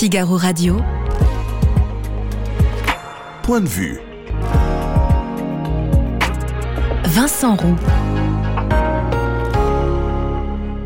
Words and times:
Figaro 0.00 0.38
Radio. 0.38 0.78
Point 3.42 3.60
de 3.60 3.68
vue. 3.68 4.00
Vincent 7.04 7.54
Roux. 7.54 7.76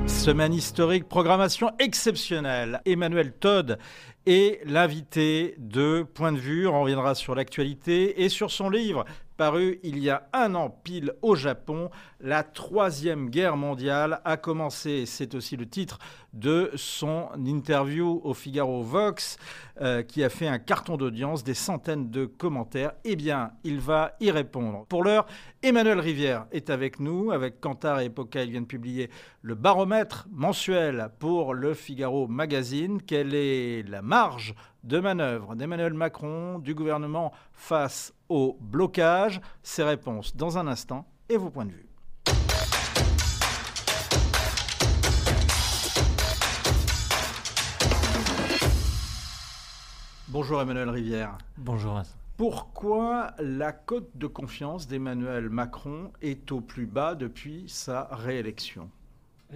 Semaine 0.08 0.52
historique, 0.52 1.08
programmation 1.08 1.70
exceptionnelle. 1.78 2.80
Emmanuel 2.86 3.30
Todd 3.38 3.78
est 4.26 4.60
l'invité 4.64 5.54
de 5.58 6.02
Point 6.02 6.32
de 6.32 6.38
vue. 6.38 6.66
On 6.66 6.80
reviendra 6.80 7.14
sur 7.14 7.36
l'actualité 7.36 8.24
et 8.24 8.28
sur 8.28 8.50
son 8.50 8.68
livre 8.68 9.04
paru 9.36 9.80
il 9.82 9.98
y 9.98 10.10
a 10.10 10.28
un 10.32 10.54
an 10.54 10.70
pile 10.70 11.12
au 11.22 11.34
Japon. 11.34 11.90
La 12.20 12.42
Troisième 12.42 13.30
Guerre 13.30 13.56
mondiale 13.56 14.20
a 14.24 14.36
commencé. 14.36 15.06
C'est 15.06 15.34
aussi 15.34 15.56
le 15.56 15.68
titre 15.68 15.98
de 16.32 16.70
son 16.74 17.28
interview 17.44 18.20
au 18.24 18.34
Figaro 18.34 18.82
Vox, 18.82 19.36
euh, 19.80 20.02
qui 20.02 20.24
a 20.24 20.28
fait 20.28 20.48
un 20.48 20.58
carton 20.58 20.96
d'audience, 20.96 21.44
des 21.44 21.54
centaines 21.54 22.10
de 22.10 22.26
commentaires. 22.26 22.92
Eh 23.04 23.16
bien, 23.16 23.52
il 23.62 23.78
va 23.78 24.16
y 24.20 24.30
répondre. 24.30 24.84
Pour 24.88 25.04
l'heure, 25.04 25.26
Emmanuel 25.62 26.00
Rivière 26.00 26.46
est 26.52 26.70
avec 26.70 27.00
nous. 27.00 27.30
Avec 27.30 27.60
Kantar 27.60 28.00
et 28.00 28.06
Epoca, 28.06 28.42
il 28.42 28.50
vient 28.50 28.62
de 28.62 28.66
publier 28.66 29.10
le 29.42 29.54
baromètre 29.54 30.26
mensuel 30.30 31.10
pour 31.18 31.54
le 31.54 31.74
Figaro 31.74 32.26
Magazine. 32.26 33.00
Quelle 33.00 33.34
est 33.34 33.88
la 33.88 34.02
marge 34.02 34.54
de 34.84 35.00
manœuvre 35.00 35.54
d'Emmanuel 35.54 35.94
Macron, 35.94 36.58
du 36.58 36.74
gouvernement 36.74 37.32
face 37.52 38.12
au 38.34 38.58
blocage 38.60 39.40
Ces 39.62 39.84
réponses 39.84 40.34
dans 40.34 40.58
un 40.58 40.66
instant 40.66 41.06
et 41.28 41.36
vos 41.36 41.50
points 41.50 41.66
de 41.66 41.70
vue. 41.70 41.88
Bonjour 50.26 50.60
Emmanuel 50.60 50.90
Rivière. 50.90 51.38
Bonjour. 51.58 52.02
Pourquoi 52.36 53.34
la 53.38 53.70
cote 53.70 54.10
de 54.16 54.26
confiance 54.26 54.88
d'Emmanuel 54.88 55.48
Macron 55.48 56.10
est 56.20 56.50
au 56.50 56.60
plus 56.60 56.86
bas 56.86 57.14
depuis 57.14 57.66
sa 57.68 58.08
réélection? 58.10 58.90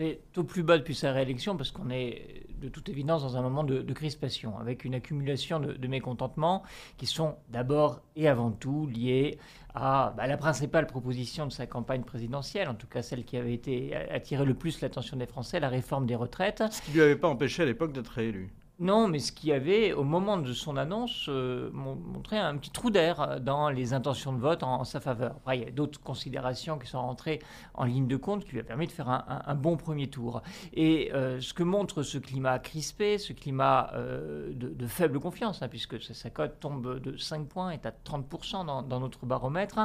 Est 0.02 0.20
au 0.36 0.44
plus 0.44 0.62
bas 0.62 0.78
depuis 0.78 0.94
sa 0.94 1.12
réélection 1.12 1.56
parce 1.56 1.70
qu'on 1.70 1.91
est 1.91 2.44
de 2.60 2.68
toute 2.68 2.88
évidence 2.88 3.22
dans 3.22 3.36
un 3.36 3.42
moment 3.42 3.64
de, 3.64 3.92
crispation, 3.92 4.58
avec 4.58 4.84
une 4.84 4.94
accumulation 4.94 5.60
de, 5.60 5.86
mécontentements 5.86 6.62
qui 6.96 7.06
sont 7.06 7.36
d'abord 7.50 8.00
et 8.16 8.28
avant 8.28 8.50
tout 8.50 8.86
liés 8.86 9.38
à 9.74 10.12
bah, 10.16 10.27
la 10.27 10.36
principale 10.36 10.86
proposition 10.86 11.46
de 11.46 11.52
sa 11.52 11.66
campagne 11.66 12.02
présidentielle, 12.02 12.68
en 12.68 12.74
tout 12.74 12.86
cas 12.86 13.02
celle 13.02 13.24
qui 13.24 13.36
avait 13.36 13.55
été 13.55 13.94
attiré 13.94 14.44
le 14.44 14.55
plus 14.55 14.80
l'attention 14.80 15.16
des 15.16 15.27
Français, 15.27 15.60
la 15.60 15.68
réforme 15.68 16.06
des 16.06 16.16
retraites. 16.16 16.62
Ce 16.70 16.83
qui 16.83 16.90
ne 16.90 16.96
lui 16.96 17.02
avait 17.02 17.16
pas 17.16 17.28
empêché 17.28 17.62
à 17.62 17.66
l'époque 17.66 17.92
d'être 17.92 18.08
réélu. 18.08 18.50
Non, 18.80 19.08
mais 19.08 19.18
ce 19.18 19.32
qui 19.32 19.52
avait, 19.52 19.92
au 19.92 20.04
moment 20.04 20.36
de 20.36 20.52
son 20.52 20.76
annonce, 20.76 21.26
euh, 21.28 21.68
montré 21.72 22.38
un 22.38 22.56
petit 22.56 22.70
trou 22.70 22.90
d'air 22.90 23.40
dans 23.40 23.70
les 23.70 23.92
intentions 23.92 24.32
de 24.32 24.38
vote 24.38 24.62
en, 24.62 24.84
sa 24.84 25.00
faveur. 25.00 25.40
Il 25.52 25.60
y 25.60 25.64
a 25.64 25.70
d'autres 25.72 26.00
considérations 26.00 26.78
qui 26.78 26.86
sont 26.86 27.00
rentrées 27.00 27.40
en 27.74 27.84
ligne 27.84 28.06
de 28.06 28.16
compte 28.16 28.44
qui 28.44 28.52
lui 28.52 28.60
a 28.60 28.62
permis 28.62 28.86
de 28.86 28.92
faire 28.92 29.08
un, 29.08 29.54
bon 29.56 29.76
premier 29.76 30.06
tour. 30.06 30.42
Et 30.72 31.10
euh, 31.12 31.40
ce 31.40 31.54
que 31.54 31.64
montre 31.64 32.04
ce 32.04 32.18
climat 32.18 32.60
crispé, 32.60 33.18
ce 33.18 33.32
climat 33.32 33.90
euh, 33.94 34.52
de, 34.52 34.86
faible 34.86 35.18
confiance, 35.18 35.60
hein, 35.60 35.68
puisque 35.68 36.00
sa 36.00 36.30
cote 36.30 36.60
tombe 36.60 37.00
de 37.00 37.16
5 37.16 37.48
points, 37.48 37.70
est 37.70 37.84
à 37.84 37.90
30% 37.90 38.64
dans, 38.64 38.82
dans, 38.82 39.00
notre 39.00 39.26
baromètre, 39.26 39.80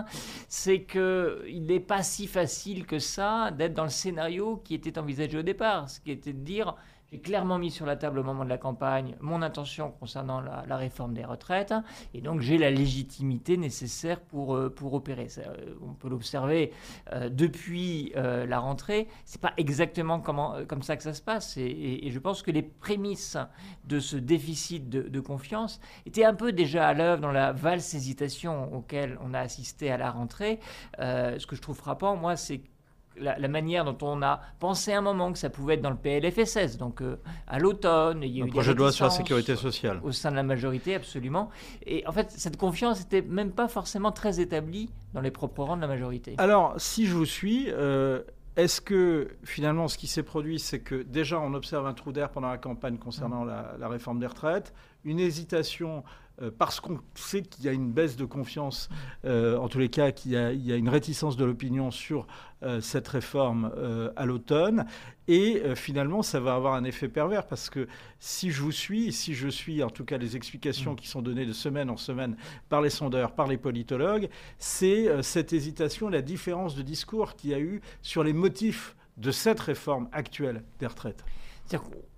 c'est 0.48 0.84
qu'il 0.84 1.66
n'est 1.66 1.80
pas 1.80 2.04
si 2.04 2.28
facile 2.28 2.86
que 2.86 3.00
ça 3.00 3.50
d'être 3.50 3.74
dans 3.74 3.86
le 3.86 3.90
scénario 3.90 4.62
qui 4.64 4.76
était 4.76 5.00
envisagé 5.00 5.40
au 5.40 5.44
départ, 5.44 5.90
ce 5.90 6.00
qui 6.00 6.12
était 6.12 6.34
de 6.34 6.44
dire 6.44 6.76
j'ai 7.14 7.20
clairement 7.20 7.60
mis 7.60 7.70
sur 7.70 7.86
la 7.86 7.96
table 7.96 8.18
au 8.18 8.24
moment 8.24 8.44
de 8.44 8.50
la 8.50 8.58
campagne 8.58 9.16
mon 9.20 9.44
intention 9.44 9.92
concernant 10.00 10.42
la, 10.42 10.78
réforme 10.78 11.14
des 11.14 11.24
retraites 11.24 11.76
et 12.16 12.22
donc 12.22 12.42
j'ai 12.42 12.58
la 12.58 12.72
légitimité 12.72 13.56
nécessaire 13.56 14.20
pour, 14.20 14.56
euh, 14.56 14.72
pour 14.72 14.96
opérer. 14.96 15.28
Euh, 15.38 15.76
on 15.88 15.94
peut 15.94 16.10
l'observer 16.10 16.72
euh, 17.12 17.30
depuis 17.30 18.14
la 18.16 18.58
rentrée. 18.58 19.08
C'est 19.26 19.40
pas 19.40 19.54
exactement 19.58 20.20
comment, 20.20 20.66
comme 20.68 20.82
ça 20.82 20.98
que 20.98 21.04
ça 21.04 21.14
se 21.14 21.22
passe 21.22 21.56
et, 21.58 22.10
je 22.10 22.20
pense 22.20 22.42
que 22.42 22.50
les 22.50 22.64
prémices 22.64 23.38
de 23.86 24.00
ce 24.00 24.18
déficit 24.18 24.90
de, 24.90 25.20
confiance 25.20 25.80
étaient 26.08 26.26
un 26.26 26.34
peu 26.34 26.52
déjà 26.52 26.88
à 26.88 26.94
l'œuvre 26.94 27.22
dans 27.22 27.32
la 27.32 27.52
valse 27.52 27.94
hésitation 27.94 28.74
auquel 28.74 29.20
on 29.24 29.36
a 29.36 29.40
assisté 29.40 29.92
à 29.92 29.98
la 29.98 30.10
rentrée. 30.10 30.60
ce 30.98 31.46
que 31.46 31.56
je 31.56 31.62
trouve 31.62 31.78
frappant, 31.78 32.16
moi, 32.16 32.36
c'est 32.36 32.62
la, 33.18 33.48
manière 33.48 33.86
dont 33.86 33.98
on 34.02 34.22
a 34.22 34.42
pensé 34.60 34.94
un 34.94 35.02
moment 35.02 35.32
que 35.32 35.40
ça 35.40 35.50
pouvait 35.50 35.76
être 35.76 35.82
dans 35.82 35.90
le 35.90 35.96
PLFSS, 35.96 36.78
donc 36.78 37.02
euh, 37.02 37.18
à 37.48 37.60
l'automne. 37.60 38.24
Il 38.24 38.38
y 38.38 38.42
a 38.42 38.46
eu 38.46 38.50
projet 38.50 38.74
de 38.74 38.80
loi 38.80 38.92
sur 38.92 39.06
la 39.06 39.12
sécurité 39.12 39.56
sociale. 39.56 40.00
Au 40.04 40.12
sein 40.12 40.32
de 40.32 40.36
la 40.36 40.44
majorité, 40.44 40.96
absolument. 40.96 41.50
Et 41.86 42.06
en 42.08 42.12
fait, 42.12 42.32
cette 42.32 42.58
confiance 42.58 43.00
n'était 43.00 43.22
même 43.22 43.52
pas 43.52 43.68
forcément 43.68 44.12
très 44.12 44.40
établie 44.40 44.90
dans 45.14 45.22
les 45.22 45.32
propres 45.32 45.64
rangs 45.64 45.76
de 45.76 45.82
la 45.82 45.88
majorité. 45.88 46.36
Alors, 46.38 46.74
si 46.78 47.06
je 47.06 47.14
vous 47.14 47.26
suis, 47.26 47.68
euh, 47.70 48.22
est-ce 48.56 48.82
que 48.82 49.30
finalement 49.44 49.88
ce 49.88 49.98
qui 49.98 50.08
s'est 50.08 50.24
produit, 50.24 50.60
c'est 50.60 50.80
que 50.80 51.02
déjà 51.04 51.40
on 51.40 51.54
observe 51.54 51.86
un 51.88 51.94
trou 51.94 52.12
d'air 52.12 52.30
pendant 52.30 52.50
la 52.50 52.58
campagne 52.58 52.98
concernant 52.98 53.44
la, 53.44 53.76
la 53.80 53.88
réforme 53.88 54.20
des 54.20 54.28
retraites, 54.28 54.74
une 55.04 55.20
hésitation 55.20 55.98
euh, 55.98 56.23
parce 56.58 56.80
qu'on 56.80 57.00
sait 57.16 57.44
qu'il 57.44 57.66
y 57.66 57.70
a 57.70 57.72
une 57.72 57.92
baisse 57.92 58.16
de 58.16 58.26
confiance, 58.26 58.90
euh, 59.26 59.58
en 59.58 59.68
tous 59.68 59.80
les 59.80 59.90
cas 59.90 60.12
qu'il 60.12 60.32
y, 60.32 60.38
a 60.38 60.76
une 60.76 60.90
réticence 60.90 61.38
de 61.38 61.46
l'opinion 61.46 61.92
sur 61.92 62.28
euh, 62.64 62.82
cette 62.82 63.08
réforme 63.08 63.72
à 64.16 64.26
l'automne. 64.26 64.86
Et 65.28 65.62
finalement, 65.76 66.22
ça 66.22 66.40
va 66.40 66.56
avoir 66.56 66.74
un 66.74 66.84
effet 66.84 67.08
pervers 67.08 67.46
parce 67.48 67.70
que 67.70 67.88
si 68.20 68.52
je 68.52 68.62
vous 68.62 68.74
suis, 68.74 69.14
si 69.14 69.34
je 69.34 69.48
suis 69.48 69.82
en 69.82 69.90
tout 69.90 70.04
cas 70.04 70.18
les 70.18 70.36
explications 70.36 70.96
qui 70.96 71.08
sont 71.08 71.22
données 71.22 71.46
de 71.46 71.54
semaine 71.54 71.90
en 71.90 71.98
semaine 71.98 72.36
par 72.68 72.82
les 72.82 72.90
sondeurs, 72.90 73.34
par 73.34 73.48
les 73.48 73.58
politologues, 73.58 74.30
c'est 74.58 75.24
cette 75.24 75.54
hésitation, 75.54 76.10
la 76.10 76.22
différence 76.22 76.76
de 76.76 76.82
discours 76.82 77.36
qu'il 77.36 77.52
y 77.52 77.54
a 77.54 77.60
eu 77.60 77.80
sur 78.02 78.24
les 78.24 78.34
motifs 78.34 78.96
de 79.18 79.32
cette 79.32 79.60
réforme 79.60 80.10
actuelle 80.12 80.64
des 80.80 80.88
retraites. 80.88 81.24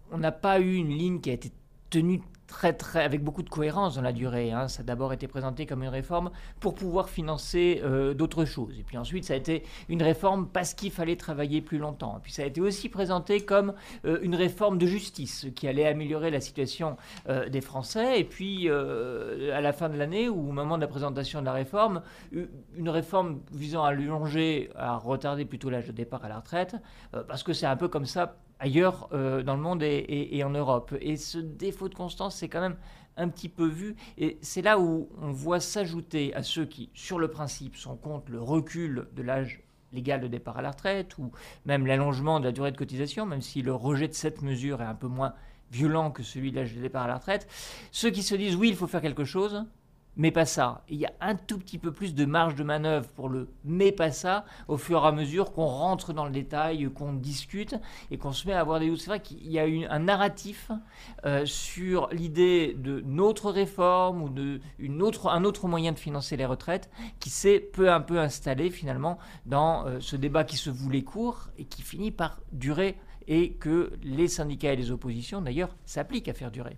Qu'on 0.10 0.18
n'a 0.18 0.32
pas 0.32 0.60
eu 0.60 0.76
une 0.76 0.90
ligne 0.90 1.20
qui 1.20 1.30
a 1.30 1.34
été 1.34 1.52
tenue 1.90 2.22
très, 2.48 2.74
très, 2.74 3.04
avec 3.04 3.24
beaucoup 3.24 3.44
de 3.44 3.50
cohérence 3.50 3.96
dans 3.96 4.02
la 4.02 4.14
durée. 4.14 4.52
Hein. 4.52 4.68
Ça 4.68 4.82
a 4.82 4.84
d'abord 4.84 5.14
été 5.14 5.28
présenté 5.28 5.66
comme 5.66 5.84
une 5.84 5.90
réforme 5.90 6.32
pour 6.60 6.76
pouvoir 6.76 7.10
financer 7.10 7.82
euh, 7.84 8.14
d'autres 8.14 8.46
choses. 8.46 8.78
Et 8.80 8.84
puis 8.84 8.98
ensuite, 8.98 9.26
ça 9.26 9.34
a 9.34 9.38
été 9.38 9.64
une 9.90 10.04
réforme 10.04 10.48
parce 10.48 10.74
qu'il 10.74 10.92
fallait 10.92 11.16
travailler 11.16 11.62
plus 11.62 11.78
longtemps. 11.78 12.18
Et 12.18 12.22
puis 12.22 12.32
ça 12.32 12.44
a 12.44 12.46
été 12.46 12.62
aussi 12.62 12.90
présenté 12.90 13.42
comme 13.42 13.74
euh, 14.06 14.20
une 14.22 14.36
réforme 14.36 14.78
de 14.78 14.86
justice 14.86 15.48
qui 15.56 15.68
allait 15.68 15.88
améliorer 15.88 16.32
la 16.32 16.40
situation 16.40 16.98
euh, 17.30 17.50
des 17.50 17.62
Français. 17.62 18.20
Et 18.20 18.24
puis, 18.24 18.70
à 18.70 19.62
la 19.62 19.74
fin 19.74 19.90
de 19.90 19.98
l'année, 19.98 20.30
ou 20.30 20.50
au 20.50 20.52
moment 20.52 20.78
de 20.78 20.82
la 20.82 20.88
présentation 20.88 21.42
de 21.42 21.46
la 21.46 21.54
réforme, 21.54 22.02
une 22.32 22.90
réforme 22.90 23.42
visant 23.52 23.84
à 23.84 23.94
longer, 23.94 24.70
à 24.76 24.96
retarder 24.98 25.46
plutôt 25.46 25.70
l'âge 25.70 25.88
de 25.88 25.92
départ 25.92 26.24
à 26.24 26.30
la 26.30 26.38
retraite, 26.38 26.76
parce 27.28 27.44
que 27.44 27.54
c'est 27.54 27.66
un 27.66 27.76
peu 27.76 27.88
comme 27.88 28.06
ça 28.06 28.38
ailleurs 28.60 29.10
euh, 29.14 29.44
dans 29.44 29.56
le 29.56 29.62
monde 29.62 29.84
et, 29.84 30.42
en 30.44 30.50
Europe. 30.50 30.96
Et 31.02 31.18
ce 31.18 31.38
défaut 31.38 31.90
de 31.90 31.96
constance, 31.96 32.36
c'est 32.36 32.50
quand 32.50 32.62
même 32.62 32.78
un 33.18 33.30
petit 33.30 33.50
peu 33.50 33.68
vu. 33.68 33.96
Et 34.18 34.38
c'est 34.42 34.62
là 34.62 34.80
où 34.80 35.10
on 35.22 35.32
voit 35.32 35.60
s'ajouter 35.60 36.34
à 36.36 36.44
ceux 36.44 36.66
qui, 36.66 36.90
sur 36.94 37.20
le 37.20 37.30
principe, 37.30 37.76
sont 37.76 37.96
contre 37.96 38.32
le 38.32 38.42
recul 38.42 39.08
de 39.16 39.22
l'âge 39.22 39.62
légal 39.94 40.20
de 40.20 40.28
départ 40.28 40.58
à 40.58 40.62
la 40.62 40.72
retraite 40.72 41.18
ou 41.18 41.32
même 41.66 41.86
l'allongement 41.86 42.40
de 42.40 42.46
la 42.46 42.52
durée 42.52 42.72
de 42.72 42.78
cotisation, 42.78 43.26
même 43.26 43.42
si 43.42 43.62
le 43.62 43.74
rejet 43.74 44.08
de 44.08 44.14
cette 44.14 44.42
mesure 44.42 44.82
est 44.82 44.86
un 44.86 44.96
peu 44.96 45.08
moins 45.08 45.34
violent 45.72 46.12
que 46.12 46.24
celui 46.24 46.52
de 46.52 46.58
l'âge 46.58 46.76
de 46.76 46.82
départ 46.82 47.04
à 47.04 47.08
la 47.08 47.16
retraite. 47.16 47.48
Ceux 47.92 48.10
qui 48.10 48.24
se 48.24 48.36
disent 48.36 48.56
oui, 48.56 48.70
il 48.70 48.76
faut 48.76 48.88
faire 48.88 49.02
quelque 49.02 49.24
chose, 49.24 49.66
mais 50.18 50.32
pas 50.32 50.46
ça. 50.46 50.84
il 50.90 50.98
y 50.98 51.06
a 51.06 51.14
un 51.22 51.36
tout 51.36 51.58
petit 51.58 51.78
peu 51.78 51.92
plus 51.92 52.16
de 52.16 52.26
marge 52.26 52.56
de 52.56 52.64
manœuvre 52.64 53.08
pour 53.10 53.30
le 53.30 53.50
mais 53.64 53.92
pas 53.92 54.12
ça 54.12 54.46
au 54.68 54.78
fur 54.78 55.04
et 55.04 55.08
à 55.08 55.12
mesure 55.12 55.52
qu'on 55.52 55.66
rentre 55.66 56.14
dans 56.14 56.26
le 56.26 56.32
détail, 56.32 56.90
qu'on 56.94 57.14
discute 57.14 57.76
et 58.12 58.18
qu'on 58.18 58.32
se 58.32 58.48
met 58.48 58.54
à 58.54 58.60
avoir 58.60 58.80
des 58.80 58.88
doutes. 58.88 59.00
C'est 59.00 59.10
vrai 59.10 59.22
qu'il 59.22 59.52
y 59.52 59.60
a 59.60 59.66
un 59.90 60.00
narratif 60.00 60.72
euh, 61.26 61.46
sur 61.46 62.10
l'idée 62.12 62.76
de 62.78 63.02
notre 63.06 63.52
réforme 63.52 64.22
ou 64.22 64.30
de 64.30 64.60
une 64.80 65.02
autre, 65.02 65.28
un 65.28 65.44
autre 65.44 65.68
moyen 65.68 65.92
de 65.92 66.00
financer 66.00 66.38
les 66.38 66.46
retraites 66.46 66.90
qui 67.20 67.30
s'est 67.30 67.60
peu 67.60 67.92
à 67.92 68.00
peu 68.00 68.20
installé 68.20 68.70
finalement 68.70 69.18
dans 69.46 69.86
euh, 69.86 70.00
ce 70.00 70.16
débat 70.16 70.44
qui 70.44 70.58
se 70.58 70.70
voulait 70.70 71.04
court 71.04 71.50
et 71.58 71.66
qui 71.66 71.82
finit 71.82 72.12
par 72.12 72.40
durer 72.52 72.98
et 73.28 73.54
que 73.54 73.94
les 74.04 74.28
syndicats 74.28 74.74
et 74.74 74.76
les 74.76 74.92
oppositions 74.92 75.42
d'ailleurs 75.42 75.76
s'appliquent 75.86 76.30
à 76.30 76.34
faire 76.34 76.52
durer. 76.52 76.78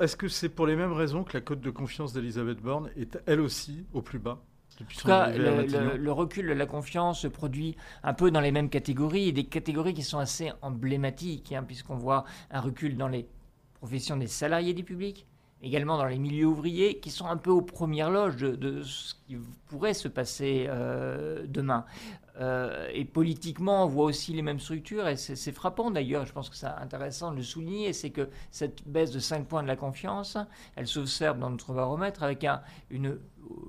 Est-ce 0.00 0.16
que 0.16 0.28
c'est 0.28 0.48
pour 0.48 0.66
les 0.66 0.76
mêmes 0.76 0.92
raisons 0.92 1.24
que 1.24 1.34
la 1.34 1.40
cote 1.40 1.60
de 1.60 1.70
confiance 1.70 2.12
d'Elisabeth 2.12 2.60
Borne 2.60 2.90
est 2.96 3.18
elle 3.26 3.40
aussi 3.40 3.84
au 3.92 4.02
plus 4.02 4.18
bas 4.18 4.42
en 4.78 4.84
tout 4.84 5.08
cas, 5.08 5.30
le, 5.30 6.12
recul 6.12 6.48
de 6.48 6.52
la 6.52 6.66
confiance 6.66 7.20
se 7.20 7.28
produit 7.28 7.76
un 8.02 8.12
peu 8.12 8.30
dans 8.30 8.40
les 8.40 8.52
mêmes 8.52 8.68
catégories, 8.68 9.28
et 9.28 9.32
des 9.32 9.44
catégories 9.44 9.94
qui 9.94 10.02
sont 10.02 10.18
assez 10.18 10.52
emblématiques, 10.60 11.52
hein, 11.52 11.62
puisqu'on 11.66 11.96
voit 11.96 12.24
un 12.50 12.60
recul 12.60 12.98
dans 12.98 13.08
les 13.08 13.26
professions 13.74 14.18
des 14.18 14.26
salariés 14.26 14.74
du 14.74 14.84
public, 14.84 15.26
également 15.62 15.96
dans 15.96 16.06
les 16.06 16.18
milieux 16.18 16.46
ouvriers, 16.46 16.98
qui 16.98 17.10
sont 17.10 17.26
un 17.26 17.36
peu 17.36 17.50
aux 17.50 17.62
premières 17.62 18.10
loges 18.10 18.36
de, 18.36 18.82
ce 18.82 19.14
qui 19.26 19.36
pourrait 19.68 19.94
se 19.94 20.08
passer 20.08 20.66
euh, 20.68 21.44
demain. 21.48 21.84
euh, 22.40 22.88
et 22.92 23.04
politiquement, 23.04 23.84
on 23.84 23.86
voit 23.86 24.04
aussi 24.04 24.32
les 24.34 24.42
mêmes 24.42 24.60
structures, 24.60 25.08
et 25.08 25.16
c'est 25.16 25.52
frappant 25.52 25.90
d'ailleurs, 25.90 26.26
je 26.26 26.32
pense 26.32 26.50
que 26.50 26.56
c'est 26.56 26.66
intéressant 26.66 27.30
de 27.30 27.36
le 27.36 27.42
souligner, 27.42 27.92
c'est 27.92 28.10
que 28.10 28.28
cette 28.50 28.86
baisse 28.86 29.10
de 29.10 29.18
5 29.18 29.46
points 29.46 29.62
de 29.62 29.68
la 29.68 29.76
confiance, 29.76 30.36
elle 30.76 30.86
s'observe 30.86 31.38
dans 31.38 31.50
notre 31.50 31.72
baromètre 31.72 32.22
avec 32.22 32.46
une 32.90 33.18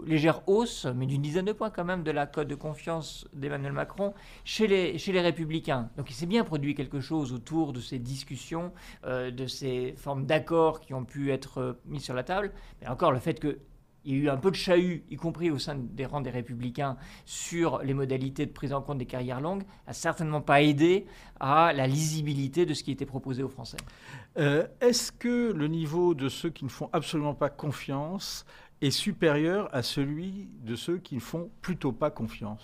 légère 0.05 0.47
hausse, 0.47 0.85
mais 0.95 1.05
d'une 1.05 1.21
dizaine 1.21 1.45
de 1.45 1.51
points 1.51 1.69
quand 1.69 1.85
même, 1.85 2.03
de 2.03 2.11
la 2.11 2.25
cote 2.25 2.47
de 2.47 2.55
confiance 2.55 3.27
d'Emmanuel 3.33 3.73
Macron 3.73 4.13
chez 4.43 4.67
les, 4.67 5.21
républicains. 5.21 5.89
Donc 5.97 6.09
il 6.09 6.13
s'est 6.13 6.25
bien 6.25 6.43
produit 6.43 6.75
quelque 6.75 6.99
chose 6.99 7.33
autour 7.33 7.73
de 7.73 7.79
ces 7.79 7.99
discussions, 7.99 8.71
euh, 9.05 9.31
de 9.31 9.47
ces 9.47 9.93
formes 9.97 10.25
d'accords 10.25 10.79
qui 10.79 10.93
ont 10.93 11.05
pu 11.05 11.31
être 11.31 11.59
euh, 11.59 11.73
mis 11.85 11.99
sur 11.99 12.13
la 12.13 12.23
table, 12.23 12.51
mais 12.81 12.87
encore 12.87 13.11
le 13.11 13.19
fait 13.19 13.39
que 13.39 13.59
il 14.07 14.15
y 14.15 14.19
a 14.21 14.23
eu 14.23 14.29
un 14.29 14.37
peu 14.37 14.51
de 14.51 14.55
chahut, 14.55 15.03
y 15.09 15.17
compris 15.17 15.51
au 15.51 15.59
sein 15.59 15.75
des 15.75 16.05
rangs 16.05 16.21
des 16.21 16.29
républicains, 16.29 16.95
sur 17.25 17.83
les 17.83 17.93
modalités 17.93 18.45
de 18.45 18.51
prise 18.51 18.71
en 18.71 18.81
compte 18.81 18.99
des 18.99 19.05
carrières 19.05 19.41
longues, 19.41 19.63
a 19.85 19.91
certainement 19.91 20.39
pas 20.39 20.61
aidé 20.61 21.07
à 21.41 21.73
la 21.73 21.87
lisibilité 21.87 22.65
de 22.65 22.73
ce 22.73 22.83
qui 22.83 22.91
était 22.91 23.05
proposé 23.05 23.43
aux 23.43 23.49
Français. 23.49 23.75
Euh, 24.37 24.65
est-ce 24.79 25.11
que 25.11 25.51
le 25.51 25.67
niveau 25.67 26.13
de 26.13 26.29
ceux 26.29 26.49
qui 26.49 26.63
ne 26.63 26.69
font 26.69 26.89
absolument 26.93 27.33
pas 27.33 27.49
confiance 27.49 28.45
est 28.81 28.91
supérieur 28.91 29.69
à 29.73 29.81
celui 29.81 30.49
de 30.63 30.75
ceux 30.75 30.97
qui 30.97 31.15
ne 31.15 31.19
font 31.19 31.49
plutôt 31.61 31.91
pas 31.91 32.11
confiance 32.11 32.61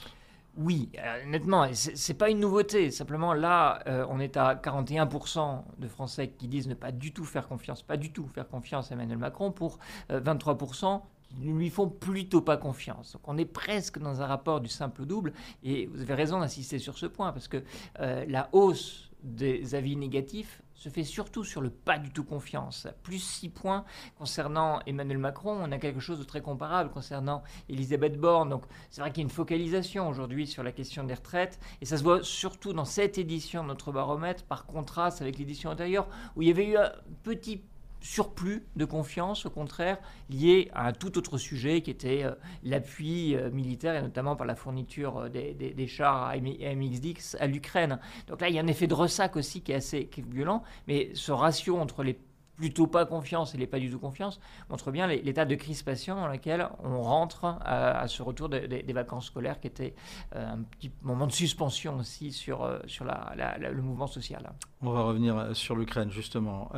oui, 0.56 0.92
euh, 1.00 1.24
honnêtement, 1.26 1.68
c'est 1.74 2.14
pas 2.14 2.30
une 2.30 2.40
nouveauté. 2.40 2.92
Simplement, 2.92 3.34
là, 3.34 3.80
euh, 3.88 4.06
on 4.08 4.20
est 4.20 4.38
à 4.38 4.54
41% 4.54 5.64
de 5.80 5.88
Français 5.88 6.28
qui 6.30 6.48
disent 6.48 6.68
ne 6.68 6.76
pas 6.76 6.92
du 6.92 7.12
tout 7.12 7.26
faire 7.26 7.48
confiance, 7.48 7.82
pas 7.82 7.98
du 7.98 8.12
tout 8.12 8.28
faire 8.28 8.48
confiance 8.48 8.92
à 8.92 8.94
Emmanuel 8.94 9.18
Macron, 9.18 9.52
pour 9.52 9.80
23% 10.12 11.02
ne 11.40 11.54
lui 11.54 11.70
font 11.70 11.90
plutôt 11.90 12.42
pas 12.42 12.58
confiance. 12.58 13.14
Donc 13.14 13.22
on 13.28 13.38
est 13.38 13.46
presque 13.46 14.00
dans 14.00 14.22
un 14.22 14.26
rapport 14.26 14.62
du 14.62 14.70
simple 14.70 15.06
double, 15.06 15.34
et 15.64 15.88
vous 15.88 16.02
avez 16.02 16.14
raison 16.14 16.40
d'insister 16.40 16.80
sur 16.80 16.98
ce 16.98 17.06
point, 17.06 17.32
parce 17.32 17.48
que 17.48 17.64
euh, 18.00 18.26
la 18.28 18.50
hausse 18.52 19.12
des 19.24 19.76
avis 19.76 19.96
négatifs 19.96 20.62
se 20.84 20.90
fait 20.90 21.06
surtout 21.06 21.46
sur 21.46 21.62
le 21.62 21.70
pas 21.70 21.98
du 21.98 22.12
tout 22.12 22.26
confiance. 22.26 22.88
Plus 23.04 23.20
6 23.20 23.50
points 23.50 23.86
concernant 24.18 24.82
Emmanuel 24.86 25.18
Macron, 25.18 25.58
on 25.62 25.72
a 25.72 25.78
quelque 25.78 26.02
chose 26.02 26.20
de 26.20 26.26
très 26.26 26.42
comparable 26.42 26.90
concernant 26.90 27.42
Elisabeth 27.70 28.20
Borne. 28.20 28.50
Donc 28.50 28.66
c'est 28.90 29.00
vrai 29.00 29.10
qu'il 29.12 29.20
y 29.20 29.24
a 29.24 29.28
une 29.28 29.30
focalisation 29.30 30.10
aujourd'hui 30.10 30.46
sur 30.46 30.62
la 30.62 30.74
question 30.74 31.06
des 31.06 31.14
retraites, 31.14 31.58
et 31.80 31.86
ça 31.86 31.98
se 31.98 32.04
voit 32.04 32.22
surtout 32.22 32.74
dans 32.74 32.84
cette 32.84 33.18
édition 33.18 33.64
de 33.64 33.70
notre 33.70 33.94
baromètre, 33.94 34.44
par 34.44 34.66
contraste 34.66 35.22
avec 35.22 35.38
l'édition 35.38 35.70
antérieure, 35.70 36.10
où 36.36 36.42
il 36.42 36.50
y 36.50 36.52
avait 36.52 36.68
eu 36.68 36.76
un 36.76 36.92
petit 37.24 37.64
surplus 38.04 38.68
de 38.76 38.86
confiance, 38.86 39.46
au 39.46 39.50
contraire, 39.50 39.98
lié 40.30 40.70
à 40.74 40.88
un 40.88 40.92
tout 40.92 41.18
autre 41.18 41.38
sujet 41.38 41.82
qui 41.82 41.90
était 41.90 42.24
euh, 42.26 42.34
l'appui 42.64 43.36
euh, 43.36 43.50
militaire 43.50 43.96
et 43.96 44.02
notamment 44.02 44.36
par 44.36 44.46
la 44.46 44.56
fourniture 44.56 45.20
euh, 45.20 45.30
des, 45.30 45.88
chars 45.88 46.26
à 46.26 46.36
MXDX 46.38 47.38
à 47.40 47.48
l'Ukraine. 47.48 48.00
Donc 48.28 48.42
là, 48.42 48.50
il 48.50 48.56
y 48.56 48.60
a 48.60 48.62
un 48.62 48.68
effet 48.68 48.88
de 48.88 48.94
ressac 48.94 49.38
aussi 49.38 49.62
qui 49.62 49.72
est 49.72 49.76
assez 49.76 50.10
violent, 50.30 50.64
mais 50.88 51.12
ce 51.14 51.32
ratio 51.32 51.78
entre 51.78 52.04
les 52.04 52.20
plutôt 52.56 52.88
pas 52.88 53.06
confiance 53.06 53.56
et 53.56 53.58
les 53.58 53.68
pas 53.68 53.80
du 53.80 53.90
tout 53.90 54.00
confiance, 54.00 54.40
montre 54.70 54.92
bien 54.92 55.08
l'état 55.08 55.46
de 55.46 55.56
crispation 55.56 56.16
dans 56.16 56.28
lequel 56.28 56.68
on 56.84 57.02
rentre 57.02 57.58
à, 57.62 58.08
ce 58.08 58.22
retour 58.22 58.50
des 58.50 58.94
vacances 58.94 59.28
scolaires 59.28 59.60
qui 59.60 59.68
était 59.68 59.96
euh, 60.36 60.54
un 60.54 60.62
petit 60.64 60.92
moment 61.02 61.28
de 61.28 61.32
suspension 61.32 61.98
aussi 61.98 62.32
sur, 62.32 62.64
euh, 62.64 62.80
sur 62.86 63.06
le 63.06 63.82
mouvement 63.82 64.08
social. 64.08 64.52
On 64.82 64.92
va 64.92 65.02
revenir 65.02 65.38
euh, 65.38 65.54
sur 65.54 65.76
l'Ukraine 65.76 66.12
justement, 66.12 66.72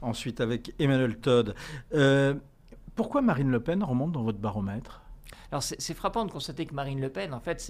ensuite 0.00 0.40
avec 0.40 0.74
Emmanuel 0.78 1.18
Todd. 1.18 1.54
pourquoi 2.94 3.22
Marine 3.22 3.50
Le 3.50 3.60
Pen 3.60 3.82
remonte 3.82 4.12
dans 4.12 4.22
votre 4.22 4.38
baromètre? 4.38 5.05
Alors 5.50 5.62
c'est 5.62 5.94
frappant 5.94 6.24
de 6.24 6.30
constater 6.30 6.66
que 6.66 6.74
Marine 6.74 7.00
Le 7.00 7.08
Pen, 7.08 7.34
en 7.34 7.40
fait, 7.40 7.60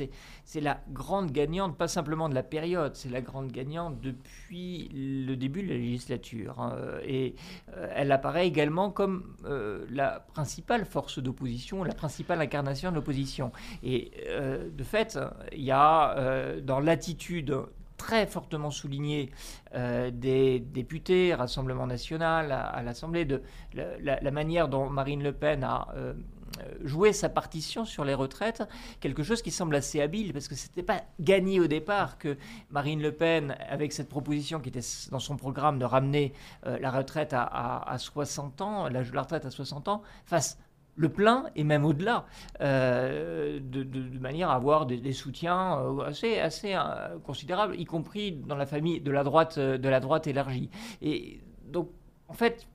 c'est 0.45 0.61
la 0.61 0.81
grande 0.91 1.31
gagnante, 1.31 1.77
pas 1.77 1.89
simplement 1.89 2.29
de 2.29 2.35
la 2.35 2.43
période, 2.43 2.97
c'est 2.97 3.11
la 3.11 3.21
grande 3.21 3.53
gagnante 3.53 4.01
depuis 4.01 4.91
le 4.95 5.35
début 5.37 5.63
de 5.63 5.69
la 5.69 5.75
législature. 5.75 6.61
Hein. 6.61 6.77
Et 7.05 7.35
euh, 7.77 7.89
elle 7.95 8.13
apparaît 8.13 8.47
également 8.47 8.91
comme 8.91 9.35
euh, 9.45 9.85
la 9.91 10.21
principale 10.21 10.85
force 10.85 11.19
d'opposition, 11.19 11.85
la 11.85 11.95
principale 11.95 12.41
incarnation 12.41 12.91
de 12.91 12.97
l'opposition. 12.97 13.53
Et 13.83 14.11
euh, 14.29 14.71
de 14.71 14.85
fait, 14.85 15.19
il 15.53 15.63
y 15.63 15.71
a 15.71 16.57
dans 16.63 16.81
l'attitude 16.81 17.57
très 17.97 18.27
fortement 18.27 18.71
soulignée 18.71 19.31
des 20.13 20.61
députés, 20.61 21.35
Rassemblement 21.35 21.87
national, 21.87 22.53
à, 22.53 22.83
l'Assemblée, 22.83 23.25
de 23.25 23.43
la, 23.75 24.31
manière 24.31 24.69
dont 24.69 24.89
Marine 24.89 25.23
Le 25.23 25.33
Pen 25.33 25.65
a 25.65 25.89
euh, 25.97 26.15
jouer 26.83 27.13
sa 27.13 27.29
partition 27.29 27.85
sur 27.85 28.05
les 28.05 28.15
retraites, 28.15 28.63
quelque 29.01 29.23
chose 29.23 29.43
qui 29.43 29.51
semble 29.51 29.75
assez 29.75 30.01
habile, 30.01 30.33
parce 30.33 30.49
que 30.49 30.55
ce 30.55 30.69
n'était 30.69 30.83
pas 30.83 31.03
gagné 31.21 31.61
au 31.61 31.67
départ 31.67 32.19
que 32.19 32.37
Marine 32.71 33.03
Le 33.03 33.13
Pen, 33.13 33.57
avec 33.69 33.93
cette 33.93 34.09
proposition 34.09 34.61
qui 34.61 34.69
était 34.69 34.87
dans 35.11 35.19
son 35.19 35.37
programme 35.37 35.79
de 35.79 35.85
ramener 35.85 36.33
euh, 36.67 36.79
la 36.79 36.91
retraite 36.91 37.33
à, 37.33 37.97
60 37.99 38.61
ans, 38.61 38.89
l'âge 38.89 39.11
de 39.11 39.17
la 39.17 39.23
retraite 39.23 39.45
à 39.45 39.51
60 39.51 39.89
ans, 39.89 40.03
fasse 40.25 40.59
le 40.99 41.11
plein 41.11 41.47
et 41.55 41.65
même 41.65 41.85
au-delà, 41.85 42.25
euh, 42.63 43.61
de, 43.61 44.19
manière 44.19 44.49
à 44.51 44.55
avoir 44.55 44.87
des, 44.87 45.13
soutiens 45.13 45.79
assez, 46.07 46.39
assez 46.39 46.75
considérables, 47.25 47.79
y 47.79 47.85
compris 47.85 48.33
dans 48.33 48.57
la 48.57 48.67
famille 48.67 49.01
de 49.01 49.11
la 49.11 49.25
droite, 49.25 49.59
de 49.59 49.89
la 49.89 50.01
droite 50.01 50.27
élargie. 50.27 50.71
Et 51.03 51.41
donc, 51.67 51.91
en 52.29 52.35
fait, 52.35 52.67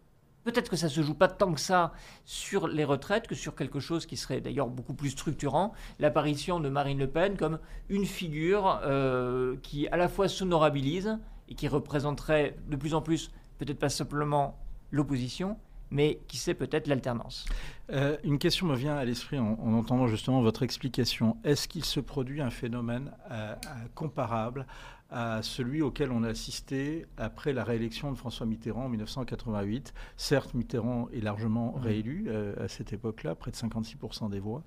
Peut-être 0.44 0.70
que 0.70 0.76
ça 0.76 0.90
se 0.90 1.02
joue 1.02 1.14
pas 1.14 1.28
tant 1.28 1.54
que 1.54 1.60
ça 1.60 1.94
sur 2.26 2.68
les 2.68 2.84
retraites 2.84 3.28
que 3.28 3.36
sur 3.36 3.56
quelque 3.56 3.80
chose 3.80 4.06
qui 4.06 4.18
serait 4.18 4.42
d'ailleurs 4.42 4.68
beaucoup 4.68 4.94
plus 4.94 5.12
structurant, 5.12 5.74
l'apparition 6.00 6.60
de 6.60 6.70
Marine 6.70 6.98
Le 6.98 7.08
Pen 7.08 7.38
comme 7.38 7.60
une 7.90 8.06
figure 8.06 8.80
euh, 8.84 9.56
qui 9.62 9.88
à 9.90 9.98
la 9.98 10.10
fois 10.10 10.28
s'honorabilise 10.28 11.20
et 11.50 11.56
qui 11.56 11.68
représenterait 11.68 12.56
de 12.68 12.76
plus 12.76 12.94
en 12.94 13.02
plus 13.02 13.32
peut-être 13.60 13.80
pas 13.80 13.90
simplement 13.90 14.58
l'opposition, 14.90 15.58
mais 15.92 16.20
qui 16.28 16.38
sait 16.38 16.54
peut-être 16.54 16.88
l'alternance. 16.88 17.46
Euh, 17.92 18.18
une 18.24 18.40
question 18.40 18.66
me 18.66 18.76
vient 18.76 18.96
à 18.96 19.06
l'esprit 19.06 19.38
en, 19.38 19.58
entendant 19.74 20.08
justement 20.08 20.42
votre 20.42 20.64
explication. 20.64 21.38
Est-ce 21.44 21.68
qu'il 21.68 21.86
se 21.86 22.00
produit 22.00 22.42
un 22.42 22.50
phénomène 22.50 23.12
euh, 23.30 23.54
comparable 23.94 24.66
à 25.12 25.42
celui 25.44 25.82
auquel 25.82 26.12
on 26.12 26.24
a 26.24 26.30
assisté 26.30 27.06
après 27.18 27.52
la 27.52 27.66
réélection 27.66 28.12
de 28.14 28.18
François 28.18 28.46
Mitterrand 28.46 28.86
en 28.86 28.90
1988. 28.90 29.94
Certes, 30.16 30.54
Mitterrand 30.54 31.10
est 31.14 31.20
largement 31.20 31.74
réélu 31.74 32.28
euh, 32.30 32.54
à 32.64 32.70
cette 32.70 32.94
époque-là, 32.94 33.36
près 33.36 33.52
de 33.52 33.58
56% 33.58 34.30
des 34.30 34.40
voix, 34.40 34.64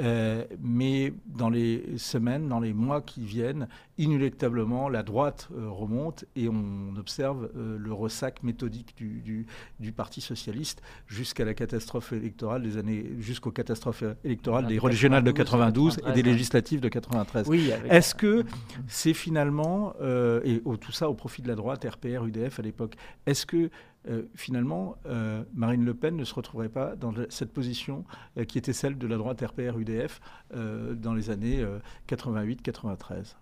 euh, 0.00 0.44
mais 0.60 1.14
dans 1.26 1.50
les 1.50 1.98
semaines, 1.98 2.48
dans 2.48 2.58
les 2.58 2.72
mois 2.72 3.00
qui 3.00 3.24
viennent, 3.24 3.68
inéluctablement, 3.96 4.88
la 4.88 5.04
droite 5.04 5.48
euh, 5.56 5.70
remonte 5.70 6.24
et 6.34 6.48
on 6.48 6.96
observe 6.98 7.50
le 7.54 7.92
ressac 7.92 8.42
méthodique 8.42 8.94
du, 8.96 9.46
du, 9.78 9.92
Parti 9.92 10.20
socialiste 10.20 10.82
jusqu'à 11.06 11.44
la 11.44 11.54
catastrophe 11.54 12.12
électorale 12.12 12.62
des 12.62 12.76
années, 12.76 13.12
jusqu'aux 13.18 13.52
catastrophes 13.52 14.04
électorales 14.24 14.66
des 14.66 14.78
régionales 14.78 15.24
de 15.24 15.30
92 15.30 16.00
et 16.06 16.12
des 16.12 16.22
législatives 16.22 16.80
de 16.80 16.88
93. 16.88 17.48
Oui, 17.48 17.70
Est-ce 17.88 18.14
que 18.14 18.44
c'est 18.88 19.14
finalement 19.14 19.75
euh, 20.00 20.40
et 20.44 20.60
tout 20.78 20.92
ça 20.92 21.08
au 21.08 21.14
profit 21.14 21.42
de 21.42 21.48
la 21.48 21.54
droite, 21.54 21.84
RPR, 21.84 22.24
UDF 22.24 22.58
à 22.58 22.62
l'époque. 22.62 22.96
Est-ce 23.26 23.46
que 23.46 23.70
euh, 24.08 24.22
finalement 24.34 24.96
euh, 25.06 25.42
Marine 25.54 25.84
Le 25.84 25.94
Pen 25.94 26.16
ne 26.16 26.24
se 26.24 26.34
retrouverait 26.34 26.68
pas 26.68 26.96
dans 26.96 27.12
cette 27.28 27.52
position 27.52 28.04
qui 28.48 28.58
était 28.58 28.72
celle 28.72 28.98
de 28.98 29.06
la 29.06 29.16
droite 29.16 29.42
RPR, 29.42 29.78
UDF 29.78 30.20
dans 30.52 31.14
les 31.14 31.30
années 31.30 31.64
88-93 32.08 33.34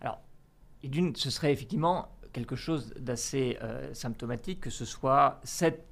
Alors, 0.00 0.20
d'une, 0.82 1.14
ce 1.16 1.30
serait 1.30 1.52
effectivement 1.52 2.08
quelque 2.32 2.56
chose 2.56 2.92
d'assez 2.98 3.58
symptomatique 3.92 4.60
que 4.60 4.70
ce 4.70 4.84
soit 4.84 5.40
cette 5.42 5.86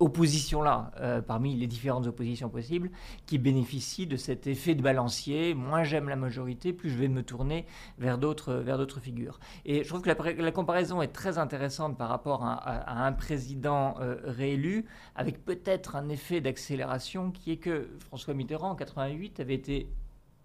opposition-là, 0.00 0.90
euh, 1.00 1.20
parmi 1.20 1.54
les 1.54 1.66
différentes 1.66 2.06
oppositions 2.06 2.48
possibles, 2.48 2.90
qui 3.26 3.38
bénéficient 3.38 4.06
de 4.06 4.16
cet 4.16 4.46
effet 4.46 4.74
de 4.74 4.82
balancier. 4.82 5.54
Moins 5.54 5.84
j'aime 5.84 6.08
la 6.08 6.16
majorité, 6.16 6.72
plus 6.72 6.90
je 6.90 6.98
vais 6.98 7.08
me 7.08 7.22
tourner 7.22 7.66
vers 7.98 8.18
d'autres, 8.18 8.54
vers 8.54 8.78
d'autres 8.78 9.00
figures. 9.00 9.38
Et 9.64 9.84
je 9.84 9.88
trouve 9.88 10.00
que 10.00 10.10
la, 10.10 10.52
comparaison 10.52 11.02
est 11.02 11.08
très 11.08 11.38
intéressante 11.38 11.96
par 11.96 12.08
rapport 12.08 12.44
à, 12.44 13.04
un 13.04 13.12
président 13.12 13.94
euh, 14.00 14.16
réélu, 14.24 14.86
avec 15.14 15.44
peut-être 15.44 15.96
un 15.96 16.08
effet 16.08 16.40
d'accélération 16.40 17.30
qui 17.30 17.52
est 17.52 17.58
que 17.58 17.90
François 18.00 18.34
Mitterrand, 18.34 18.70
en 18.70 18.74
88, 18.74 19.40
avait 19.40 19.54
été 19.54 19.88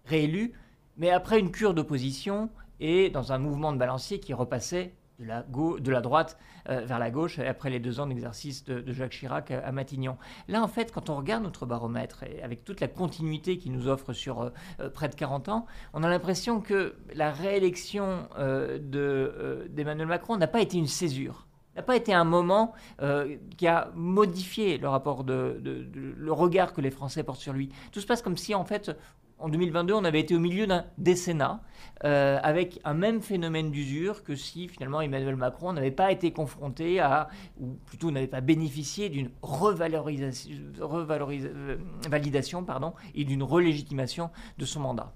réélu, 0.04 0.52
mais 0.98 1.10
après 1.10 1.40
une 1.40 1.50
cure 1.50 1.74
d'opposition 1.74 2.50
et 2.78 3.08
dans 3.10 3.32
un 3.32 3.38
mouvement 3.38 3.72
de 3.72 3.78
balancier 3.78 4.20
qui 4.20 4.34
repassait 4.34 4.92
de 5.18 5.24
la, 5.24 5.42
de 5.42 5.90
la 5.90 6.00
droite 6.00 6.38
euh, 6.68 6.80
vers 6.84 6.98
la 6.98 7.10
gauche 7.10 7.38
après 7.38 7.70
les 7.70 7.80
deux 7.80 8.00
ans 8.00 8.06
d'exercice 8.06 8.64
de, 8.64 8.92
Jacques 8.92 9.12
Chirac 9.12 9.50
à, 9.50 9.72
Matignon. 9.72 10.16
Là, 10.48 10.62
en 10.62 10.68
fait, 10.68 10.92
quand 10.92 11.10
on 11.10 11.16
regarde 11.16 11.42
notre 11.42 11.66
baromètre, 11.66 12.24
avec 12.42 12.64
toute 12.64 12.80
la 12.80 12.88
continuité 12.88 13.58
qu'il 13.58 13.72
nous 13.72 13.88
offre 13.88 14.12
sur 14.12 14.42
euh, 14.42 14.50
euh, 14.80 14.90
près 14.90 15.08
de 15.08 15.14
40 15.14 15.48
ans, 15.48 15.66
on 15.92 16.02
a 16.02 16.08
l'impression 16.08 16.60
que 16.60 16.96
la 17.14 17.30
réélection 17.32 18.28
d'Emmanuel 18.36 20.06
Macron 20.06 20.36
n'a 20.36 20.46
pas 20.46 20.60
été 20.60 20.76
une 20.78 20.86
césure 20.86 21.46
n'a 21.74 21.82
pas 21.82 21.96
été 21.96 22.14
un 22.14 22.24
moment 22.24 22.72
qui 23.58 23.66
a 23.66 23.90
modifié 23.94 24.78
le 24.78 24.88
rapport 24.88 25.24
de, 25.24 25.60
le 25.62 26.32
regard 26.32 26.72
que 26.72 26.80
les 26.80 26.90
Français 26.90 27.22
portent 27.22 27.40
sur 27.40 27.52
lui. 27.52 27.70
Tout 27.92 28.00
se 28.00 28.06
passe 28.06 28.22
comme 28.22 28.38
si 28.38 28.54
en 28.54 28.64
fait 28.64 28.96
en 29.38 29.48
2022, 29.48 29.92
on 29.94 30.04
avait 30.04 30.20
été 30.20 30.34
au 30.34 30.38
milieu 30.38 30.66
d'un 30.66 30.84
décennat 30.96 31.60
euh, 32.04 32.38
avec 32.42 32.80
un 32.84 32.94
même 32.94 33.20
phénomène 33.20 33.70
d'usure 33.70 34.22
que 34.22 34.34
si 34.34 34.68
finalement 34.68 35.00
Emmanuel 35.00 35.36
Macron 35.36 35.72
n'avait 35.72 35.90
pas 35.90 36.10
été 36.10 36.32
confronté 36.32 37.00
à, 37.00 37.28
ou 37.60 37.78
plutôt 37.86 38.10
n'avait 38.10 38.26
pas 38.26 38.40
bénéficié 38.40 39.08
d'une 39.08 39.30
revalorisation, 39.42 40.50
euh, 40.80 41.76
validation, 42.08 42.64
pardon, 42.64 42.94
et 43.14 43.24
d'une 43.24 43.42
relégitimation 43.42 44.30
de 44.58 44.64
son 44.64 44.80
mandat. 44.80 45.12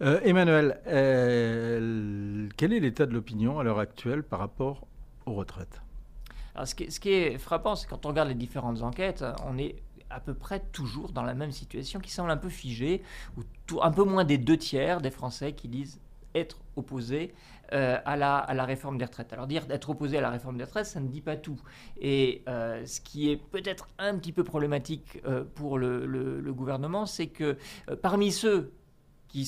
Euh, 0.00 0.20
Emmanuel, 0.22 0.80
quel 2.56 2.72
est 2.72 2.80
l'état 2.80 3.06
de 3.06 3.12
l'opinion 3.12 3.58
à 3.58 3.64
l'heure 3.64 3.80
actuelle 3.80 4.22
par 4.22 4.38
rapport 4.38 4.86
aux 5.26 5.34
retraites? 5.34 5.82
Alors, 6.54 6.66
ce, 6.66 6.74
qui, 6.74 6.90
ce 6.90 7.00
qui 7.00 7.10
est 7.10 7.38
frappant, 7.38 7.76
c'est 7.76 7.86
quand 7.86 8.04
on 8.04 8.08
regarde 8.08 8.28
les 8.28 8.34
différentes 8.34 8.82
enquêtes, 8.82 9.24
on 9.46 9.58
est 9.58 9.76
à 10.10 10.20
peu 10.20 10.34
près 10.34 10.60
toujours 10.72 11.12
dans 11.12 11.22
la 11.22 11.34
même 11.34 11.52
situation 11.52 12.00
qui 12.00 12.10
semble 12.10 12.30
un 12.30 12.36
peu 12.36 12.48
figée, 12.48 13.02
où 13.36 13.42
un 13.80 13.90
peu 13.90 14.04
moins 14.04 14.24
des 14.24 14.38
deux 14.38 14.56
tiers 14.56 15.00
des 15.00 15.10
Français 15.10 15.52
qui 15.52 15.68
disent 15.68 16.00
être 16.34 16.58
opposés 16.76 17.34
euh, 17.72 17.98
à, 18.04 18.16
la, 18.16 18.64
réforme 18.64 18.96
des 18.98 19.04
retraites. 19.04 19.32
Alors 19.32 19.46
dire 19.46 19.66
d'être 19.66 19.90
opposé 19.90 20.18
à 20.18 20.20
la 20.20 20.30
réforme 20.30 20.56
des 20.56 20.64
retraites, 20.64 20.86
ça 20.86 21.00
ne 21.00 21.08
dit 21.08 21.20
pas 21.20 21.36
tout. 21.36 21.60
Et 22.00 22.42
euh, 22.48 22.84
ce 22.86 23.00
qui 23.00 23.30
est 23.30 23.36
peut-être 23.36 23.88
un 23.98 24.16
petit 24.16 24.32
peu 24.32 24.44
problématique 24.44 25.20
euh, 25.26 25.44
pour 25.54 25.78
le, 25.78 26.06
le, 26.06 26.52
gouvernement, 26.52 27.04
c'est 27.06 27.26
que 27.26 27.58
parmi 28.02 28.32
ceux 28.32 28.72
qui 29.28 29.44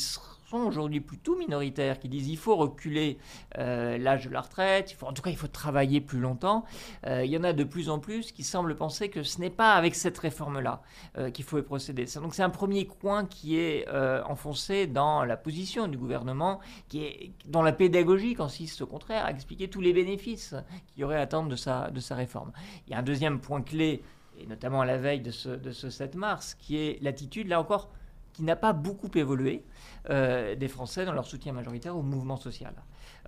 aujourd'hui 0.59 1.01
plutôt 1.01 1.37
minoritaires, 1.37 1.99
qui 1.99 2.09
disent 2.09 2.29
il 2.29 2.37
faut 2.37 2.57
reculer 2.57 3.19
euh, 3.59 3.99
l'âge 3.99 4.27
de 4.27 4.31
la 4.31 4.41
retraite, 4.41 4.93
il 4.93 4.95
faut, 4.95 5.07
en 5.07 5.13
tout 5.13 5.23
cas 5.23 5.31
il 5.31 5.37
faut 5.37 5.49
travailler 5.49 6.01
plus 6.01 6.21
longtemps, 6.21 6.65
euh, 7.07 7.25
il 7.25 7.31
y 7.31 7.37
en 7.37 7.45
a 7.45 7.53
de 7.53 7.65
plus 7.65 7.89
en 7.89 7.99
plus 7.99 8.33
qui 8.33 8.45
semblent 8.45 8.75
penser 8.77 9.09
que 9.09 9.23
ce 9.23 9.41
n'est 9.41 9.51
pas 9.51 9.75
avec 9.75 9.95
cette 9.95 10.19
réforme-là 10.19 10.83
euh, 11.19 11.31
qu'il 11.31 11.45
faut 11.45 11.61
procéder. 11.63 12.07
Donc 12.17 12.35
c'est 12.35 12.43
un 12.43 12.51
premier 12.51 12.87
coin 12.87 13.25
qui 13.25 13.59
est 13.59 13.87
enfoncé 14.27 14.87
dans 14.87 15.25
la 15.25 15.37
position 15.37 15.89
du 15.89 15.99
gouvernement, 15.99 16.61
qui 16.89 17.05
est, 17.05 17.33
dont 17.47 17.63
la 17.63 17.73
pédagogie 17.73 18.35
consiste 18.35 18.81
au 18.83 18.87
contraire 18.87 19.25
à 19.25 19.31
expliquer 19.31 19.69
tous 19.69 19.81
les 19.81 19.93
bénéfices 19.93 20.55
qu'il 20.89 21.03
y 21.03 21.05
aurait 21.05 21.17
à 21.17 21.21
attendre 21.21 21.49
de 21.49 21.57
sa, 21.57 21.91
de 21.91 22.01
sa 22.01 22.15
réforme. 22.15 22.53
Il 22.87 22.93
y 22.93 22.95
a 22.95 22.99
un 22.99 23.03
deuxième 23.03 23.41
point 23.41 23.63
clé, 23.63 24.03
et 24.39 24.47
notamment 24.47 24.81
à 24.81 24.87
la 24.87 24.97
veille 24.97 25.21
de 25.21 25.31
ce, 25.31 25.49
de 25.49 25.71
ce 25.71 25.91
7 25.91 26.15
mars, 26.15 26.55
qui 26.55 26.77
est 26.77 27.03
l'attitude, 27.03 27.49
là 27.49 27.61
encore, 27.61 27.91
qui 28.33 28.43
n'a 28.43 28.57
pas 28.57 28.73
beaucoup 28.73 29.11
évolué 29.15 29.65
euh, 30.09 30.55
des 30.55 30.69
Français 30.69 31.05
dans 31.05 31.13
leur 31.13 31.27
soutien 31.27 31.53
majoritaire 31.53 31.95
au 31.97 32.03
mouvement 32.03 32.37
social. 32.37 32.73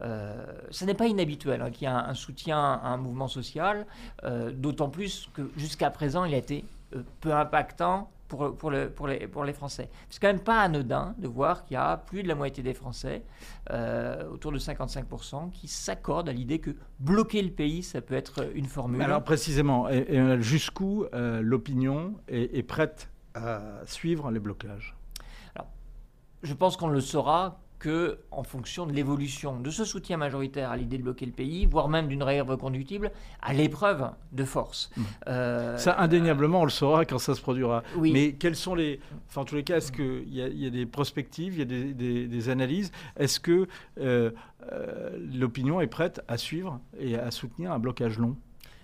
Euh, 0.01 0.47
ce 0.71 0.87
n'est 0.87 0.95
pas 0.95 1.07
inhabituel 1.07 1.61
hein, 1.61 1.71
qu'il 1.71 1.83
y 1.83 1.91
ait 1.91 1.95
un, 1.95 2.15
soutien 2.15 2.59
à 2.59 2.89
un 2.89 2.97
mouvement 2.97 3.29
social, 3.29 3.87
euh, 4.25 4.51
d'autant 4.53 4.89
plus 4.89 5.29
que 5.35 5.51
jusqu'à 5.57 5.91
présent, 5.91 6.25
il 6.25 6.33
a 6.35 6.39
été 6.39 6.65
peu 7.21 7.35
impactant 7.35 8.11
pour, 8.29 8.57
pour, 8.57 8.71
le, 8.71 8.89
pour, 8.89 9.07
les, 9.07 9.27
pour 9.27 9.45
les 9.45 9.53
Français. 9.53 9.91
C'est 10.09 10.19
quand 10.19 10.29
même 10.29 10.41
pas 10.41 10.63
anodin 10.63 11.15
de 11.19 11.29
voir 11.29 11.65
qu'il 11.65 11.75
y 11.75 11.77
a 11.77 11.99
plus 11.99 12.23
de 12.23 12.29
la 12.29 12.35
moitié 12.35 12.63
des 12.63 12.75
Français, 12.75 13.23
autour 14.31 14.53
de 14.53 14.59
55%, 14.59 15.51
qui 15.51 15.69
s'accordent 15.69 16.31
à 16.31 16.33
l'idée 16.33 16.59
que 16.59 16.71
bloquer 17.01 17.43
le 17.43 17.51
pays, 17.51 17.83
ça 17.83 18.01
peut 18.01 18.15
être 18.15 18.51
une 18.55 18.67
formule. 18.67 19.03
Alors 19.03 19.23
précisément, 19.23 19.89
jusqu'où 20.41 21.05
l'opinion 21.13 22.15
est 22.29 22.67
prête 22.67 23.11
à 23.35 23.61
suivre 23.85 24.31
les 24.31 24.41
blocages? 24.41 24.97
Je 26.43 26.55
pense 26.55 26.77
qu'on 26.77 26.89
ne 26.89 26.95
le 26.95 27.01
saura 27.01 27.59
que 27.83 28.21
en 28.31 28.45
fonction 28.45 28.87
de 28.87 28.93
l'évolution 28.93 29.59
de 29.59 29.69
ce 29.71 29.85
soutien 29.85 30.17
majoritaire 30.17 30.71
à 30.71 30.77
l'idée 30.77 30.99
de 30.99 31.03
bloquer 31.03 31.27
le 31.27 31.33
pays, 31.33 31.67
voire 31.67 31.89
même 31.89 32.07
d'une 32.07 32.23
règle 32.23 32.49
reconductible, 32.49 33.11
à 33.41 33.53
l'épreuve 33.53 34.09
de 34.31 34.45
force. 34.45 34.91
Mmh. 34.97 35.03
Euh, 35.27 35.79
ça, 35.79 35.99
indéniablement, 35.99 36.61
on 36.61 36.65
le 36.65 36.71
saura 36.71 37.05
quand 37.05 37.19
ça 37.19 37.35
se 37.35 37.41
produira. 37.41 37.83
Oui. 37.97 38.13
Mais 38.13 38.35
quels 38.35 38.55
sont 38.55 38.77
les... 38.77 39.01
Enfin, 39.29 39.41
en 39.41 39.45
tous 39.45 39.57
les 39.57 39.65
cas, 39.65 39.79
est-ce 39.79 39.91
qu'il 39.91 40.29
y, 40.29 40.39
y, 40.39 40.67
a 40.67 40.71
des 40.71 40.87
prospectives, 40.87 41.55
il 41.55 41.59
y 41.59 41.63
a 41.63 41.93
des, 41.93 42.29
des, 42.29 42.49
analyses? 42.49 42.93
Est-ce 43.17 43.41
que 43.41 43.67
euh, 43.99 44.31
euh, 44.71 45.19
l'opinion 45.35 45.81
est 45.81 45.89
prête 45.89 46.21
à 46.29 46.39
suivre 46.39 46.79
et 47.01 47.19
à 47.19 47.33
soutenir 47.33 47.73
un 47.73 47.81
blocage 47.81 48.17
long? 48.17 48.37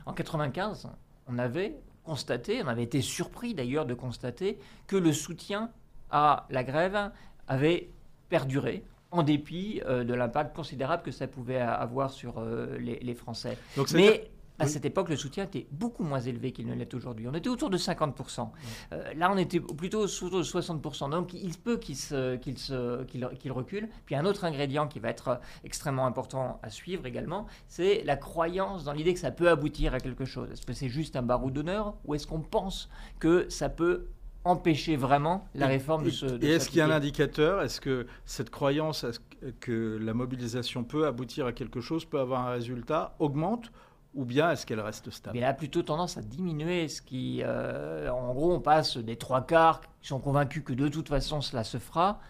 En 0.06 0.12
95, 0.12 0.88
on 1.28 1.38
avait 1.38 1.76
constaté, 2.02 2.62
on 2.64 2.66
avait 2.66 2.82
été 2.82 3.00
surpris 3.00 3.54
d'ailleurs 3.54 3.86
de 3.86 3.94
constater 3.94 4.58
que 4.88 4.96
le 4.96 5.12
soutien 5.12 5.70
à 6.10 6.46
la 6.50 6.64
grève 6.64 7.12
avait 7.48 7.90
perduré 8.28 8.84
en 9.10 9.22
dépit 9.22 9.80
euh, 9.86 10.04
de 10.04 10.14
l'impact 10.14 10.54
considérable 10.54 11.02
que 11.02 11.10
ça 11.10 11.26
pouvait 11.26 11.60
avoir 11.60 12.10
sur 12.10 12.38
euh, 12.38 12.78
les, 12.78 13.14
Français. 13.14 13.56
Mais 13.94 14.30
à 14.58 14.66
cette 14.66 14.84
époque, 14.84 15.08
le 15.08 15.16
soutien 15.16 15.44
était 15.44 15.66
beaucoup 15.70 16.02
moins 16.02 16.20
élevé 16.20 16.52
qu'il 16.52 16.66
ne 16.66 16.74
l'est 16.74 16.92
aujourd'hui. 16.92 17.28
On 17.28 17.34
était 17.34 17.48
autour 17.48 17.70
de 17.70 17.78
50%. 17.78 18.48
Euh, 18.92 19.14
là, 19.14 19.30
on 19.32 19.38
était 19.38 19.60
plutôt 19.60 20.00
autour 20.00 20.30
de 20.30 20.42
60%. 20.42 21.10
Donc, 21.10 21.32
il 21.32 21.56
peut 21.56 21.78
qu'il 21.78 21.96
qu'il 21.96 23.52
recule. 23.52 23.88
Puis, 24.04 24.16
un 24.16 24.24
autre 24.24 24.44
ingrédient 24.44 24.88
qui 24.88 24.98
va 24.98 25.10
être 25.10 25.40
extrêmement 25.64 26.06
important 26.06 26.58
à 26.62 26.70
suivre 26.70 27.06
également, 27.06 27.46
c'est 27.68 28.02
la 28.04 28.16
croyance 28.16 28.84
dans 28.84 28.92
l'idée 28.92 29.14
que 29.14 29.20
ça 29.20 29.30
peut 29.30 29.48
aboutir 29.48 29.94
à 29.94 30.00
quelque 30.00 30.24
chose. 30.24 30.50
Est-ce 30.50 30.66
que 30.66 30.72
c'est 30.72 30.88
juste 30.88 31.14
un 31.14 31.22
barreau 31.22 31.50
d'honneur 31.50 31.94
ou 32.04 32.14
est-ce 32.14 32.26
qu'on 32.26 32.40
pense 32.40 32.90
que 33.20 33.48
ça 33.48 33.68
peut 33.68 34.08
empêcher 34.48 34.96
vraiment 34.96 35.46
la 35.54 35.66
réforme 35.66 36.04
de 36.04 36.10
ce. 36.10 36.26
et 36.42 36.50
est-ce 36.50 36.68
qu'il 36.68 36.78
y 36.78 36.80
a 36.80 36.86
un 36.86 36.90
indicateur? 36.90 37.62
Est-ce 37.62 37.80
que 37.80 38.06
cette 38.24 38.50
croyance 38.50 39.04
que 39.60 39.98
la 40.00 40.14
mobilisation 40.14 40.84
peut 40.84 41.06
aboutir 41.06 41.46
à 41.46 41.52
quelque 41.52 41.80
chose, 41.80 42.04
peut 42.04 42.20
avoir 42.20 42.46
un 42.46 42.50
résultat, 42.50 43.14
augmente 43.18 43.70
ou 44.14 44.24
bien 44.24 44.50
est-ce 44.50 44.66
qu'elle 44.66 44.80
reste 44.80 45.10
stable? 45.10 45.38
Elle 45.38 45.44
a 45.44 45.54
plutôt 45.54 45.82
tendance 45.82 46.16
à 46.16 46.22
diminuer, 46.22 46.88
ce 46.88 47.02
qui, 47.02 47.42
euh, 47.44 48.10
en 48.10 48.32
gros, 48.34 48.52
on 48.52 48.60
passe 48.60 48.96
des 48.96 49.16
trois 49.16 49.46
quarts 49.46 49.80
qui 50.00 50.08
sont 50.08 50.18
convaincus 50.18 50.64
que 50.64 50.72
de 50.72 50.88
toute 50.88 51.08
façon 51.08 51.40
cela 51.40 51.62
se 51.62 51.78
fera, 51.78 52.20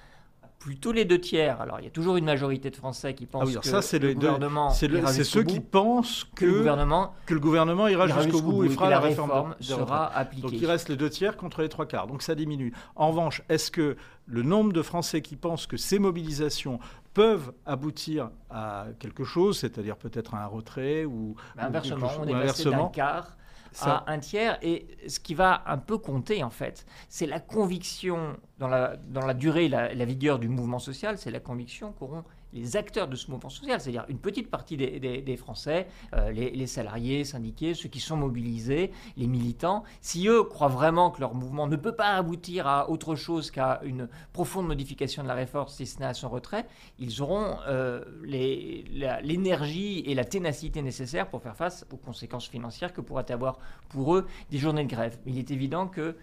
plutôt 0.58 0.92
les 0.92 1.04
deux 1.04 1.20
tiers. 1.20 1.60
Alors, 1.60 1.80
il 1.80 1.84
y 1.84 1.86
a 1.86 1.90
toujours 1.90 2.16
une 2.16 2.24
majorité 2.24 2.70
de 2.70 2.76
Français 2.76 3.14
qui 3.14 3.26
pensent 3.26 3.50
ah 3.56 3.60
que 3.60 3.66
ça, 3.66 3.98
le 3.98 4.14
gouvernement. 4.14 4.70
C'est 4.70 5.24
ceux 5.24 5.44
qui 5.44 5.60
pensent 5.60 6.26
que, 6.34 6.44
le 6.44 6.58
gouvernement, 6.58 7.14
que 7.26 7.34
le 7.34 7.40
gouvernement 7.40 7.88
ira 7.88 8.06
jusqu'au 8.06 8.42
bout, 8.42 8.64
et 8.64 8.68
fera 8.68 8.90
la, 8.90 9.00
réforme, 9.00 9.54
sera 9.60 10.14
appliquée. 10.14 10.42
Donc, 10.42 10.52
il 10.52 10.66
reste 10.66 10.88
les 10.88 10.96
deux 10.96 11.10
tiers 11.10 11.36
contre 11.36 11.62
les 11.62 11.68
trois 11.68 11.86
quarts. 11.86 12.06
Donc, 12.06 12.22
ça 12.22 12.34
diminue. 12.34 12.72
En 12.96 13.08
revanche, 13.08 13.42
est-ce 13.48 13.70
que 13.70 13.96
le 14.26 14.42
nombre 14.42 14.72
de 14.72 14.82
Français 14.82 15.22
qui 15.22 15.36
pensent 15.36 15.66
que 15.66 15.76
ces 15.76 15.98
mobilisations 15.98 16.78
peuvent 17.14 17.52
aboutir 17.66 18.30
à 18.50 18.86
quelque 18.98 19.24
chose, 19.24 19.58
c'est-à-dire 19.58 19.96
peut-être 19.96 20.34
à 20.34 20.44
un 20.44 20.46
retrait 20.46 21.04
ou, 21.04 21.34
ben, 21.56 21.64
inversement, 21.64 22.10
on 22.20 22.26
est 22.26 22.32
passé 22.32 22.70
d'un 22.70 22.88
quart 22.88 23.38
à 23.80 24.04
un 24.10 24.18
tiers. 24.18 24.58
Et 24.62 24.87
ce 25.08 25.20
qui 25.20 25.34
va 25.34 25.62
un 25.66 25.78
peu 25.78 25.98
compter, 25.98 26.42
en 26.42 26.50
fait, 26.50 26.87
c'est 27.08 27.26
la 27.26 27.40
conviction, 27.40 28.37
dans 28.58 28.68
la, 28.68 28.96
dans 28.96 29.26
la 29.26 29.34
durée 29.34 29.68
la, 29.68 29.94
la 29.94 30.04
vigueur 30.04 30.38
du 30.38 30.48
mouvement 30.48 30.78
social, 30.78 31.18
c'est 31.18 31.30
la 31.30 31.40
conviction 31.40 31.92
qu'auront 31.92 32.25
les 32.52 32.76
acteurs 32.76 33.08
de 33.08 33.16
ce 33.16 33.30
mouvement 33.30 33.50
social, 33.50 33.80
c'est-à-dire 33.80 34.04
une 34.08 34.18
petite 34.18 34.50
partie 34.50 34.76
des, 34.76 35.36
Français, 35.36 35.86
euh, 36.14 36.30
les, 36.30 36.66
salariés, 36.66 37.24
syndiqués, 37.24 37.74
ceux 37.74 37.88
qui 37.88 38.00
sont 38.00 38.16
mobilisés, 38.16 38.90
les 39.16 39.26
militants, 39.26 39.84
si 40.00 40.26
eux 40.28 40.42
croient 40.42 40.68
vraiment 40.68 41.10
que 41.10 41.20
leur 41.20 41.34
mouvement 41.34 41.66
ne 41.66 41.76
peut 41.76 41.94
pas 41.94 42.14
aboutir 42.16 42.66
à 42.66 42.90
autre 42.90 43.14
chose 43.14 43.50
qu'à 43.50 43.80
une 43.84 44.08
profonde 44.32 44.66
modification 44.66 45.22
de 45.22 45.28
la 45.28 45.34
réforme, 45.34 45.68
si 45.68 45.86
ce 45.86 46.00
n'est 46.00 46.06
à 46.06 46.14
son 46.14 46.28
retrait, 46.28 46.66
ils 46.98 47.22
auront 47.22 47.58
euh, 47.68 48.04
l'énergie 48.22 50.00
et 50.06 50.14
la 50.14 50.24
ténacité 50.24 50.82
nécessaires 50.82 51.28
pour 51.28 51.42
faire 51.42 51.56
face 51.56 51.86
aux 51.92 51.96
conséquences 51.96 52.48
financières 52.48 52.92
que 52.92 53.00
pourraient 53.00 53.30
avoir 53.30 53.58
pour 53.88 54.16
eux 54.16 54.26
des 54.50 54.58
journées 54.58 54.84
de 54.84 54.90
grève. 54.90 55.18
il 55.26 55.38
est 55.38 55.50
évident 55.50 55.86
que 55.86 56.16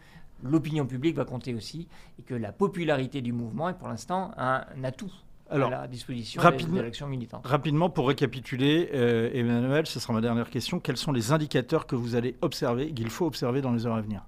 l'opinion 0.43 0.85
publique 0.85 1.15
va 1.15 1.25
compter 1.25 1.53
aussi 1.53 1.87
et 2.19 2.23
que 2.23 2.33
la 2.33 2.51
popularité 2.51 3.21
du 3.21 3.31
mouvement 3.31 3.69
est 3.69 3.73
pour 3.73 3.87
l'instant 3.87 4.31
un 4.37 4.65
atout 4.83 5.11
alors, 5.49 5.67
à 5.67 5.81
la 5.81 5.87
disposition 5.87 6.41
rapidement, 6.41 7.89
pour 7.89 8.07
récapituler, 8.07 8.89
euh, 8.93 9.29
Emmanuel, 9.33 9.85
ce 9.85 9.99
sera 9.99 10.13
ma 10.13 10.21
dernière 10.21 10.49
question. 10.49 10.79
Quels 10.79 10.97
sont 10.97 11.11
les 11.11 11.31
indicateurs 11.31 11.85
que 11.85 11.95
vous 11.95 12.15
allez 12.15 12.35
observer, 12.41 12.91
qu'il 12.91 13.09
faut 13.09 13.27
observer 13.27 13.61
dans 13.61 13.71
les 13.71 13.85
heures 13.85 13.95
à 13.95 14.01
venir? 14.01 14.23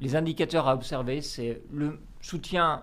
Les 0.00 0.14
indicateurs 0.14 0.68
à 0.68 0.74
observer, 0.74 1.22
c'est 1.22 1.62
le 1.72 2.00
soutien 2.20 2.82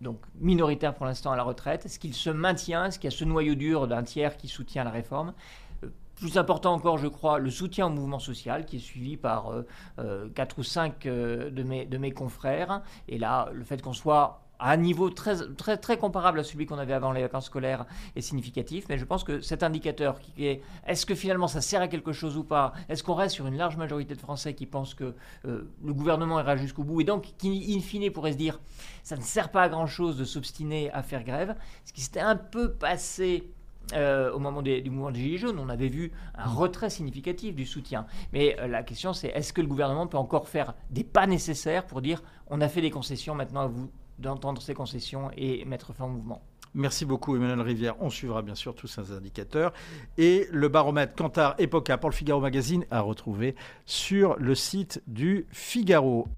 donc 0.00 0.20
minoritaire 0.38 0.94
pour 0.94 1.06
l'instant 1.06 1.32
à 1.32 1.36
la 1.36 1.42
retraite. 1.42 1.86
Est-ce 1.86 1.98
qu'il 1.98 2.14
se 2.14 2.30
maintient? 2.30 2.84
Est-ce 2.84 3.00
qu'il 3.00 3.10
y 3.10 3.12
a 3.12 3.16
ce 3.16 3.24
noyau 3.24 3.56
dur 3.56 3.88
d'un 3.88 4.04
tiers 4.04 4.36
qui 4.36 4.46
soutient 4.46 4.84
la 4.84 4.90
réforme? 4.90 5.34
Euh, 5.82 5.88
plus 6.14 6.38
important 6.38 6.72
encore, 6.72 6.98
je 6.98 7.08
crois, 7.08 7.40
le 7.40 7.50
soutien 7.50 7.86
au 7.86 7.90
mouvement 7.90 8.20
social 8.20 8.64
qui 8.64 8.76
est 8.76 8.80
suivi 8.80 9.16
par 9.16 9.52
euh, 9.98 10.28
quatre 10.36 10.58
ou 10.58 10.62
cinq 10.62 11.04
de, 11.04 11.62
mes, 11.64 11.84
de 11.84 11.98
mes 11.98 12.12
confrères. 12.12 12.82
Et 13.08 13.18
là, 13.18 13.48
le 13.52 13.64
fait 13.64 13.82
qu'on 13.82 13.92
soit 13.92 14.47
à 14.58 14.72
un 14.72 14.76
niveau 14.76 15.10
très, 15.10 15.36
très, 15.56 15.76
très 15.76 15.96
comparable 15.96 16.40
à 16.40 16.44
celui 16.44 16.66
qu'on 16.66 16.78
avait 16.78 16.92
avant 16.92 17.12
les 17.12 17.22
vacances 17.22 17.46
scolaires 17.46 17.86
est 18.16 18.20
significatif, 18.20 18.86
mais 18.88 18.98
je 18.98 19.04
pense 19.04 19.24
que 19.24 19.40
cet 19.40 19.62
indicateur 19.62 20.18
qui 20.18 20.46
est 20.46 20.62
est-ce 20.86 21.06
que 21.06 21.14
finalement 21.14 21.48
ça 21.48 21.60
sert 21.60 21.80
à 21.80 21.88
quelque 21.88 22.12
chose 22.12 22.36
ou 22.36 22.44
pas 22.44 22.72
Est-ce 22.88 23.02
qu'on 23.02 23.14
reste 23.14 23.34
sur 23.34 23.46
une 23.46 23.56
large 23.56 23.76
majorité 23.76 24.14
de 24.14 24.20
Français 24.20 24.54
qui 24.54 24.66
pensent 24.66 24.94
que 24.94 25.14
euh, 25.46 25.70
le 25.84 25.94
gouvernement 25.94 26.40
ira 26.40 26.56
jusqu'au 26.56 26.84
bout 26.84 27.00
et 27.00 27.04
donc 27.04 27.34
qui, 27.38 27.76
in 27.76 27.80
fine, 27.80 28.10
pourrait 28.10 28.32
se 28.32 28.38
dire 28.38 28.60
ça 29.02 29.16
ne 29.16 29.22
sert 29.22 29.50
pas 29.50 29.62
à 29.62 29.68
grand-chose 29.68 30.16
de 30.16 30.24
s'obstiner 30.24 30.90
à 30.92 31.02
faire 31.02 31.24
grève 31.24 31.54
Ce 31.84 31.92
qui 31.92 32.00
s'était 32.00 32.20
un 32.20 32.36
peu 32.36 32.72
passé 32.72 33.50
euh, 33.94 34.30
au 34.32 34.38
moment 34.38 34.60
du 34.60 34.90
mouvement 34.90 35.10
des 35.10 35.20
Gilets 35.20 35.38
jaunes, 35.38 35.58
on 35.58 35.68
avait 35.70 35.88
vu 35.88 36.12
un 36.34 36.46
retrait 36.46 36.90
significatif 36.90 37.54
du 37.54 37.64
soutien. 37.64 38.06
Mais 38.32 38.58
euh, 38.60 38.66
la 38.66 38.82
question, 38.82 39.14
c'est 39.14 39.28
est-ce 39.28 39.52
que 39.52 39.62
le 39.62 39.66
gouvernement 39.66 40.06
peut 40.06 40.18
encore 40.18 40.48
faire 40.48 40.74
des 40.90 41.04
pas 41.04 41.26
nécessaires 41.26 41.86
pour 41.86 42.02
dire 42.02 42.22
on 42.48 42.60
a 42.60 42.68
fait 42.68 42.82
des 42.82 42.90
concessions, 42.90 43.34
maintenant 43.34 43.62
à 43.62 43.66
vous 43.66 43.90
d'entendre 44.18 44.60
ces 44.62 44.74
concessions 44.74 45.30
et 45.36 45.64
mettre 45.64 45.92
fin 45.92 46.04
au 46.04 46.08
mouvement. 46.08 46.42
Merci 46.74 47.04
beaucoup 47.04 47.34
Emmanuel 47.34 47.60
Rivière. 47.60 47.94
On 48.00 48.10
suivra 48.10 48.42
bien 48.42 48.54
sûr 48.54 48.74
tous 48.74 48.86
ces 48.86 49.12
indicateurs. 49.12 49.72
Et 50.18 50.46
le 50.52 50.68
baromètre 50.68 51.14
Cantar 51.14 51.54
Epoca 51.58 51.96
pour 51.98 52.10
le 52.10 52.14
Figaro 52.14 52.40
Magazine 52.40 52.84
à 52.90 53.00
retrouver 53.00 53.54
sur 53.86 54.36
le 54.38 54.54
site 54.54 55.02
du 55.06 55.46
Figaro. 55.50 56.28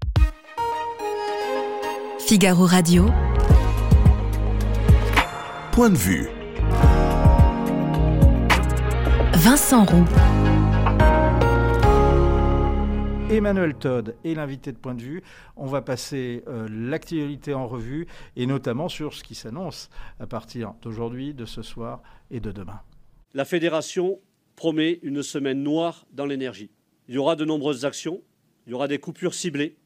Figaro 2.19 2.65
Radio. 2.65 3.07
Point 5.73 5.89
de 5.89 5.97
vue. 5.97 6.29
Vincent 9.33 9.85
Roux. 9.85 10.05
Emmanuel 13.31 13.75
Todd 13.75 14.17
est 14.25 14.33
l'invité 14.33 14.73
de 14.73 14.77
Point 14.77 14.93
de 14.93 15.01
vue. 15.01 15.23
On 15.55 15.65
va 15.65 15.81
passer 15.81 16.43
euh, 16.47 16.67
l'actualité 16.69 17.53
en 17.53 17.65
revue 17.65 18.05
et 18.35 18.45
notamment 18.45 18.89
sur 18.89 19.13
ce 19.13 19.23
qui 19.23 19.35
s'annonce 19.35 19.89
à 20.19 20.27
partir 20.27 20.73
d'aujourd'hui, 20.81 21.33
de 21.33 21.45
ce 21.45 21.61
soir 21.61 22.01
et 22.29 22.41
de 22.41 22.51
demain. 22.51 22.81
La 23.33 23.45
fédération 23.45 24.19
promet 24.57 24.99
une 25.01 25.23
semaine 25.23 25.63
noire 25.63 26.05
dans 26.11 26.25
l'énergie. 26.25 26.71
Il 27.07 27.15
y 27.15 27.17
aura 27.17 27.37
de 27.37 27.45
nombreuses 27.45 27.85
actions, 27.85 28.21
il 28.67 28.71
y 28.71 28.73
aura 28.73 28.89
des 28.89 28.99
coupures 28.99 29.33
ciblées, 29.33 29.77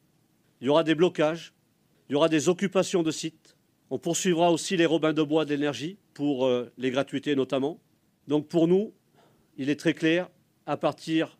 il 0.60 0.66
y 0.66 0.68
aura 0.68 0.82
des 0.82 0.96
blocages, 0.96 1.54
il 2.08 2.14
y 2.14 2.16
aura 2.16 2.28
des 2.28 2.48
occupations 2.48 3.04
de 3.04 3.12
sites. 3.12 3.56
On 3.90 3.98
poursuivra 4.00 4.50
aussi 4.50 4.76
les 4.76 4.86
robins 4.86 5.12
de 5.12 5.22
bois 5.22 5.44
d'énergie 5.44 5.98
pour 6.14 6.46
euh, 6.46 6.72
les 6.78 6.90
gratuités 6.90 7.36
notamment. 7.36 7.78
Donc 8.26 8.48
pour 8.48 8.66
nous, 8.66 8.92
il 9.56 9.70
est 9.70 9.78
très 9.78 9.94
clair, 9.94 10.28
à 10.66 10.76
partir 10.76 11.38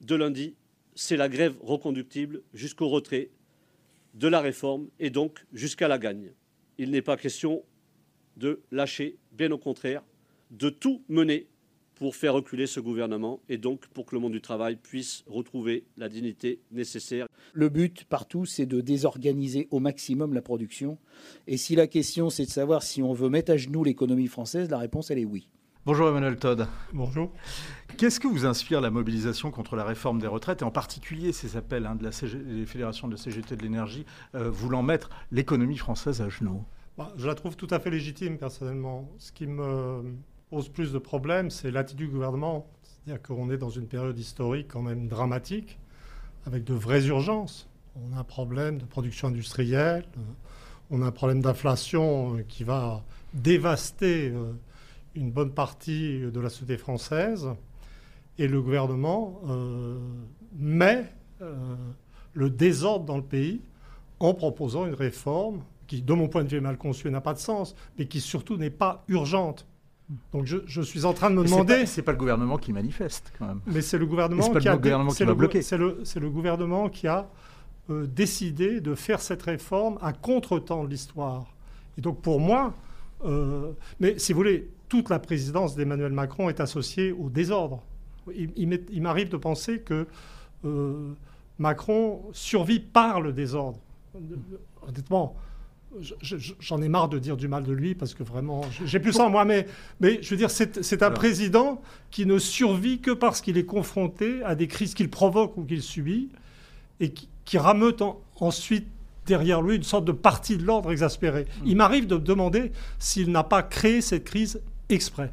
de 0.00 0.16
lundi, 0.16 0.56
c'est 0.94 1.16
la 1.16 1.28
grève 1.28 1.56
reconductible 1.62 2.42
jusqu'au 2.54 2.88
retrait 2.88 3.30
de 4.14 4.28
la 4.28 4.40
réforme 4.40 4.88
et 4.98 5.10
donc 5.10 5.44
jusqu'à 5.52 5.88
la 5.88 5.98
gagne. 5.98 6.32
Il 6.78 6.90
n'est 6.90 7.02
pas 7.02 7.16
question 7.16 7.62
de 8.36 8.62
lâcher, 8.70 9.16
bien 9.32 9.50
au 9.52 9.58
contraire, 9.58 10.02
de 10.50 10.70
tout 10.70 11.02
mener 11.08 11.46
pour 11.94 12.16
faire 12.16 12.32
reculer 12.32 12.66
ce 12.66 12.80
gouvernement 12.80 13.40
et 13.50 13.58
donc 13.58 13.86
pour 13.88 14.06
que 14.06 14.14
le 14.14 14.22
monde 14.22 14.32
du 14.32 14.40
travail 14.40 14.76
puisse 14.76 15.22
retrouver 15.26 15.84
la 15.98 16.08
dignité 16.08 16.60
nécessaire. 16.72 17.26
Le 17.52 17.68
but 17.68 18.04
partout, 18.04 18.46
c'est 18.46 18.64
de 18.64 18.80
désorganiser 18.80 19.68
au 19.70 19.80
maximum 19.80 20.32
la 20.32 20.40
production. 20.40 20.96
Et 21.46 21.58
si 21.58 21.76
la 21.76 21.86
question, 21.86 22.30
c'est 22.30 22.46
de 22.46 22.50
savoir 22.50 22.82
si 22.82 23.02
on 23.02 23.12
veut 23.12 23.28
mettre 23.28 23.52
à 23.52 23.58
genoux 23.58 23.84
l'économie 23.84 24.28
française, 24.28 24.70
la 24.70 24.78
réponse, 24.78 25.10
elle 25.10 25.18
est 25.18 25.26
oui. 25.26 25.46
Bonjour 25.86 26.10
Emmanuel 26.10 26.36
Todd. 26.36 26.68
Bonjour. 26.92 27.32
Qu'est-ce 27.96 28.20
que 28.20 28.28
vous 28.28 28.44
inspire 28.44 28.82
la 28.82 28.90
mobilisation 28.90 29.50
contre 29.50 29.76
la 29.76 29.84
réforme 29.84 30.18
des 30.18 30.26
retraites 30.26 30.60
et 30.60 30.64
en 30.66 30.70
particulier 30.70 31.32
ces 31.32 31.56
appels 31.56 31.86
hein, 31.86 31.94
de 31.94 32.04
la 32.04 32.10
des 32.10 32.66
fédérations 32.66 33.08
de 33.08 33.14
la 33.14 33.18
CGT 33.18 33.56
de 33.56 33.62
l'énergie 33.62 34.04
euh, 34.34 34.50
voulant 34.50 34.82
mettre 34.82 35.08
l'économie 35.32 35.78
française 35.78 36.20
à 36.20 36.28
genoux? 36.28 36.62
Bah, 36.98 37.10
Je 37.16 37.26
la 37.26 37.34
trouve 37.34 37.56
tout 37.56 37.66
à 37.70 37.80
fait 37.80 37.88
légitime 37.88 38.36
personnellement. 38.36 39.10
Ce 39.16 39.32
qui 39.32 39.46
me 39.46 40.02
pose 40.50 40.68
plus 40.68 40.92
de 40.92 40.98
problèmes, 40.98 41.48
c'est 41.48 41.70
l'attitude 41.70 42.08
du 42.08 42.12
gouvernement. 42.12 42.66
C'est-à-dire 42.82 43.22
qu'on 43.22 43.50
est 43.50 43.56
dans 43.56 43.70
une 43.70 43.86
période 43.86 44.18
historique 44.18 44.68
quand 44.68 44.82
même 44.82 45.08
dramatique 45.08 45.78
avec 46.44 46.62
de 46.62 46.74
vraies 46.74 47.06
urgences. 47.06 47.70
On 47.96 48.14
a 48.14 48.20
un 48.20 48.24
problème 48.24 48.76
de 48.76 48.84
production 48.84 49.28
industrielle, 49.28 50.04
euh, 50.18 50.20
on 50.90 51.00
a 51.00 51.06
un 51.06 51.10
problème 51.10 51.40
d'inflation 51.40 52.36
euh, 52.36 52.42
qui 52.46 52.64
va 52.64 53.02
dévaster 53.32 54.34
une 55.14 55.30
bonne 55.30 55.52
partie 55.52 56.20
de 56.20 56.40
la 56.40 56.48
société 56.48 56.76
française 56.76 57.48
et 58.38 58.48
le 58.48 58.60
gouvernement 58.62 59.40
euh, 59.48 59.98
met 60.56 61.06
euh, 61.42 61.54
le 62.32 62.50
désordre 62.50 63.04
dans 63.04 63.16
le 63.16 63.22
pays 63.22 63.60
en 64.18 64.34
proposant 64.34 64.86
une 64.86 64.94
réforme 64.94 65.62
qui, 65.86 66.02
de 66.02 66.12
mon 66.12 66.28
point 66.28 66.44
de 66.44 66.48
vue, 66.48 66.56
est 66.56 66.62
mal 66.62 66.78
conçue, 66.78 67.10
n'a 67.10 67.20
pas 67.20 67.34
de 67.34 67.38
sens, 67.38 67.74
mais 67.98 68.06
qui 68.06 68.20
surtout 68.20 68.56
n'est 68.56 68.70
pas 68.70 69.04
urgente. 69.08 69.66
Donc 70.32 70.46
je, 70.46 70.80
suis 70.80 71.04
en 71.04 71.12
train 71.12 71.30
de 71.30 71.36
me 71.36 71.44
demander. 71.44 71.86
C'est 71.86 72.02
pas, 72.02 72.06
pas 72.06 72.12
le 72.12 72.18
gouvernement 72.18 72.56
qui 72.56 72.72
manifeste 72.72 73.32
quand 73.38 73.46
même. 73.46 73.60
Mais 73.66 73.80
c'est 73.80 73.98
le 73.98 74.06
gouvernement 74.06 74.50
qui 74.54 74.68
a. 74.68 74.78
C'est 75.12 75.24
le, 75.76 76.02
le, 76.16 76.30
gouvernement 76.30 76.88
qui 76.88 77.06
a 77.06 77.28
euh, 77.90 78.06
décidé 78.06 78.80
de 78.80 78.94
faire 78.94 79.20
cette 79.20 79.42
réforme 79.42 79.98
à 80.00 80.12
contre-temps 80.12 80.82
de 80.84 80.88
l'histoire. 80.88 81.54
Et 81.96 82.00
donc 82.00 82.22
pour 82.22 82.40
moi, 82.40 82.74
mais 84.00 84.18
si 84.18 84.32
vous 84.32 84.38
voulez, 84.38 84.70
toute 84.90 85.08
la 85.08 85.18
présidence 85.18 85.76
d'Emmanuel 85.76 86.12
Macron 86.12 86.50
est 86.50 86.60
associée 86.60 87.12
au 87.12 87.30
désordre. 87.30 87.82
Il, 88.36 89.00
m'arrive 89.00 89.30
de 89.30 89.38
penser 89.38 89.80
que 89.80 90.06
euh, 90.66 91.14
Macron 91.58 92.22
survit 92.32 92.80
par 92.80 93.22
le 93.22 93.32
désordre. 93.32 93.78
Honnêtement, 94.86 95.36
j'en 96.60 96.82
ai 96.82 96.88
marre 96.88 97.08
de 97.08 97.18
dire 97.18 97.36
du 97.36 97.48
mal 97.48 97.62
de 97.62 97.72
lui 97.72 97.94
parce 97.94 98.14
que 98.14 98.22
vraiment, 98.22 98.62
j'ai 98.84 99.00
plus 99.00 99.12
ça 99.12 99.24
en 99.24 99.30
moi, 99.30 99.44
mais, 99.44 99.66
mais 100.00 100.20
je 100.22 100.30
veux 100.30 100.36
dire, 100.36 100.50
c'est 100.50 101.02
un 101.02 101.10
président 101.10 101.80
qui 102.10 102.26
ne 102.26 102.38
survit 102.38 103.00
que 103.00 103.12
parce 103.12 103.40
qu'il 103.40 103.58
est 103.58 103.66
confronté 103.66 104.42
à 104.42 104.54
des 104.54 104.66
crises 104.66 104.94
qu'il 104.94 105.08
provoque 105.08 105.56
ou 105.56 105.64
qu'il 105.64 105.82
subit 105.82 106.30
et 106.98 107.10
qui, 107.10 107.28
qui 107.44 107.58
rameute 107.58 108.02
ensuite 108.40 108.86
derrière 109.26 109.62
lui 109.62 109.76
une 109.76 109.84
sorte 109.84 110.04
de 110.04 110.12
partie 110.12 110.56
de 110.56 110.64
l'ordre 110.64 110.90
exaspéré. 110.90 111.46
Il 111.64 111.76
m'arrive 111.76 112.08
de 112.08 112.16
me 112.16 112.20
demander 112.20 112.72
s'il 112.98 113.30
n'a 113.30 113.44
pas 113.44 113.62
créé 113.62 114.00
cette 114.00 114.24
crise 114.24 114.60
exprès. 114.90 115.32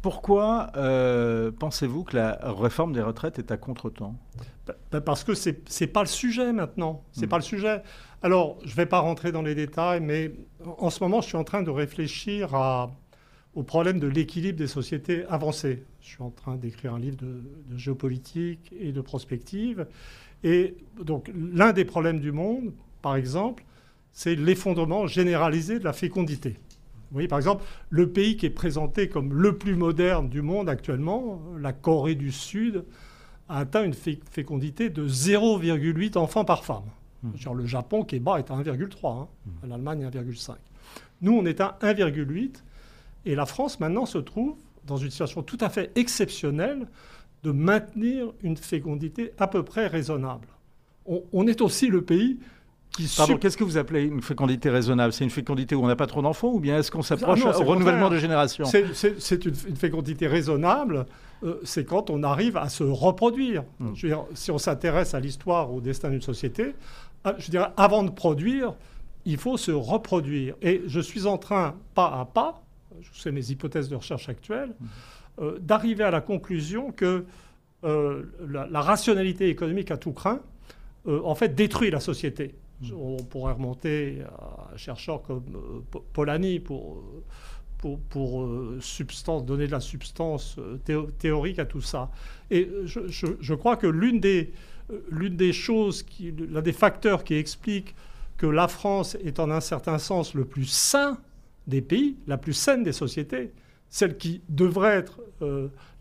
Pourquoi 0.00 0.70
euh, 0.76 1.50
pensez-vous 1.50 2.04
que 2.04 2.16
la 2.16 2.38
réforme 2.42 2.92
des 2.92 3.02
retraites 3.02 3.38
est 3.38 3.50
à 3.50 3.56
contre-temps? 3.56 4.16
Ben, 4.66 4.74
ben, 4.90 5.00
Parce 5.00 5.24
que 5.24 5.34
ce 5.34 5.50
n'est 5.50 5.86
pas 5.86 6.02
le 6.02 6.08
sujet 6.08 6.52
maintenant. 6.52 7.04
C'est 7.12 7.26
hmm. 7.26 7.28
pas 7.28 7.36
le 7.36 7.42
sujet. 7.42 7.82
Alors, 8.22 8.58
je 8.64 8.70
ne 8.70 8.76
vais 8.76 8.86
pas 8.86 9.00
rentrer 9.00 9.32
dans 9.32 9.42
les 9.42 9.54
détails, 9.54 10.00
mais 10.00 10.32
en 10.78 10.90
ce 10.90 11.02
moment, 11.02 11.20
je 11.20 11.28
suis 11.28 11.36
en 11.36 11.44
train 11.44 11.62
de 11.62 11.70
réfléchir 11.70 12.54
au 13.54 13.62
problème 13.62 13.98
de 13.98 14.06
l'équilibre 14.06 14.58
des 14.58 14.66
sociétés 14.66 15.24
avancées. 15.26 15.84
Je 16.00 16.08
suis 16.08 16.22
en 16.22 16.30
train 16.30 16.56
d'écrire 16.56 16.94
un 16.94 17.00
livre 17.00 17.16
de, 17.16 17.42
géopolitique 17.76 18.72
et 18.78 18.92
de 18.92 19.00
prospective. 19.00 19.86
Et 20.44 20.76
donc, 21.02 21.30
l'un 21.34 21.72
des 21.72 21.84
problèmes 21.84 22.20
du 22.20 22.32
monde, 22.32 22.72
par 23.02 23.16
exemple, 23.16 23.64
c'est 24.12 24.34
l'effondrement 24.34 25.06
généralisé 25.06 25.78
de 25.78 25.84
la 25.84 25.92
fécondité. 25.92 26.58
Vous 27.12 27.16
voyez, 27.16 27.28
par 27.28 27.38
exemple, 27.38 27.62
le 27.90 28.08
pays 28.08 28.38
qui 28.38 28.46
est 28.46 28.50
présenté 28.50 29.10
comme 29.10 29.34
le 29.34 29.58
plus 29.58 29.76
moderne 29.76 30.30
du 30.30 30.40
monde 30.40 30.70
actuellement, 30.70 31.42
la 31.60 31.74
Corée 31.74 32.14
du 32.14 32.32
Sud, 32.32 32.86
a 33.50 33.58
atteint 33.58 33.84
une 33.84 33.92
fécondité 33.92 34.88
de 34.88 35.06
0,8 35.06 36.16
enfants 36.16 36.46
par 36.46 36.64
femme. 36.64 36.86
Mmh. 37.22 37.54
le 37.54 37.66
Japon, 37.66 38.02
qui 38.02 38.16
est 38.16 38.18
bas, 38.18 38.38
est 38.38 38.50
à 38.50 38.54
1,3. 38.54 39.06
Hein. 39.06 39.28
Mmh. 39.44 39.68
L'Allemagne, 39.68 40.10
1,5. 40.10 40.54
Nous, 41.20 41.32
on 41.32 41.44
est 41.44 41.60
à 41.60 41.76
1,8. 41.82 42.62
Et 43.26 43.34
la 43.34 43.44
France, 43.44 43.78
maintenant, 43.78 44.06
se 44.06 44.16
trouve 44.16 44.56
dans 44.86 44.96
une 44.96 45.10
situation 45.10 45.42
tout 45.42 45.58
à 45.60 45.68
fait 45.68 45.92
exceptionnelle 45.94 46.88
de 47.42 47.52
maintenir 47.52 48.32
une 48.42 48.56
fécondité 48.56 49.32
à 49.38 49.48
peu 49.48 49.62
près 49.62 49.86
raisonnable. 49.86 50.48
on 51.04 51.46
est 51.46 51.60
aussi 51.60 51.88
le 51.88 52.00
pays 52.00 52.38
Pardon, 53.16 53.38
qu'est-ce 53.38 53.56
que 53.56 53.64
vous 53.64 53.78
appelez 53.78 54.04
une 54.04 54.20
fécondité 54.20 54.68
raisonnable? 54.68 55.12
C'est 55.12 55.24
une 55.24 55.30
fécondité 55.30 55.74
où 55.74 55.82
on 55.82 55.86
n'a 55.86 55.96
pas 55.96 56.06
trop 56.06 56.20
d'enfants 56.20 56.52
ou 56.52 56.60
bien 56.60 56.78
est-ce 56.78 56.90
qu'on 56.90 57.02
s'approche 57.02 57.40
ah 57.44 57.58
au 57.58 57.64
renouvellement 57.64 58.10
de 58.10 58.18
génération? 58.18 58.66
C'est 58.66 59.44
une, 59.44 59.54
fécondité 59.54 60.26
raisonnable, 60.26 61.06
euh, 61.42 61.58
c'est 61.64 61.84
quand 61.84 62.10
on 62.10 62.22
arrive 62.22 62.56
à 62.56 62.68
se 62.68 62.84
reproduire. 62.84 63.64
Hmm. 63.80 63.94
Je 63.94 64.06
veux 64.06 64.12
dire, 64.12 64.24
si 64.34 64.50
on 64.50 64.58
s'intéresse 64.58 65.14
à 65.14 65.20
l'histoire, 65.20 65.72
au 65.72 65.80
destin 65.80 66.10
d'une 66.10 66.20
société, 66.20 66.74
ah, 67.24 67.34
je 67.38 67.50
dirais, 67.50 67.68
avant 67.76 68.02
de 68.02 68.10
produire, 68.10 68.74
il 69.24 69.38
faut 69.38 69.56
se 69.56 69.70
reproduire. 69.70 70.54
Et 70.60 70.82
je 70.86 71.00
suis 71.00 71.26
en 71.26 71.38
train, 71.38 71.74
pas 71.94 72.06
à 72.06 72.26
pas, 72.26 72.62
je 73.00 73.20
sais 73.20 73.32
mes 73.32 73.50
hypothèses 73.50 73.88
de 73.88 73.96
recherche 73.96 74.28
actuelles, 74.28 74.74
hmm. 74.78 74.86
euh, 75.40 75.58
d'arriver 75.60 76.04
à 76.04 76.10
la 76.10 76.20
conclusion 76.20 76.92
que 76.92 77.24
euh, 77.84 78.22
la, 78.48 78.66
la, 78.66 78.80
rationalité 78.80 79.48
économique 79.48 79.90
à 79.90 79.96
tout 79.96 80.12
craint, 80.12 80.40
en 81.04 81.34
fait, 81.34 81.56
détruit 81.56 81.90
la 81.90 81.98
société. 81.98 82.54
On 82.94 83.22
pourrait 83.22 83.52
remonter 83.52 84.22
à 84.38 84.70
un 84.74 84.76
chercheur 84.76 85.22
comme 85.22 85.44
euh, 85.54 86.00
Polanyi 86.12 86.60
pour, 86.60 87.02
euh, 87.84 89.40
donner 89.44 89.66
de 89.66 89.72
la 89.72 89.80
substance 89.80 90.56
euh, 90.58 91.06
théorique 91.18 91.58
à 91.58 91.64
tout 91.64 91.80
ça. 91.80 92.10
Et 92.50 92.68
je, 92.84 93.54
crois 93.54 93.76
que 93.76 93.86
l'une 93.86 94.20
des, 94.20 95.52
choses, 95.52 96.04
l'un 96.50 96.62
des 96.62 96.72
facteurs 96.72 97.24
qui 97.24 97.34
explique 97.34 97.94
que 98.36 98.46
la 98.46 98.68
France 98.68 99.16
est 99.22 99.38
en 99.38 99.50
un 99.50 99.60
certain 99.60 99.98
sens 99.98 100.34
le 100.34 100.44
plus 100.44 100.66
sain 100.66 101.18
des 101.66 101.82
pays, 101.82 102.16
la 102.26 102.38
plus 102.38 102.54
saine 102.54 102.82
des 102.82 102.92
sociétés, 102.92 103.52
celle 103.88 104.16
qui 104.16 104.42
devrait 104.48 104.96
être 104.96 105.20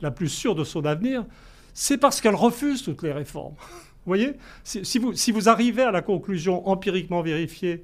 la 0.01 0.11
plus 0.11 0.29
sûre 0.29 0.55
de 0.55 0.63
son 0.63 0.85
avenir, 0.85 1.25
c'est 1.73 1.97
parce 1.97 2.21
qu'elle 2.21 2.35
refuse 2.35 2.83
toutes 2.83 3.03
les 3.03 3.11
réformes. 3.11 3.55
Vous 4.05 4.09
voyez 4.09 4.33
si, 4.63 4.99
vous, 4.99 5.49
arrivez 5.49 5.83
à 5.83 5.91
la 5.91 6.01
conclusion 6.01 6.67
empiriquement 6.67 7.21
vérifiée 7.21 7.83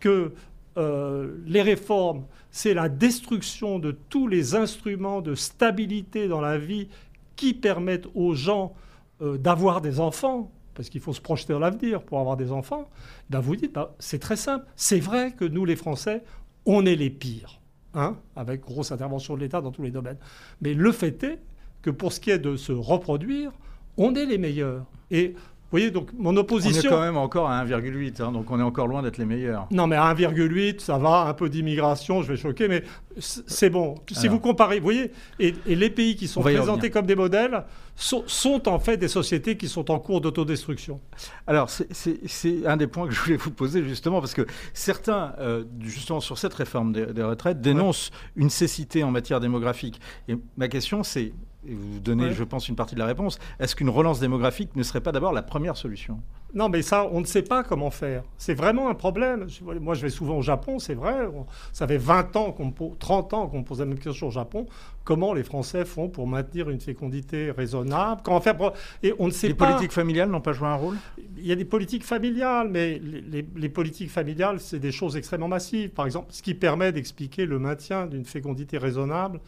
que 0.00 0.32
euh, 0.76 1.36
les 1.46 1.62
réformes, 1.62 2.24
c'est 2.50 2.74
la 2.74 2.88
destruction 2.88 3.78
de 3.78 3.92
tous 3.92 4.26
les 4.26 4.54
instruments 4.54 5.20
de 5.20 5.34
stabilité 5.34 6.26
dans 6.26 6.40
la 6.40 6.58
vie 6.58 6.88
qui 7.36 7.54
permettent 7.54 8.08
aux 8.14 8.34
gens 8.34 8.74
euh, 9.20 9.38
d'avoir 9.38 9.80
des 9.80 10.00
enfants, 10.00 10.50
parce 10.74 10.88
qu'il 10.88 11.00
faut 11.00 11.12
se 11.12 11.20
projeter 11.20 11.52
dans 11.52 11.58
l'avenir 11.58 12.02
pour 12.02 12.18
avoir 12.18 12.36
des 12.36 12.50
enfants, 12.50 12.88
ben 13.30 13.40
vous 13.40 13.54
dites, 13.54 13.74
ben, 13.74 13.88
c'est 13.98 14.18
très 14.18 14.36
simple. 14.36 14.66
C'est 14.74 15.00
vrai 15.00 15.32
que 15.32 15.44
nous, 15.44 15.64
les 15.64 15.76
Français, 15.76 16.24
on 16.66 16.86
est 16.86 16.96
les 16.96 17.10
pires, 17.10 17.60
hein, 17.94 18.16
avec 18.34 18.62
grosse 18.62 18.90
intervention 18.90 19.34
de 19.36 19.40
l'État 19.40 19.60
dans 19.60 19.70
tous 19.70 19.82
les 19.82 19.90
domaines. 19.90 20.18
Mais 20.60 20.74
le 20.74 20.90
fait 20.92 21.22
est 21.22 21.38
que 21.82 21.90
pour 21.90 22.12
ce 22.12 22.20
qui 22.20 22.30
est 22.30 22.38
de 22.38 22.56
se 22.56 22.72
reproduire, 22.72 23.52
on 23.96 24.14
est 24.14 24.26
les 24.26 24.38
meilleurs. 24.38 24.84
Et 25.10 25.34
vous 25.72 25.78
voyez, 25.78 25.90
donc 25.90 26.10
mon 26.18 26.36
opposition. 26.36 26.90
On 26.90 26.92
est 26.92 26.96
quand 26.96 27.00
même 27.00 27.16
encore 27.16 27.48
à 27.48 27.64
1,8, 27.64 28.20
hein, 28.20 28.30
donc 28.30 28.50
on 28.50 28.60
est 28.60 28.62
encore 28.62 28.88
loin 28.88 29.00
d'être 29.00 29.16
les 29.16 29.24
meilleurs. 29.24 29.68
Non, 29.70 29.86
mais 29.86 29.96
à 29.96 30.12
1,8, 30.12 30.80
ça 30.80 30.98
va, 30.98 31.22
un 31.22 31.32
peu 31.32 31.48
d'immigration, 31.48 32.20
je 32.20 32.30
vais 32.30 32.36
choquer, 32.36 32.68
mais 32.68 32.84
c'est 33.18 33.70
bon. 33.70 33.94
Si 34.10 34.28
vous 34.28 34.38
comparez, 34.38 34.80
vous 34.80 34.84
voyez, 34.84 35.12
et, 35.38 35.54
les 35.66 35.88
pays 35.88 36.14
qui 36.14 36.28
sont 36.28 36.42
présentés 36.42 36.90
comme 36.90 37.06
des 37.06 37.14
modèles 37.14 37.64
sont, 37.96 38.22
sont, 38.26 38.68
en 38.68 38.78
fait 38.78 38.98
des 38.98 39.08
sociétés 39.08 39.56
qui 39.56 39.66
sont 39.66 39.90
en 39.90 39.98
cours 39.98 40.20
d'autodestruction. 40.20 41.00
Alors, 41.46 41.70
c'est 41.70 42.66
un 42.66 42.76
des 42.76 42.86
points 42.86 43.08
que 43.08 43.14
je 43.14 43.20
voulais 43.22 43.36
vous 43.38 43.50
poser 43.50 43.82
justement, 43.82 44.20
parce 44.20 44.34
que 44.34 44.46
certains, 44.74 45.32
euh, 45.38 45.64
justement 45.80 46.20
sur 46.20 46.36
cette 46.36 46.52
réforme 46.52 46.92
des, 46.92 47.22
retraites, 47.22 47.62
dénoncent 47.62 48.10
une 48.36 48.50
cécité 48.50 49.04
en 49.04 49.10
matière 49.10 49.40
démographique. 49.40 50.02
Et 50.28 50.36
ma 50.58 50.68
question, 50.68 51.02
c'est 51.02 51.32
et 51.66 51.74
vous 51.74 52.00
donnez, 52.00 52.32
je 52.32 52.42
pense, 52.42 52.68
une 52.68 52.76
partie 52.76 52.94
de 52.94 53.00
la 53.00 53.06
réponse. 53.06 53.38
Est-ce 53.60 53.76
qu'une 53.76 53.88
relance 53.88 54.18
démographique 54.18 54.74
ne 54.74 54.82
serait 54.82 55.00
pas 55.00 55.12
d'abord 55.12 55.32
la 55.32 55.42
première 55.42 55.76
solution? 55.76 56.20
Non, 56.54 56.68
mais 56.68 56.82
ça, 56.82 57.08
on 57.10 57.20
ne 57.20 57.24
sait 57.24 57.42
pas 57.42 57.62
comment 57.62 57.90
faire. 57.90 58.24
C'est 58.36 58.52
vraiment 58.52 58.90
un 58.90 58.94
problème. 58.94 59.46
Moi, 59.80 59.94
je 59.94 60.02
vais 60.02 60.10
souvent 60.10 60.36
au 60.36 60.42
Japon, 60.42 60.78
c'est 60.78 60.94
vrai. 60.94 61.28
Ça 61.72 61.86
fait 61.86 61.96
20 61.96 62.36
ans, 62.36 62.52
qu'on 62.52 62.72
30 62.98 63.32
ans 63.32 63.46
qu'on 63.46 63.60
me 63.60 63.64
pose 63.64 63.78
la 63.78 63.86
même 63.86 63.98
question 63.98 64.26
au 64.26 64.30
Japon. 64.30 64.66
Comment 65.04 65.32
les 65.32 65.44
Français 65.44 65.84
font 65.84 66.08
pour 66.08 66.26
maintenir 66.26 66.68
une 66.68 66.80
fécondité 66.80 67.50
raisonnable? 67.50 68.20
Comment 68.22 68.40
faire 68.40 68.56
Et 69.02 69.14
on 69.18 69.28
ne 69.28 69.32
sait 69.32 69.48
les 69.48 69.54
pas. 69.54 69.66
Les 69.66 69.72
politiques 69.72 69.92
familiales 69.92 70.30
n'ont 70.30 70.42
pas 70.42 70.52
joué 70.52 70.68
un 70.68 70.74
rôle? 70.74 70.96
Il 71.38 71.46
y 71.46 71.52
a 71.52 71.56
des 71.56 71.64
politiques 71.64 72.04
familiales, 72.04 72.68
mais 72.68 73.00
les, 73.02 73.46
les 73.56 73.68
politiques 73.68 74.10
familiales, 74.10 74.60
c'est 74.60 74.78
des 74.78 74.92
choses 74.92 75.16
extrêmement 75.16 75.48
massives. 75.48 75.90
Par 75.90 76.04
exemple, 76.06 76.28
ce 76.32 76.42
qui 76.42 76.54
permet 76.54 76.92
d'expliquer 76.92 77.46
le 77.46 77.58
maintien 77.58 78.06
d'une 78.06 78.26
fécondité 78.26 78.76
raisonnable 78.76 79.40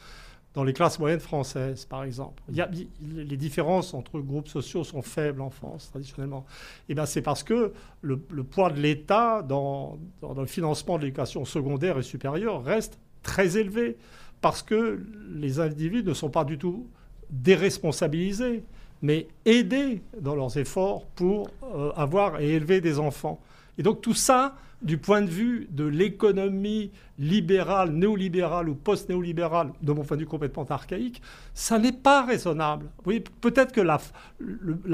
dans 0.55 0.63
les 0.63 0.73
classes 0.73 0.99
moyennes 1.01 1.21
françaises, 1.21 1.85
par 1.85 2.05
exemple. 2.05 2.43
Les 2.49 3.37
différences 3.37 3.93
entre 3.93 4.21
groupes 4.21 4.49
sociaux 4.49 4.85
sont 4.85 5.03
faibles 5.03 5.41
en 5.41 5.51
France, 5.51 5.91
traditionnellement. 5.91 6.47
Et 6.89 6.95
eh 6.97 7.07
c'est 7.07 7.23
parce 7.23 7.43
que 7.43 7.73
le, 8.03 8.17
poids 8.17 8.71
de 8.71 8.81
l'État 8.81 9.43
dans, 9.43 9.99
dans, 10.21 10.35
le 10.35 10.47
financement 10.47 10.97
de 10.97 11.05
l'éducation 11.05 11.45
secondaire 11.45 11.99
et 11.99 12.03
supérieure 12.03 12.63
reste 12.63 12.99
très 13.23 13.57
élevé, 13.57 13.97
parce 14.41 14.63
que 14.63 15.05
les 15.33 15.59
individus 15.59 16.05
ne 16.05 16.15
sont 16.15 16.31
pas 16.31 16.45
du 16.45 16.57
tout 16.57 16.87
déresponsabilisés, 17.31 18.63
mais 19.03 19.27
aidés 19.45 20.03
dans 20.21 20.37
leurs 20.37 20.57
efforts 20.57 21.05
pour 21.17 21.49
euh, 21.75 21.91
avoir 21.97 22.41
et 22.41 22.51
élever 22.51 22.81
des 22.81 22.99
enfants. 22.99 23.41
Et 23.79 23.83
donc 23.83 24.01
tout 24.01 24.15
ça, 24.15 24.55
du 24.83 24.99
point 24.99 25.23
de 25.23 25.31
vue 25.31 25.67
de 25.71 25.85
l'économie 25.85 26.91
libérale, 27.19 27.91
néolibérale 27.91 28.69
ou 28.69 28.75
post-néolibérale, 28.75 29.73
de 29.83 29.93
mon 29.93 30.03
point 30.03 30.17
de 30.17 30.23
vue 30.23 30.29
complètement 30.29 30.67
archaïque, 30.69 31.23
ça 31.55 31.79
n'est 31.79 31.93
pas 31.93 32.25
raisonnable. 32.25 32.85
Vous 32.99 33.05
voyez, 33.05 33.21
peut-être 33.21 33.73
que 33.73 33.81
la, 33.81 33.99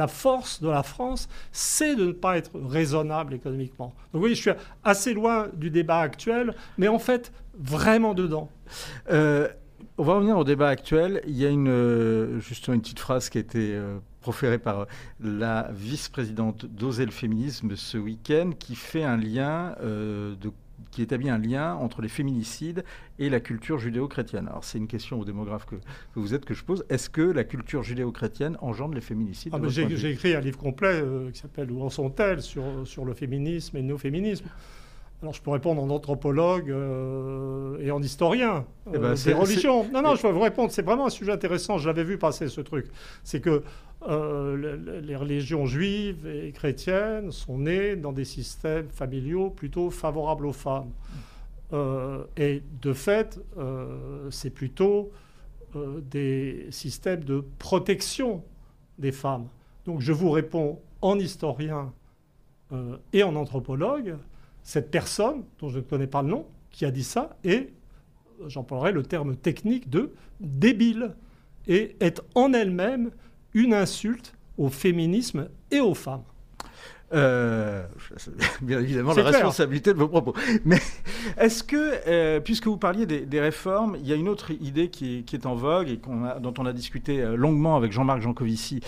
force 0.06 0.62
de 0.62 0.68
la 0.68 0.82
France, 0.82 1.28
c'est 1.50 1.96
de 1.96 2.06
ne 2.06 2.12
pas 2.12 2.36
être 2.36 2.52
raisonnable 2.54 3.34
économiquement. 3.34 3.86
Donc 3.86 4.14
vous 4.14 4.20
voyez, 4.20 4.34
je 4.34 4.40
suis 4.40 4.50
assez 4.84 5.12
loin 5.12 5.48
du 5.54 5.70
débat 5.70 5.98
actuel, 6.00 6.54
mais 6.78 6.88
en 6.88 6.98
fait, 6.98 7.32
vraiment 7.58 8.14
dedans. 8.14 8.48
Euh, 9.10 9.48
on 9.98 10.04
va 10.04 10.14
revenir 10.14 10.38
au 10.38 10.44
débat 10.44 10.68
actuel. 10.68 11.20
Il 11.26 11.36
y 11.36 11.44
a 11.44 11.50
une, 11.50 11.68
euh, 11.68 12.40
justement 12.40 12.74
une 12.74 12.80
petite 12.80 13.00
phrase 13.00 13.28
qui 13.28 13.38
a 13.38 13.40
été 13.40 13.74
euh, 13.74 13.98
proférée 14.20 14.58
par 14.58 14.86
la 15.20 15.70
vice-présidente 15.72 16.66
d'Oser 16.66 17.04
le 17.06 17.10
féminisme 17.10 17.74
ce 17.76 17.98
week-end, 17.98 18.50
qui 18.58 18.74
fait 18.74 19.04
un 19.04 19.16
lien, 19.16 19.74
euh, 19.80 20.34
de, 20.36 20.50
qui 20.90 21.02
établit 21.02 21.30
un 21.30 21.38
lien 21.38 21.74
entre 21.74 22.02
les 22.02 22.08
féminicides 22.08 22.84
et 23.18 23.30
la 23.30 23.40
culture 23.40 23.78
judéo-chrétienne. 23.78 24.48
Alors 24.48 24.64
c'est 24.64 24.78
une 24.78 24.88
question 24.88 25.20
au 25.20 25.24
démographe 25.24 25.66
que, 25.66 25.76
vous 26.14 26.34
êtes 26.34 26.44
que 26.44 26.54
je 26.54 26.64
pose. 26.64 26.84
Est-ce 26.88 27.08
que 27.10 27.22
la 27.22 27.44
culture 27.44 27.82
judéo-chrétienne 27.82 28.56
engendre 28.60 28.94
les 28.94 29.00
féminicides 29.00 29.52
ah, 29.54 29.60
J'ai 29.68 30.10
écrit 30.10 30.34
un 30.34 30.40
livre 30.40 30.58
complet 30.58 31.02
qui 31.32 31.40
s'appelle 31.40 31.70
Où 31.70 31.82
en 31.82 31.90
sont-elles? 31.90 32.42
sur, 32.42 32.64
sur 32.84 33.04
le 33.04 33.14
féminisme 33.14 33.76
et 33.76 33.80
le 33.80 33.86
néo-féminisme. 33.86 34.46
Alors 35.22 35.34
je 35.34 35.42
peux 35.42 35.50
répondre 35.50 35.82
en 35.82 35.90
anthropologue 35.90 36.70
euh, 36.70 37.78
et 37.80 37.90
en 37.90 38.02
historien 38.02 38.64
eh 38.86 38.98
ben, 38.98 39.10
euh, 39.10 39.16
des 39.22 39.34
religions. 39.34 39.86
Non, 39.92 40.00
non, 40.00 40.14
je 40.14 40.22
vais 40.22 40.32
vous 40.32 40.40
répondre. 40.40 40.70
C'est 40.70 40.82
vraiment 40.82 41.06
un 41.06 41.10
sujet 41.10 41.32
intéressant. 41.32 41.76
J'avais 41.76 42.04
vu 42.04 42.16
passer 42.16 42.48
ce 42.48 42.62
truc. 42.62 42.86
C'est 43.22 43.40
que 43.40 43.50
euh, 43.50 43.60
les 44.06 45.16
religions 45.16 45.66
juives 45.66 46.26
et 46.26 46.52
chrétiennes 46.52 47.32
sont 47.32 47.58
nées 47.58 47.96
dans 47.96 48.12
des 48.12 48.24
systèmes 48.24 48.88
familiaux 48.88 49.50
plutôt 49.50 49.90
favorables 49.90 50.46
aux 50.46 50.52
femmes. 50.52 50.92
et 52.36 52.62
de 52.80 52.92
fait, 52.92 53.40
c'est 54.30 54.50
plutôt 54.50 55.12
des 55.74 56.66
systèmes 56.70 57.24
de 57.24 57.44
protection 57.58 58.42
des 58.98 59.12
femmes. 59.12 59.48
Donc 59.84 60.00
je 60.00 60.12
vous 60.12 60.30
réponds 60.30 60.80
en 61.02 61.18
historien 61.18 61.92
et 63.12 63.22
en 63.22 63.36
anthropologue 63.36 64.16
cette 64.62 64.90
personne, 64.90 65.44
dont 65.58 65.68
je 65.68 65.78
ne 65.78 65.84
connais 65.84 66.06
pas 66.06 66.22
le 66.22 66.28
nom, 66.28 66.46
qui 66.70 66.84
a 66.84 66.90
dit 66.90 67.04
ça, 67.04 67.36
est, 67.44 67.72
j'emploierai 68.46 68.92
le 68.92 69.02
terme 69.02 69.36
technique 69.36 69.90
de 69.90 70.12
débile, 70.40 71.14
et 71.66 71.96
est 72.00 72.20
en 72.34 72.52
elle-même 72.52 73.10
une 73.54 73.74
insulte 73.74 74.34
au 74.58 74.68
féminisme 74.68 75.48
et 75.70 75.80
aux 75.80 75.94
femmes. 75.94 76.22
Euh, 77.12 77.84
bien 78.62 78.78
évidemment 78.78 79.12
la 79.14 79.24
responsabilité 79.24 79.92
de 79.92 79.98
vos 79.98 80.06
propos. 80.06 80.34
Mais 80.64 80.78
est-ce 81.38 81.64
que, 81.64 82.00
euh, 82.06 82.38
puisque 82.38 82.66
vous 82.66 82.76
parliez 82.76 83.04
des, 83.04 83.40
réformes, 83.40 83.96
il 84.00 84.06
y 84.06 84.12
a 84.12 84.16
une 84.16 84.28
autre 84.28 84.52
idée 84.52 84.90
qui 84.90 85.24
est, 85.32 85.46
en 85.46 85.54
vogue 85.54 85.88
et 85.88 86.00
dont 86.40 86.54
on 86.58 86.66
a 86.66 86.72
discuté 86.72 87.20
euh, 87.20 87.34
longuement 87.34 87.76
avec 87.76 87.92
Jean-Marc 87.92 88.20
Jancovici 88.20 88.80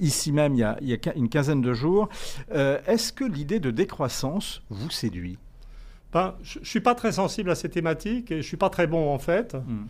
ici 0.00 0.32
même 0.32 0.54
il 0.54 0.60
y, 0.60 0.62
a, 0.62 0.78
il 0.80 0.88
y, 0.88 0.94
a, 0.94 1.16
une 1.16 1.28
quinzaine 1.28 1.60
de 1.60 1.74
jours. 1.74 2.08
est-ce 2.50 3.12
que 3.12 3.24
l'idée 3.24 3.60
de 3.60 3.70
décroissance 3.70 4.62
vous 4.70 4.90
séduit? 4.90 5.38
Ben, 6.12 6.34
Je 6.42 6.60
ne 6.60 6.64
suis 6.64 6.80
pas 6.80 6.94
très 6.94 7.12
sensible 7.12 7.50
à 7.50 7.54
ces 7.54 7.68
thématiques 7.68 8.30
et 8.30 8.36
je 8.36 8.38
ne 8.38 8.42
suis 8.42 8.56
pas 8.56 8.70
très 8.70 8.86
bon 8.86 9.12
en 9.12 9.18
fait. 9.18 9.54
Hmm. 9.54 9.84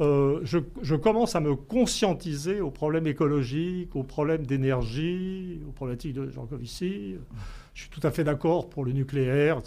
Euh, 0.00 0.40
je, 0.44 0.94
commence 0.94 1.34
à 1.34 1.40
me 1.40 1.54
conscientiser 1.54 2.60
aux 2.60 2.70
problèmes 2.70 3.06
écologiques, 3.06 3.94
aux 3.96 4.04
problèmes 4.04 4.46
d'énergie, 4.46 5.60
aux 5.68 5.72
problématiques 5.72 6.14
de 6.14 6.30
Jean 6.30 6.46
Covici. 6.46 7.16
Je 7.74 7.82
suis 7.82 7.90
tout 7.90 8.04
à 8.04 8.10
fait 8.10 8.24
d'accord 8.24 8.68
pour 8.68 8.84
le 8.84 8.92
nucléaire. 8.92 9.60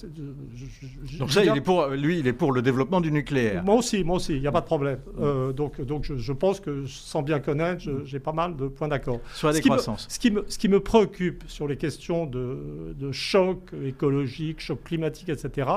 donc 1.17 1.31
ça, 1.31 1.45
il 1.45 1.55
est 1.55 1.61
pour, 1.61 1.87
lui, 1.87 2.19
il 2.19 2.27
est 2.27 2.33
pour 2.33 2.51
le 2.51 2.61
développement 2.61 2.99
du 2.99 3.09
nucléaire. 3.09 3.63
Moi 3.63 3.75
aussi, 3.75 4.03
moi 4.03 4.17
aussi, 4.17 4.35
il 4.35 4.41
n'y 4.41 4.47
a 4.47 4.51
pas 4.51 4.59
de 4.59 4.65
problème. 4.65 4.99
Euh, 5.19 5.53
donc, 5.53 5.79
donc 5.79 6.11
je, 6.13 6.33
pense 6.33 6.59
que, 6.59 6.85
sans 6.87 7.21
bien 7.21 7.39
connaître, 7.39 7.83
j'ai 8.03 8.19
pas 8.19 8.33
mal 8.33 8.57
de 8.57 8.67
points 8.67 8.89
d'accord. 8.89 9.21
Sur 9.33 9.47
la 9.47 9.53
décroissance. 9.53 10.07
Ce 10.09 10.19
qui, 10.19 10.29
me, 10.29 10.43
ce 10.47 10.57
qui 10.57 10.67
me 10.67 10.81
préoccupe 10.81 11.45
sur 11.47 11.67
les 11.67 11.77
questions 11.77 12.25
de, 12.25 12.93
de 12.97 13.11
choc 13.13 13.71
écologique, 13.85 14.59
choc 14.59 14.83
climatique, 14.83 15.29
etc., 15.29 15.67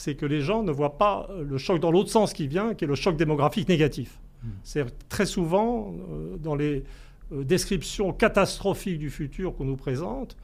c'est 0.00 0.14
que 0.14 0.24
les 0.24 0.40
gens 0.40 0.62
ne 0.62 0.72
voient 0.72 0.96
pas 0.96 1.28
le 1.46 1.58
choc 1.58 1.78
dans 1.78 1.90
l'autre 1.90 2.08
sens 2.08 2.32
qui 2.32 2.46
vient, 2.48 2.72
qui 2.72 2.84
est 2.84 2.88
le 2.88 2.94
choc 2.94 3.18
démographique 3.18 3.68
négatif. 3.68 4.18
Hmm. 4.42 4.48
C'est 4.62 5.08
très 5.10 5.26
souvent 5.26 5.92
euh, 6.10 6.38
dans 6.38 6.54
les 6.54 6.84
euh, 7.32 7.44
descriptions 7.44 8.10
catastrophiques 8.14 8.98
du 8.98 9.10
futur 9.10 9.54
qu'on 9.54 9.66
nous 9.66 9.76
présente, 9.76 10.38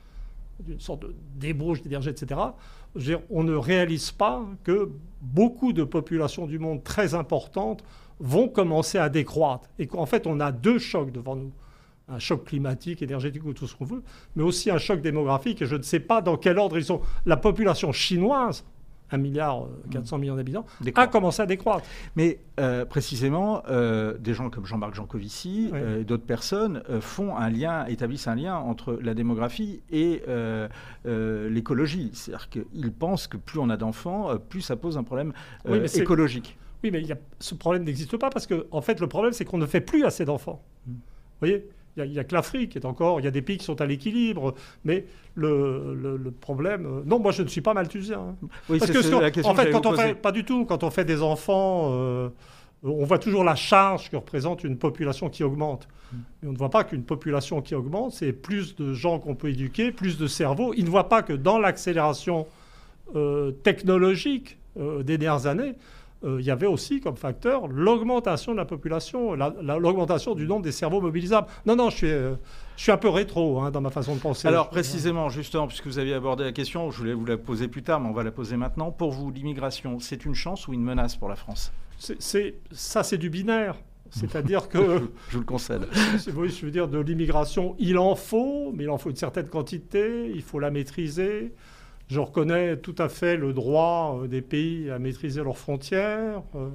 d'une 0.60 0.78
sorte 0.78 1.04
de 1.04 1.14
débauche 1.36 1.80
d'énergie, 1.80 2.10
etc., 2.10 2.38
on 3.30 3.44
ne 3.44 3.54
réalise 3.54 4.10
pas 4.10 4.44
que 4.62 4.90
beaucoup 5.22 5.72
de 5.72 5.84
populations 5.84 6.46
du 6.46 6.58
monde 6.58 6.84
très 6.84 7.14
importantes 7.14 7.82
vont 8.20 8.48
commencer 8.48 8.98
à 8.98 9.08
décroître. 9.08 9.70
Et 9.78 9.86
qu'en 9.86 10.04
fait, 10.04 10.26
on 10.26 10.38
a 10.38 10.52
deux 10.52 10.78
chocs 10.78 11.12
devant 11.12 11.36
nous. 11.36 11.52
Un 12.08 12.18
choc 12.18 12.44
climatique, 12.44 13.02
énergétique 13.02 13.44
ou 13.44 13.52
tout 13.54 13.66
ce 13.66 13.74
qu'on 13.74 13.84
veut, 13.84 14.02
mais 14.34 14.42
aussi 14.42 14.70
un 14.70 14.78
choc 14.78 15.00
démographique. 15.00 15.62
Et 15.62 15.66
je 15.66 15.76
ne 15.76 15.82
sais 15.82 16.00
pas 16.00 16.20
dans 16.22 16.36
quel 16.36 16.58
ordre 16.58 16.78
ils 16.78 16.84
sont. 16.84 17.00
La 17.24 17.36
population 17.36 17.92
chinoise 17.92 18.64
1 19.10 19.18
milliard 19.18 19.68
400 19.90 20.16
euh, 20.16 20.20
millions 20.20 20.36
d'habitants, 20.36 20.66
a 20.94 21.06
commencé 21.06 21.42
à 21.42 21.46
décroître. 21.46 21.86
Mais 22.16 22.40
euh, 22.58 22.84
précisément, 22.84 23.62
euh, 23.68 24.16
des 24.18 24.34
gens 24.34 24.50
comme 24.50 24.66
Jean-Marc 24.66 24.94
Jancovici 24.94 25.70
et 25.98 26.04
d'autres 26.04 26.26
personnes 26.26 26.82
font 27.00 27.36
un 27.36 27.50
lien, 27.50 27.86
établissent 27.86 28.28
un 28.28 28.34
lien 28.34 28.56
entre 28.56 28.98
la 29.02 29.14
démographie 29.14 29.82
et 29.90 30.22
l'écologie. 31.04 32.10
C'est-à-dire 32.12 32.48
qu'ils 32.48 32.92
pensent 32.92 33.26
que 33.26 33.36
plus 33.36 33.58
on 33.58 33.70
a 33.70 33.76
d'enfants, 33.76 34.36
plus 34.48 34.60
ça 34.60 34.76
pose 34.76 34.96
un 34.96 35.04
problème 35.04 35.32
écologique. 35.94 36.58
Oui, 36.84 36.90
mais 36.90 37.02
ce 37.40 37.54
problème 37.54 37.84
n'existe 37.84 38.16
pas 38.18 38.28
parce 38.28 38.46
que, 38.46 38.66
en 38.70 38.82
fait, 38.82 39.00
le 39.00 39.06
problème, 39.06 39.32
c'est 39.32 39.46
qu'on 39.46 39.58
ne 39.58 39.66
fait 39.66 39.80
plus 39.80 40.04
assez 40.04 40.26
d'enfants. 40.26 40.62
Mmh. 40.86 40.92
Vous 40.92 41.00
voyez? 41.40 41.68
Il 41.96 42.10
n'y 42.10 42.18
a, 42.18 42.24
que 42.24 42.34
l'Afrique 42.34 42.72
qui 42.72 42.78
est 42.78 42.86
encore. 42.86 43.20
Il 43.20 43.24
y 43.24 43.28
a 43.28 43.30
des 43.30 43.42
pays 43.42 43.58
qui 43.58 43.64
sont 43.64 43.80
à 43.80 43.86
l'équilibre, 43.86 44.54
mais 44.84 45.06
le, 45.34 46.32
problème. 46.40 46.86
Euh, 46.86 47.02
non, 47.06 47.18
moi 47.18 47.32
je 47.32 47.42
ne 47.42 47.48
suis 47.48 47.60
pas 47.60 47.74
malthusien. 47.74 48.20
Hein. 48.20 48.48
Oui, 48.68 48.78
Parce 48.78 48.90
que, 48.90 49.44
en 49.44 49.54
fait, 49.54 49.70
quand 49.70 49.86
on 49.86 49.92
fait 49.94 50.14
pas 50.14 50.32
du 50.32 50.44
tout, 50.44 50.64
quand 50.64 50.82
on 50.84 50.90
fait 50.90 51.04
des 51.04 51.22
enfants. 51.22 51.92
Euh, 51.92 52.28
on 52.82 53.04
voit 53.04 53.18
toujours 53.18 53.44
la 53.44 53.54
charge 53.54 54.10
que 54.10 54.16
représente 54.16 54.64
une 54.64 54.76
population 54.76 55.28
qui 55.28 55.42
augmente. 55.42 55.88
Mm. 56.12 56.16
Mais 56.42 56.48
on 56.48 56.52
ne 56.52 56.58
voit 56.58 56.70
pas 56.70 56.84
qu'une 56.84 57.02
population 57.02 57.62
qui 57.62 57.74
augmente, 57.74 58.12
c'est 58.12 58.32
plus 58.32 58.76
de 58.76 58.92
gens 58.92 59.18
qu'on 59.18 59.34
peut 59.34 59.48
éduquer, 59.48 59.92
plus 59.92 60.18
de 60.18 60.26
cerveaux. 60.26 60.74
Ils 60.76 60.84
ne 60.84 60.90
voient 60.90 61.08
pas 61.08 61.22
que 61.22 61.32
dans 61.32 61.58
l'accélération 61.58 62.46
euh, 63.14 63.52
technologique 63.52 64.58
euh, 64.78 65.02
des 65.02 65.18
dernières 65.18 65.46
années, 65.46 65.74
il 66.24 66.40
y 66.44 66.50
avait 66.50 66.66
aussi 66.66 67.00
comme 67.00 67.16
facteur 67.16 67.68
l'augmentation 67.68 68.52
de 68.52 68.56
la 68.56 68.64
population, 68.64 69.34
la- 69.34 69.54
la- 69.62 69.78
l'augmentation 69.78 70.34
du 70.34 70.46
nombre 70.46 70.62
des 70.62 70.72
cerveaux 70.72 71.00
mobilisables. 71.00 71.46
Non, 71.66 71.76
non, 71.76 71.90
je 71.90 71.96
suis, 71.96 72.10
euh, 72.10 72.34
je 72.76 72.82
suis 72.84 72.92
un 72.92 72.96
peu 72.96 73.08
rétro 73.08 73.60
hein, 73.60 73.70
dans 73.70 73.80
ma 73.80 73.90
façon 73.90 74.14
de 74.14 74.20
penser. 74.20 74.48
Alors 74.48 74.68
précisément, 74.70 75.28
justement, 75.28 75.66
puisque 75.66 75.86
vous 75.86 75.98
aviez 75.98 76.14
abordé 76.14 76.44
la 76.44 76.52
question, 76.52 76.90
je 76.90 76.98
voulais 76.98 77.12
vous 77.14 77.26
la 77.26 77.36
poser 77.36 77.68
plus 77.68 77.82
tard, 77.82 78.00
mais 78.00 78.08
on 78.08 78.12
va 78.12 78.22
la 78.24 78.30
poser 78.32 78.56
maintenant. 78.56 78.90
Pour 78.90 79.12
vous, 79.12 79.30
l'immigration, 79.30 79.98
c'est 80.00 80.24
une 80.24 80.34
chance 80.34 80.66
ou 80.68 80.72
une 80.72 80.82
menace 80.82 81.16
pour 81.16 81.28
la 81.28 81.36
France? 81.36 81.72
C'est- 81.98 82.54
ça, 82.72 83.02
c'est 83.02 83.18
du 83.18 83.30
binaire. 83.30 83.76
C'est-à-dire 84.10 84.68
que, 84.70 84.78
Je 85.28 85.34
vous 85.34 85.40
le 85.40 85.44
concède. 85.44 85.86
oui, 86.36 86.48
je 86.48 86.64
veux 86.64 86.70
dire, 86.70 86.88
de 86.88 86.98
l'immigration, 86.98 87.74
il 87.78 87.98
en 87.98 88.14
faut, 88.14 88.72
mais 88.74 88.84
il 88.84 88.90
en 88.90 88.98
faut 88.98 89.10
une 89.10 89.16
certaine 89.16 89.48
quantité, 89.48 90.30
il 90.34 90.42
faut 90.42 90.58
la 90.60 90.70
maîtriser. 90.70 91.52
Je 92.08 92.20
reconnais 92.20 92.76
tout 92.76 92.94
à 92.98 93.08
fait 93.08 93.36
le 93.36 93.52
droit 93.52 94.20
euh, 94.22 94.28
des 94.28 94.40
pays 94.40 94.90
à 94.90 94.98
maîtriser 94.98 95.42
leurs 95.42 95.58
frontières. 95.58 96.42
Euh, 96.54 96.68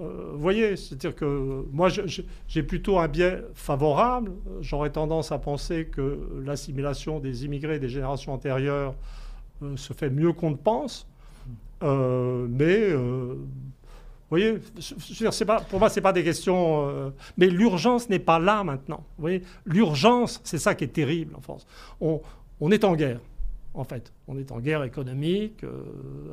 euh, 0.00 0.30
vous 0.32 0.40
voyez, 0.40 0.76
c'est-à-dire 0.76 1.14
que 1.14 1.66
moi, 1.72 1.88
j'ai 1.90 2.62
plutôt 2.62 2.98
un 2.98 3.08
biais 3.08 3.42
favorable. 3.54 4.32
J'aurais 4.60 4.90
tendance 4.90 5.32
à 5.32 5.38
penser 5.38 5.86
que 5.86 6.42
l'assimilation 6.46 7.18
des 7.18 7.44
immigrés 7.44 7.78
des 7.78 7.88
générations 7.88 8.32
antérieures 8.32 8.94
se 9.74 9.92
fait 9.92 10.08
mieux 10.08 10.32
qu'on 10.32 10.52
ne 10.52 10.56
pense. 10.56 11.08
Mais, 11.82 12.92
voyez, 14.30 14.60
pas, 15.44 15.60
pour 15.62 15.80
moi, 15.80 15.88
ce 15.88 15.96
n'est 15.96 16.02
pas 16.02 16.12
des 16.12 16.22
questions... 16.22 17.12
mais 17.36 17.48
l'urgence 17.48 18.08
n'est 18.08 18.20
pas 18.20 18.38
là 18.38 18.62
maintenant. 18.62 19.04
Vous 19.16 19.22
voyez, 19.22 19.42
l'urgence, 19.66 20.40
c'est 20.44 20.58
ça 20.58 20.76
qui 20.76 20.84
est 20.84 20.92
terrible 20.92 21.34
en 21.34 21.40
France. 21.40 21.66
On 22.00 22.70
est 22.70 22.84
en 22.84 22.94
guerre 22.94 23.18
en 23.78 23.84
fait. 23.84 24.12
On 24.26 24.36
est 24.38 24.52
en 24.52 24.60
guerre 24.60 24.82
économique 24.84 25.64
euh, 25.64 25.82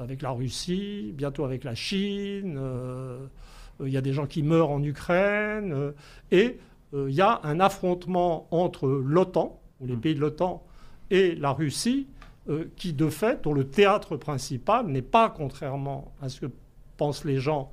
avec 0.01 0.21
la 0.21 0.31
Russie, 0.31 1.13
bientôt 1.15 1.45
avec 1.45 1.63
la 1.63 1.75
Chine. 1.75 2.57
euh, 2.57 3.27
Il 3.83 3.89
y 3.89 3.97
a 3.97 4.01
des 4.01 4.13
gens 4.13 4.25
qui 4.25 4.41
meurent 4.43 4.71
en 4.71 4.83
Ukraine. 4.83 5.71
euh, 5.73 5.91
et 6.31 6.57
euh, 6.93 7.07
il 7.09 7.15
y 7.15 7.21
a 7.21 7.41
un 7.43 7.59
affrontement 7.59 8.47
entre 8.51 8.87
l'OTAN, 8.87 9.59
ou 9.79 9.87
les 9.87 9.95
pays 9.95 10.15
de 10.15 10.21
l'OTAN, 10.21 10.63
et 11.11 11.35
la 11.35 11.51
Russie, 11.51 12.07
euh, 12.49 12.65
qui 12.75 12.93
de 12.93 13.09
fait, 13.09 13.43
dont 13.43 13.53
le 13.53 13.67
théâtre 13.67 14.17
principal 14.17 14.87
n'est 14.87 15.01
pas, 15.01 15.29
contrairement 15.29 16.13
à 16.21 16.29
ce 16.29 16.41
que 16.41 16.47
pensent 16.97 17.25
les 17.25 17.39
gens, 17.39 17.71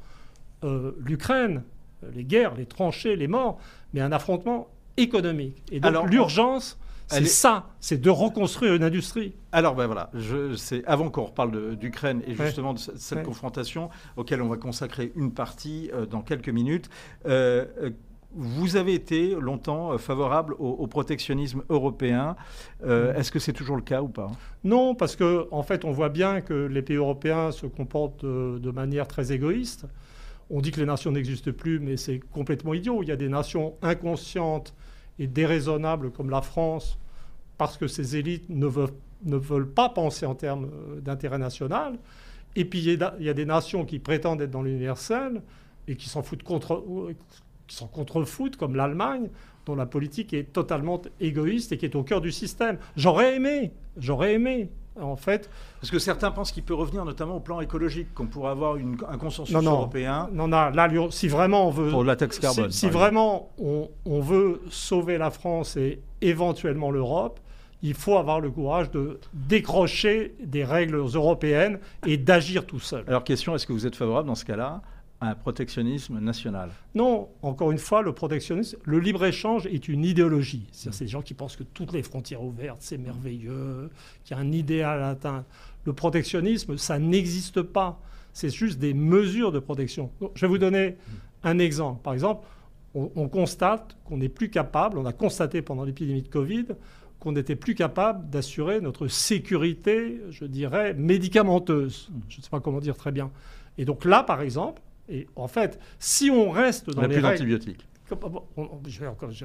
euh, 0.64 0.92
l'Ukraine, 0.98 1.62
euh, 2.04 2.10
les 2.14 2.24
guerres, 2.24 2.54
les 2.54 2.66
tranchées, 2.66 3.16
les 3.16 3.28
morts, 3.28 3.58
mais 3.92 4.00
un 4.00 4.12
affrontement 4.12 4.68
économique. 4.96 5.62
Et 5.70 5.80
donc 5.80 6.10
l'urgence, 6.10 6.78
c'est 7.08 7.22
est- 7.22 7.26
ça, 7.26 7.66
c'est 7.80 8.00
de 8.00 8.10
reconstruire 8.10 8.74
une 8.74 8.84
industrie. 8.84 9.34
Alors 9.52 9.74
ben 9.74 9.86
voilà, 9.86 10.10
c'est 10.56 10.84
avant 10.86 11.10
qu'on 11.10 11.24
reparle 11.24 11.76
d'Ukraine 11.76 12.22
et 12.26 12.34
Ouais. 12.36 12.46
justement 12.46 12.74
de 12.74 12.78
ce- 12.78 12.96
cette 12.96 13.18
Ouais. 13.18 13.24
confrontation 13.24 13.90
auquel 14.16 14.42
on 14.42 14.48
va 14.48 14.56
consacrer 14.56 15.12
une 15.16 15.32
partie 15.32 15.90
euh, 15.94 16.06
dans 16.06 16.22
quelques 16.22 16.48
minutes. 16.48 16.88
euh, 17.26 17.64
euh, 17.82 17.90
vous 18.34 18.76
avez 18.76 18.94
été 18.94 19.34
longtemps 19.38 19.98
favorable 19.98 20.54
au, 20.58 20.68
au 20.70 20.86
protectionnisme 20.86 21.64
européen. 21.68 22.34
Euh, 22.82 23.12
Est-ce 23.14 23.30
que 23.30 23.38
c'est 23.38 23.52
toujours 23.52 23.76
le 23.76 23.82
cas 23.82 24.00
ou 24.00 24.08
pas? 24.08 24.30
Non, 24.64 24.94
parce 24.94 25.16
que 25.16 25.46
en 25.50 25.62
fait, 25.62 25.84
on 25.84 25.90
voit 25.90 26.08
bien 26.08 26.40
que 26.40 26.54
les 26.54 26.80
pays 26.80 26.96
européens 26.96 27.50
se 27.52 27.66
comportent 27.66 28.24
de, 28.24 28.58
de 28.58 28.70
manière 28.70 29.06
très 29.06 29.32
égoïste. 29.32 29.84
On 30.48 30.62
dit 30.62 30.70
que 30.70 30.80
les 30.80 30.86
nations 30.86 31.10
n'existent 31.12 31.52
plus, 31.52 31.78
mais 31.78 31.98
c'est 31.98 32.20
complètement 32.32 32.72
idiot. 32.72 33.02
Il 33.02 33.08
y 33.10 33.12
a 33.12 33.16
des 33.16 33.28
nations 33.28 33.74
inconscientes 33.82 34.72
et 35.18 35.26
déraisonnables 35.26 36.10
comme 36.10 36.30
la 36.30 36.42
France, 36.42 36.98
parce 37.58 37.76
que 37.76 37.86
ces 37.86 38.16
élites 38.16 38.48
ne 38.48 38.66
veulent, 38.66 39.68
pas 39.68 39.88
penser 39.88 40.26
en 40.26 40.34
termes 40.34 40.64
euh, 40.64 41.00
d'intérêt 41.00 41.38
national. 41.38 41.98
Et 42.56 42.64
puis 42.64 42.80
il 42.80 42.92
y, 42.92 43.24
y 43.24 43.28
a 43.28 43.34
des 43.34 43.46
nations 43.46 43.84
qui 43.84 43.98
prétendent 43.98 44.42
être 44.42 44.50
dans 44.50 44.62
l'universel 44.62 45.42
et 45.88 45.96
qui 45.96 46.08
s'en 46.08 46.22
foutent 46.22 46.42
contre, 46.42 46.84
qui 47.66 47.76
s'en 47.76 47.86
contrefoutent, 47.86 48.56
comme 48.56 48.76
l'Allemagne, 48.76 49.28
dont 49.66 49.74
la 49.74 49.86
politique 49.86 50.32
est 50.32 50.52
totalement 50.52 51.00
égoïste 51.20 51.72
et 51.72 51.78
qui 51.78 51.84
est 51.84 51.94
au 51.94 52.02
cœur 52.02 52.20
du 52.20 52.32
système. 52.32 52.78
J'aurais 52.96 53.36
aimé, 53.36 53.72
j'aurais 53.96 54.34
aimé, 54.34 54.70
en 55.00 55.16
fait. 55.16 55.48
Parce 55.80 55.90
que 55.90 55.98
certains 55.98 56.30
pensent 56.30 56.52
qu'il 56.52 56.62
peut 56.62 56.74
revenir 56.74 57.04
notamment 57.04 57.36
au 57.36 57.40
plan 57.40 57.60
écologique, 57.60 58.12
qu'on 58.14 58.26
pourrait 58.26 58.50
avoir 58.50 58.76
une- 58.76 58.96
un 59.08 59.18
consensus 59.18 59.54
Non, 59.54 59.62
non. 59.62 59.72
européen 59.72 60.28
Non, 60.32 60.48
non, 60.48 60.70
là, 60.70 60.88
si 61.10 61.28
vraiment 61.28 61.68
on 61.68 61.70
veut, 61.70 61.90
pour 61.90 62.04
la 62.04 62.16
taxe 62.16 62.38
carbone. 62.38 62.70
si, 62.70 62.88
vraiment 62.88 63.50
on, 63.58 63.88
on 64.04 64.20
veut 64.20 64.60
sauver 64.70 65.18
la 65.18 65.30
France 65.30 65.76
et 65.76 66.00
éventuellement 66.20 66.90
l'Europe, 66.90 67.40
il 67.84 67.94
faut 67.94 68.16
avoir 68.16 68.38
le 68.40 68.50
courage 68.50 68.90
de 68.92 69.18
décrocher 69.32 70.34
des 70.44 70.64
règles 70.64 70.96
européennes 70.96 71.78
et 72.06 72.16
d'agir 72.16 72.64
tout 72.66 72.78
seul. 72.80 73.04
Alors 73.08 73.24
question, 73.24 73.54
est-ce 73.54 73.66
que 73.66 73.72
vous 73.72 73.86
êtes 73.86 73.96
favorable 73.96 74.28
dans 74.28 74.34
ce 74.34 74.44
cas-là? 74.44 74.82
À 75.22 75.30
un 75.30 75.34
protectionnisme 75.36 76.18
national 76.18 76.70
Non, 76.96 77.28
encore 77.42 77.70
une 77.70 77.78
fois, 77.78 78.02
le 78.02 78.12
protectionnisme, 78.12 78.76
le 78.84 78.98
libre-échange 78.98 79.66
est 79.66 79.86
une 79.86 80.04
idéologie. 80.04 80.66
C'est-à-dire, 80.72 80.98
c'est 80.98 81.04
des 81.04 81.10
gens 81.10 81.22
qui 81.22 81.34
pensent 81.34 81.54
que 81.54 81.62
toutes 81.62 81.92
les 81.92 82.02
frontières 82.02 82.42
ouvertes, 82.42 82.78
c'est 82.80 82.98
merveilleux, 82.98 83.88
qu'il 84.24 84.36
y 84.36 84.40
a 84.40 84.42
un 84.42 84.50
idéal 84.50 85.00
à 85.00 85.10
atteindre. 85.10 85.44
Le 85.84 85.92
protectionnisme, 85.92 86.76
ça 86.76 86.98
n'existe 86.98 87.62
pas. 87.62 88.00
C'est 88.32 88.50
juste 88.50 88.80
des 88.80 88.94
mesures 88.94 89.52
de 89.52 89.60
protection. 89.60 90.10
Donc, 90.20 90.32
je 90.34 90.40
vais 90.40 90.48
vous 90.48 90.58
donner 90.58 90.96
un 91.44 91.60
exemple. 91.60 92.02
Par 92.02 92.14
exemple, 92.14 92.44
on, 92.96 93.12
on 93.14 93.28
constate 93.28 93.96
qu'on 94.04 94.16
n'est 94.16 94.28
plus 94.28 94.50
capable, 94.50 94.98
on 94.98 95.06
a 95.06 95.12
constaté 95.12 95.62
pendant 95.62 95.84
l'épidémie 95.84 96.22
de 96.22 96.28
Covid, 96.28 96.66
qu'on 97.20 97.30
n'était 97.30 97.54
plus 97.54 97.76
capable 97.76 98.28
d'assurer 98.28 98.80
notre 98.80 99.06
sécurité, 99.06 100.20
je 100.30 100.46
dirais, 100.46 100.94
médicamenteuse. 100.94 102.10
Je 102.28 102.38
ne 102.38 102.42
sais 102.42 102.50
pas 102.50 102.58
comment 102.58 102.80
dire 102.80 102.96
très 102.96 103.12
bien. 103.12 103.30
Et 103.78 103.84
donc 103.84 104.04
là, 104.04 104.24
par 104.24 104.40
exemple, 104.40 104.82
et 105.12 105.26
en 105.36 105.46
fait, 105.48 105.78
si 105.98 106.30
on 106.30 106.50
reste 106.50 106.88
On 106.88 106.92
dans 106.92 107.02
n'a 107.02 107.08
les 107.08 107.14
plus 107.14 107.22
règles... 107.24 107.38
d'antibiotiques, 107.38 107.86
on- 108.10 108.62
on- 108.62 108.80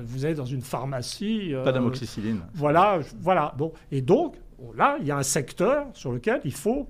vous 0.04 0.26
allez 0.26 0.34
dans 0.36 0.46
une 0.46 0.62
pharmacie... 0.62 1.52
pas 1.64 1.70
euh, 1.70 1.72
d'amoxicilline. 1.72 2.40
voilà, 2.54 3.00
voilà. 3.22 3.54
Bon. 3.58 3.72
Et 3.92 4.02
donc, 4.02 4.36
là, 4.76 4.98
il 5.00 5.06
y 5.08 5.12
a 5.12 5.18
un 5.18 5.24
secteur 5.24 5.86
sur 5.94 6.12
lequel 6.12 6.42
il 6.44 6.54
faut 6.54 6.88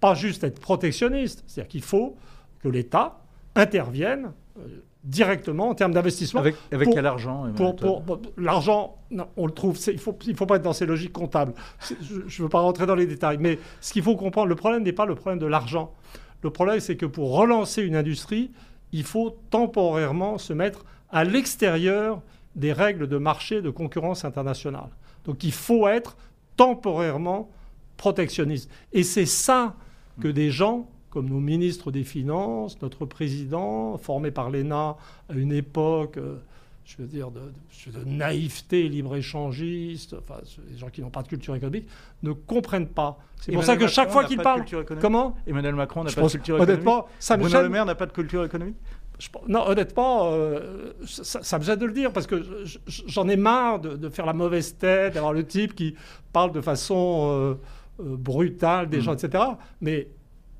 pas 0.00 0.14
juste 0.14 0.44
être 0.44 0.60
protectionniste, 0.60 1.42
c'est-à-dire 1.46 1.68
qu'il 1.68 1.82
faut 1.82 2.16
que 2.62 2.68
l'État 2.68 3.18
intervienne 3.56 4.32
euh, 4.58 4.62
directement 5.04 5.68
en 5.70 5.74
termes 5.74 5.92
d'investissement. 5.92 6.40
Avec, 6.40 6.54
avec 6.72 6.86
pour- 6.86 6.94
quel 6.94 7.06
argent 7.06 7.46
Pour, 7.56 7.76
pour- 7.76 8.02
pour- 8.02 8.20
l'argent, 8.36 8.96
on 9.36 9.46
le 9.46 9.52
trouve, 9.52 9.78
il 9.92 9.98
faut, 9.98 10.16
il 10.26 10.36
faut 10.36 10.46
pas 10.46 10.56
être 10.56 10.62
dans 10.62 10.72
ces 10.72 10.86
logiques 10.86 11.12
comptables. 11.12 11.54
Je 12.02 12.14
ne 12.16 12.42
veux 12.44 12.48
pas 12.48 12.60
rentrer 12.60 12.86
dans 12.86 12.94
les 12.94 13.06
détails, 13.06 13.38
mais 13.40 13.58
ce 13.80 13.92
qu'il 13.92 14.02
faut 14.02 14.16
comprendre, 14.16 14.48
le 14.48 14.54
problème 14.56 14.82
n'est 14.82 14.92
pas 14.92 15.06
le 15.06 15.14
problème 15.14 15.38
de 15.38 15.46
l'argent. 15.46 15.92
Le 16.42 16.50
problème, 16.50 16.80
c'est 16.80 16.96
que 16.96 17.06
pour 17.06 17.36
relancer 17.36 17.82
une 17.82 17.96
industrie, 17.96 18.50
il 18.92 19.04
faut 19.04 19.36
temporairement 19.50 20.38
se 20.38 20.52
mettre 20.52 20.84
à 21.10 21.24
l'extérieur 21.24 22.22
des 22.54 22.72
règles 22.72 23.06
de 23.06 23.18
marché 23.18 23.62
de 23.62 23.70
concurrence 23.70 24.24
internationale. 24.24 24.90
Donc 25.24 25.44
il 25.44 25.52
faut 25.52 25.88
être 25.88 26.16
temporairement 26.56 27.50
protectionniste. 27.96 28.70
Et 28.92 29.02
c'est 29.02 29.26
ça 29.26 29.76
que 30.20 30.28
des 30.28 30.50
gens 30.50 30.88
comme 31.10 31.28
nos 31.28 31.40
ministres 31.40 31.90
des 31.90 32.04
Finances, 32.04 32.80
notre 32.82 33.06
président, 33.06 33.96
formé 33.98 34.30
par 34.30 34.50
l'ENA 34.50 34.96
à 35.28 35.34
une 35.34 35.52
époque, 35.52 36.18
euh, 36.18 36.36
je 36.88 37.02
veux 37.02 37.06
dire, 37.08 37.30
de, 37.30 37.40
de- 37.40 37.98
de 38.00 38.04
naïveté 38.08 38.88
libre-échangiste, 38.88 40.14
enfin, 40.18 40.40
des 40.70 40.78
gens 40.78 40.88
qui 40.88 41.02
n'ont 41.02 41.10
pas 41.10 41.22
de 41.22 41.28
culture 41.28 41.54
économique, 41.54 41.86
ne 42.22 42.32
comprennent 42.32 42.88
pas. 42.88 43.18
C'est 43.40 43.52
pour 43.52 43.62
ça 43.62 43.76
que 43.76 43.86
chaque 43.86 44.10
fois 44.10 44.24
qu'il 44.24 44.38
parle... 44.38 44.64
Comment 45.00 45.36
Emmanuel 45.46 45.74
Macron 45.74 46.02
n'a 46.04 46.10
pas 46.10 46.22
de 46.22 46.28
culture 46.28 46.56
économique 46.56 46.70
Honnêtement, 46.80 47.06
ça 47.18 47.36
Bruno 47.36 47.50
gêne. 47.52 47.62
Le 47.64 47.68
Maire 47.68 47.84
n'a 47.86 47.94
pas 47.94 48.06
de 48.06 48.12
culture 48.12 48.42
économique 48.44 48.76
Je 49.18 49.28
non, 49.46 49.66
honnêtement, 49.68 50.30
euh, 50.32 50.92
ça, 51.06 51.42
ça 51.42 51.58
me 51.58 51.64
gêne 51.64 51.78
de 51.78 51.84
le 51.86 51.92
dire 51.92 52.10
parce 52.12 52.26
que 52.26 52.42
je- 52.64 52.78
je- 52.86 53.02
j'en 53.06 53.28
ai 53.28 53.36
marre 53.36 53.80
de, 53.80 53.94
de 53.96 54.08
faire 54.08 54.24
la 54.26 54.32
mauvaise 54.32 54.76
tête, 54.78 55.12
d'avoir 55.14 55.32
le 55.34 55.44
type 55.44 55.74
qui 55.74 55.94
parle 56.32 56.52
de 56.52 56.60
façon 56.62 57.28
euh, 57.30 57.54
euh, 58.00 58.16
brutale 58.16 58.88
des 58.88 58.98
Mm. 58.98 59.02
gens, 59.02 59.12
etc. 59.14 59.44
Mais 59.82 60.08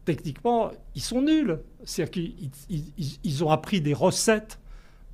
techniquement, 0.04 0.70
ils 0.94 1.00
sont 1.02 1.22
nuls. 1.22 1.58
C'est-à-dire 1.84 2.10
qu'ils 2.12 2.50
ils- 2.68 2.92
ils- 2.98 3.18
ils 3.24 3.44
ont 3.44 3.50
appris 3.50 3.80
des 3.80 3.94
recettes. 3.94 4.58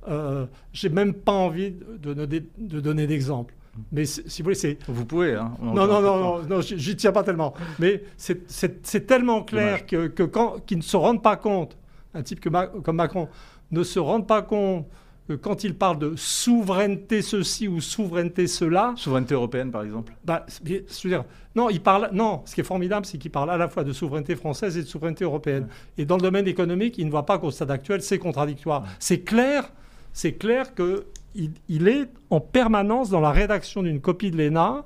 Euh, 0.07 0.45
J'ai 0.73 0.89
même 0.89 1.13
pas 1.13 1.31
envie 1.31 1.71
de, 1.71 2.13
donner- 2.13 2.43
de 2.57 2.79
donner 2.79 3.07
d'exemple. 3.07 3.53
Mais 3.91 4.05
si 4.05 4.21
vous 4.41 4.43
voulez, 4.45 4.55
c'est 4.55 4.77
Vous 4.87 5.05
pouvez, 5.05 5.33
hein 5.35 5.51
non, 5.61 5.73
non, 5.73 6.01
non, 6.01 6.17
non, 6.19 6.43
non, 6.47 6.61
j'y 6.61 6.95
tiens 6.95 7.11
pas 7.11 7.23
tellement. 7.23 7.53
Mais 7.77 8.03
c'est- 8.15 9.05
tellement 9.05 9.43
clair 9.43 9.85
que, 9.85 10.07
que 10.07 10.23
quand, 10.23 10.65
qu'ils 10.65 10.77
ne 10.77 10.83
se 10.83 10.95
rendent 10.95 11.21
pas 11.21 11.35
compte, 11.35 11.77
un 12.13 12.23
type 12.23 12.39
que 12.39 12.47
Ma- 12.49 12.67
comme 12.67 12.95
Macron 12.95 13.27
ne 13.71 13.83
se 13.83 13.99
rende 13.99 14.27
pas 14.27 14.41
compte 14.41 14.85
que 15.27 15.33
quand 15.33 15.63
il 15.65 15.73
parle 15.75 15.97
de 15.99 16.13
souveraineté 16.15 17.21
ceci 17.21 17.67
ou 17.67 17.81
souveraineté 17.81 18.47
cela, 18.47 18.93
Souveraineté 18.95 19.33
européenne, 19.33 19.71
par 19.71 19.83
exemple 19.83 20.13
bah, 20.23 20.45
je 20.63 20.83
veux 21.03 21.09
dire, 21.09 21.25
non, 21.55 21.69
il 21.69 21.81
parle, 21.81 22.09
non, 22.13 22.43
ce 22.45 22.53
qui 22.55 22.61
est 22.61 22.65
formidable, 22.65 23.05
c'est 23.05 23.17
qu'il 23.17 23.31
parle 23.31 23.49
à 23.49 23.57
la 23.57 23.67
fois 23.67 23.83
de 23.83 23.91
souveraineté 23.91 24.35
française 24.37 24.77
et 24.77 24.83
de 24.83 24.87
souveraineté 24.87 25.25
européenne. 25.25 25.67
Et 25.97 26.05
dans 26.05 26.15
le 26.15 26.21
domaine 26.21 26.47
économique, 26.47 26.97
il 26.97 27.07
ne 27.07 27.11
voit 27.11 27.25
pas 27.25 27.39
qu'au 27.39 27.51
stade 27.51 27.71
actuel, 27.71 28.01
c'est 28.03 28.19
contradictoire. 28.19 28.85
C'est 28.99 29.21
clair, 29.21 29.69
c'est 30.15 30.31
clair 30.31 30.73
qu'il 30.73 31.51
il 31.67 31.87
est 31.89 32.09
en 32.29 32.39
permanence 32.39 33.09
dans 33.09 33.19
la 33.19 33.31
rédaction 33.31 33.83
d'une 33.83 33.99
copie 33.99 34.31
de 34.31 34.37
l'ENA 34.37 34.85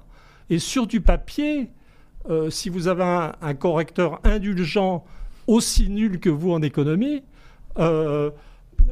et 0.49 0.57
sur 0.57 0.87
du 0.87 1.01
papier, 1.01 1.69
euh, 2.31 2.49
si 2.49 2.69
vous 2.69 2.87
avez 2.87 3.29
un, 3.39 3.53
correcteur 3.53 4.19
indulgent 4.23 5.05
aussi 5.45 5.87
nul 5.87 6.19
que 6.19 6.31
vous 6.31 6.51
en 6.51 6.63
économie, 6.63 7.21
euh, 7.77 8.31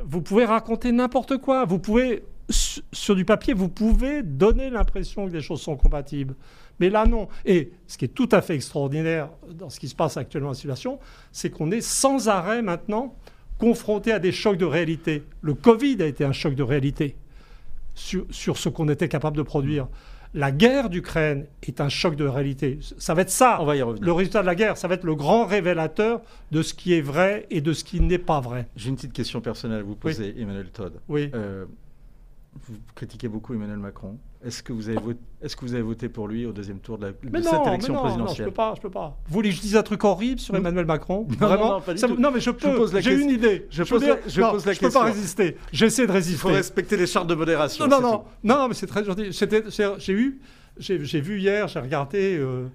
vous 0.05 0.21
pouvez 0.21 0.45
raconter 0.45 0.91
n'importe 0.91 1.37
quoi. 1.37 1.65
Vous 1.65 1.79
pouvez, 1.79 2.23
su- 2.49 2.81
sur 2.91 3.15
du 3.15 3.25
papier, 3.25 3.55
vous 3.55 3.69
pouvez 3.69 4.21
donner 4.21 4.69
l'impression 4.69 5.27
que 5.27 5.33
les 5.33 5.41
choses 5.41 5.61
sont 5.61 5.75
compatibles. 5.75 6.35
Mais 6.79 6.91
là, 6.91 7.07
non. 7.07 7.29
Et 7.45 7.71
ce 7.87 7.97
qui 7.97 8.05
est 8.05 8.09
tout 8.09 8.29
à 8.31 8.43
fait 8.43 8.53
extraordinaire 8.53 9.29
dans 9.55 9.71
ce 9.71 9.79
qui 9.79 9.87
se 9.87 9.95
passe 9.95 10.17
actuellement 10.17 10.49
la 10.49 10.55
situation, 10.55 10.99
c'est 11.31 11.49
qu'on 11.49 11.71
est 11.71 11.81
sans 11.81 12.29
arrêt 12.29 12.61
maintenant 12.61 13.15
confronté 13.57 14.11
à 14.11 14.19
des 14.19 14.31
chocs 14.31 14.57
de 14.57 14.65
réalité. 14.65 15.23
Le 15.41 15.53
Covid 15.53 16.01
a 16.01 16.05
été 16.05 16.23
un 16.23 16.31
choc 16.31 16.55
de 16.55 16.63
réalité 16.63 17.15
sur, 17.95 18.25
sur 18.29 18.57
ce 18.57 18.69
qu'on 18.69 18.89
était 18.89 19.09
capable 19.09 19.37
de 19.37 19.41
produire. 19.41 19.87
La 20.33 20.51
guerre 20.51 20.89
d'Ukraine 20.89 21.45
est 21.63 21.81
un 21.81 21.89
choc 21.89 22.15
de 22.15 22.25
réalité. 22.25 22.79
Ça 22.97 23.13
va 23.13 23.21
être 23.21 23.29
ça. 23.29 23.57
On 23.61 23.65
va 23.65 23.75
y 23.75 23.81
revenir. 23.81 24.03
Le 24.03 24.11
résultat 24.11 24.41
de 24.41 24.45
la 24.45 24.55
guerre, 24.55 24.77
ça 24.77 24.87
va 24.87 24.95
être 24.95 25.05
le 25.05 25.15
grand 25.15 25.45
révélateur 25.45 26.21
de 26.51 26.61
ce 26.61 26.73
qui 26.73 26.93
est 26.93 27.01
vrai 27.01 27.47
et 27.49 27.61
de 27.61 27.73
ce 27.73 27.83
qui 27.83 28.01
n'est 28.01 28.17
pas 28.17 28.39
vrai. 28.39 28.67
J'ai 28.75 28.89
une 28.89 28.95
petite 28.95 29.13
question 29.13 29.41
personnelle 29.41 29.79
à 29.79 29.83
vous 29.83 29.95
poser, 29.95 30.35
Emmanuel 30.39 30.69
Todd. 30.69 30.99
Oui. 31.07 31.31
Euh, 31.33 31.65
vous 32.67 32.75
critiquez 32.93 33.27
beaucoup 33.27 33.53
Emmanuel 33.53 33.79
Macron. 33.79 34.17
Est-ce 34.45 34.61
que, 34.61 34.71
vous 34.71 34.87
avez 34.87 34.99
voté, 34.99 35.19
est-ce 35.41 35.55
que 35.55 35.61
vous 35.65 35.73
avez 35.73 35.81
voté 35.81 36.09
pour 36.09 36.27
lui 36.27 36.45
au 36.45 36.51
deuxième 36.51 36.77
tour 36.79 36.97
de, 36.99 37.07
la, 37.07 37.11
de 37.11 37.17
Mais 37.23 37.41
cette 37.41 37.51
mais 37.53 37.67
élection 37.69 37.93
non, 37.93 37.99
non, 38.03 38.05
je 38.07 38.13
présidentielle? 38.13 38.45
peux 38.45 38.53
pas, 38.53 38.73
je 38.75 38.81
peux 38.81 38.89
pas. 38.91 39.17
Vous 39.27 39.33
voulez 39.33 39.49
que 39.49 39.55
je 39.55 39.61
dise 39.61 39.75
un 39.75 39.81
truc 39.83 40.03
horrible 40.03 40.39
sur 40.39 40.55
Emmanuel 40.55 40.85
Macron? 40.85 41.25
Non, 41.29 41.35
Vraiment 41.47 41.65
non, 41.65 41.73
non, 41.73 41.81
pas 41.81 41.93
du 41.93 41.99
Ça- 41.99 42.07
tout. 42.07 42.15
non, 42.17 42.29
mais 42.31 42.39
je 42.39 42.45
Je 42.45 42.51
peux. 42.51 42.75
pose 42.75 42.93
la 42.93 43.01
J'ai 43.01 43.09
question. 43.11 43.27
une 43.29 43.35
idée. 43.35 43.67
Je 43.71 43.83
pose 43.83 44.01
la- 44.01 44.07
dire- 44.15 44.23
je 44.27 44.41
non, 44.41 44.51
pose 44.51 44.65
la 44.65 44.73
je 44.73 44.79
peux 44.79 44.89
pas 44.91 45.03
résister. 45.05 45.57
J'essaie 45.71 46.03
de 46.05 46.11
Il 46.11 46.13
résister. 46.13 46.39
faut 46.39 46.49
respecter 46.49 46.97
les 46.97 47.07
chartes 47.07 47.27
de 47.27 47.33
modération. 47.35 47.87
Non, 47.87 47.99
non, 47.99 48.01
non, 48.11 48.17
tout. 48.19 48.23
non, 48.43 48.57
non, 48.59 48.67
mais 48.67 48.73
c'est 48.75 48.87
très 48.87 49.03
gentil. 49.03 49.33
C'était- 49.33 49.63
c'est- 49.71 49.97
J'ai 49.99 50.13
eu, 50.13 50.39
j'ai 50.77 51.03
j'ai 51.03 51.19
vu 51.21 51.39
hier, 51.39 51.67
j'ai 51.67 51.79
regardé 51.79 52.37
euh, 52.37 52.67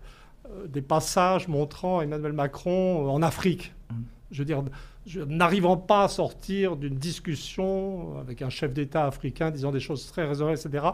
euh, 0.46 0.66
des 0.66 0.82
passages 0.82 1.46
montrant 1.46 2.02
Emmanuel 2.02 2.32
Macron 2.32 3.06
euh, 3.06 3.10
en 3.10 3.22
Afrique. 3.22 3.72
Mmh. 3.90 3.94
Je 4.32 4.38
veux 4.40 4.44
dire, 4.44 4.62
n'arrivant 5.28 5.76
pas 5.76 6.04
à 6.04 6.08
sortir 6.08 6.76
d'une 6.76 6.94
discussion 6.96 8.18
avec 8.20 8.42
un 8.42 8.50
chef 8.50 8.72
d'État 8.72 9.06
africain 9.06 9.50
disant 9.50 9.72
des 9.72 9.80
choses 9.80 10.06
très 10.06 10.24
raisonnables, 10.26 10.58
etc. 10.58 10.84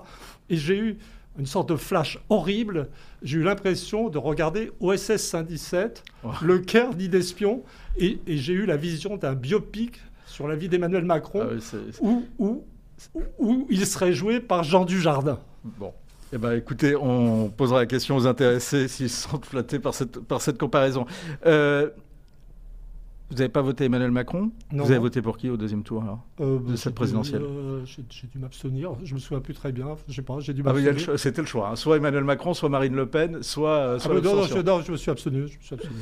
Et 0.51 0.57
j'ai 0.57 0.79
eu 0.79 0.99
une 1.38 1.47
sorte 1.47 1.68
de 1.68 1.77
flash 1.77 2.18
horrible. 2.31 2.88
J'ai 3.23 3.38
eu 3.38 3.42
l'impression 3.42 4.09
de 4.09 4.18
regarder 4.18 4.73
OSS 4.81 5.16
117, 5.18 6.03
Oh. 6.25 6.31
le 6.42 6.59
cœur 6.59 6.94
dit 6.94 7.09
d'espion, 7.09 7.62
et, 7.97 8.18
et 8.27 8.38
j'ai 8.38 8.55
eu 8.55 8.66
la 8.66 8.77
vision 8.77 9.16
d'un 9.16 9.35
biopic 9.35 10.01
sur 10.27 10.49
la 10.49 10.57
vie 10.57 10.68
d'Emmanuel 10.68 11.05
Macron 11.05 11.40
Ah 11.44 11.49
oui, 11.55 11.61
c'est- 11.61 11.77
c'est- 11.92 12.03
où, 12.03 12.25
où, 12.38 12.64
où 13.38 13.66
il 13.71 13.87
serait 13.87 14.12
joué 14.12 14.40
par 14.40 14.64
Jean 14.64 14.85
Dujardin. 14.85 15.38
Bon. 15.64 15.92
Eh 16.33 16.38
ben, 16.38 16.53
écoutez, 16.53 16.94
on 16.97 17.49
posera 17.49 17.79
la 17.81 17.87
question 17.87 18.16
aux 18.16 18.27
intéressés 18.27 18.87
s'ils 18.88 19.09
se 19.09 19.29
sentent 19.29 19.47
flattés 19.47 19.79
par 19.79 19.94
cette, 19.94 20.18
par 20.21 20.40
cette 20.42 20.59
comparaison. 20.59 21.07
Euh, 21.47 21.88
vous 23.30 23.36
n'avez 23.36 23.48
pas 23.48 23.60
voté 23.62 23.84
Emmanuel 23.84 24.10
Macron 24.10 24.50
Non. 24.72 24.84
Vous 24.84 24.90
avez 24.90 25.00
voté 25.00 25.20
pour 25.22 25.36
qui 25.36 25.50
au 25.50 25.56
deuxième 25.56 25.82
tour 25.82 26.02
alors 26.02 26.24
Euh, 26.40 26.58
De 26.60 26.76
cette 26.76 26.84
j'ai 26.84 26.90
dû- 26.90 26.94
présidentielle. 26.94 27.42
euh, 27.42 27.84
J'ai 27.84 28.26
dû 28.26 28.38
m'abstenir. 28.38 28.92
Je 29.04 29.14
me 29.14 29.18
souviens 29.18 29.40
plus 29.40 29.54
très 29.54 29.70
bien. 29.72 29.96
Je 30.08 30.14
sais 30.14 30.22
pas. 30.22 30.40
J'ai 30.40 30.54
dû 30.54 30.62
Ah 30.64 30.72
m'abstenir. 30.72 31.18
C'était 31.18 31.42
le 31.42 31.46
choix. 31.46 31.70
hein. 31.70 31.76
Soit 31.76 31.96
Emmanuel 31.98 32.24
Macron, 32.24 32.54
soit 32.54 32.68
Marine 32.68 32.94
Le 32.94 33.06
Pen, 33.06 33.42
soit, 33.42 33.70
euh, 33.70 33.94
Ah, 33.96 33.98
soit 34.00 34.14
non, 34.20 34.42
je, 34.44 34.58
non, 34.62 34.80
je 34.80 34.92
me 34.92 34.96
suis 34.96 35.10
abstenu. 35.10 35.46
Je 35.48 35.56
me 35.58 35.62
suis 35.62 35.74
abstenu. 35.74 35.94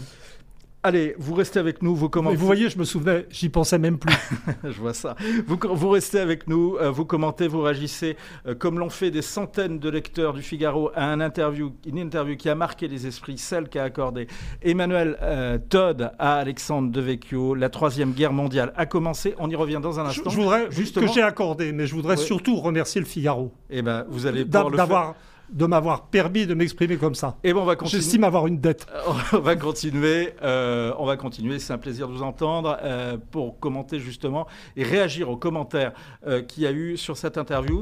Allez, 0.86 1.16
vous 1.18 1.34
restez 1.34 1.58
avec 1.58 1.82
nous. 1.82 1.96
Vous 1.96 2.08
commentez. 2.08 2.36
vous 2.36 2.46
voyez, 2.46 2.68
je 2.68 2.78
me 2.78 2.84
souvenais. 2.84 3.26
J'y 3.28 3.48
pensais 3.48 3.76
même 3.76 3.98
plus. 3.98 4.14
Je 4.62 4.78
vois 4.80 4.94
ça. 4.94 5.16
Vous, 5.44 5.58
vous 5.74 5.88
restez 5.88 6.20
avec 6.20 6.46
nous, 6.46 6.76
euh, 6.80 6.92
vous 6.92 7.04
commentez, 7.04 7.48
vous 7.48 7.60
réagissez, 7.62 8.16
euh, 8.46 8.54
comme 8.54 8.78
l'ont 8.78 8.88
fait 8.88 9.10
des 9.10 9.20
centaines 9.20 9.80
de 9.80 9.88
lecteurs 9.90 10.32
du 10.32 10.42
Figaro 10.42 10.92
à 10.94 11.06
un 11.06 11.20
interview, 11.20 11.72
une 11.88 11.98
interview 11.98 12.36
qui 12.36 12.48
a 12.48 12.54
marqué 12.54 12.86
les 12.86 13.04
esprits, 13.08 13.36
celle 13.36 13.68
qu'a 13.68 13.82
accordée 13.82 14.28
Emmanuel 14.62 15.18
euh, 15.22 15.58
Todd 15.58 16.12
à 16.20 16.36
Alexandre 16.36 16.92
Devecchio. 16.92 17.56
La 17.56 17.68
troisième 17.68 18.12
guerre 18.12 18.32
mondiale 18.32 18.72
a 18.76 18.86
commencé. 18.86 19.34
On 19.40 19.50
y 19.50 19.56
revient 19.56 19.80
dans 19.82 19.98
un 19.98 20.04
je, 20.04 20.20
instant. 20.20 20.30
je 20.30 20.36
voudrais 20.36 20.70
justement. 20.70 21.04
que 21.08 21.12
j'ai 21.12 21.22
accordé, 21.22 21.72
mais 21.72 21.88
je 21.88 21.94
voudrais 21.96 22.16
Ouais. 22.16 22.22
surtout 22.24 22.54
remercier 22.60 23.00
le 23.00 23.08
Figaro 23.08 23.52
Eh 23.70 23.82
ben, 23.82 24.04
vous 24.08 24.26
allez 24.26 24.44
pouvoir 24.44 24.70
le 24.70 24.76
faire. 24.76 25.14
De 25.50 25.66
m'avoir 25.66 26.06
permis 26.06 26.46
de 26.46 26.54
m'exprimer 26.54 26.96
comme 26.96 27.14
ça. 27.14 27.36
Et 27.44 27.52
ben, 27.52 27.60
on 27.60 27.64
va 27.64 27.76
continuer. 27.76 28.02
J'estime 28.02 28.24
avoir 28.24 28.46
une 28.46 28.58
dette. 28.60 28.86
On 29.32 29.38
va 29.38 29.56
continuer. 29.56 30.34
euh, 30.42 30.92
on 30.98 31.06
va 31.06 31.16
continuer. 31.16 31.58
C'est 31.58 31.72
un 31.72 31.78
plaisir 31.78 32.08
de 32.08 32.12
vous 32.14 32.22
entendre 32.22 32.76
euh, 32.82 33.16
pour 33.30 33.58
commenter 33.58 33.98
justement 33.98 34.46
et 34.76 34.82
réagir 34.82 35.30
aux 35.30 35.36
commentaires 35.36 35.92
euh, 36.26 36.42
qu'il 36.42 36.62
y 36.62 36.66
a 36.66 36.72
eu 36.72 36.96
sur 36.96 37.16
cette 37.16 37.38
interview. 37.38 37.78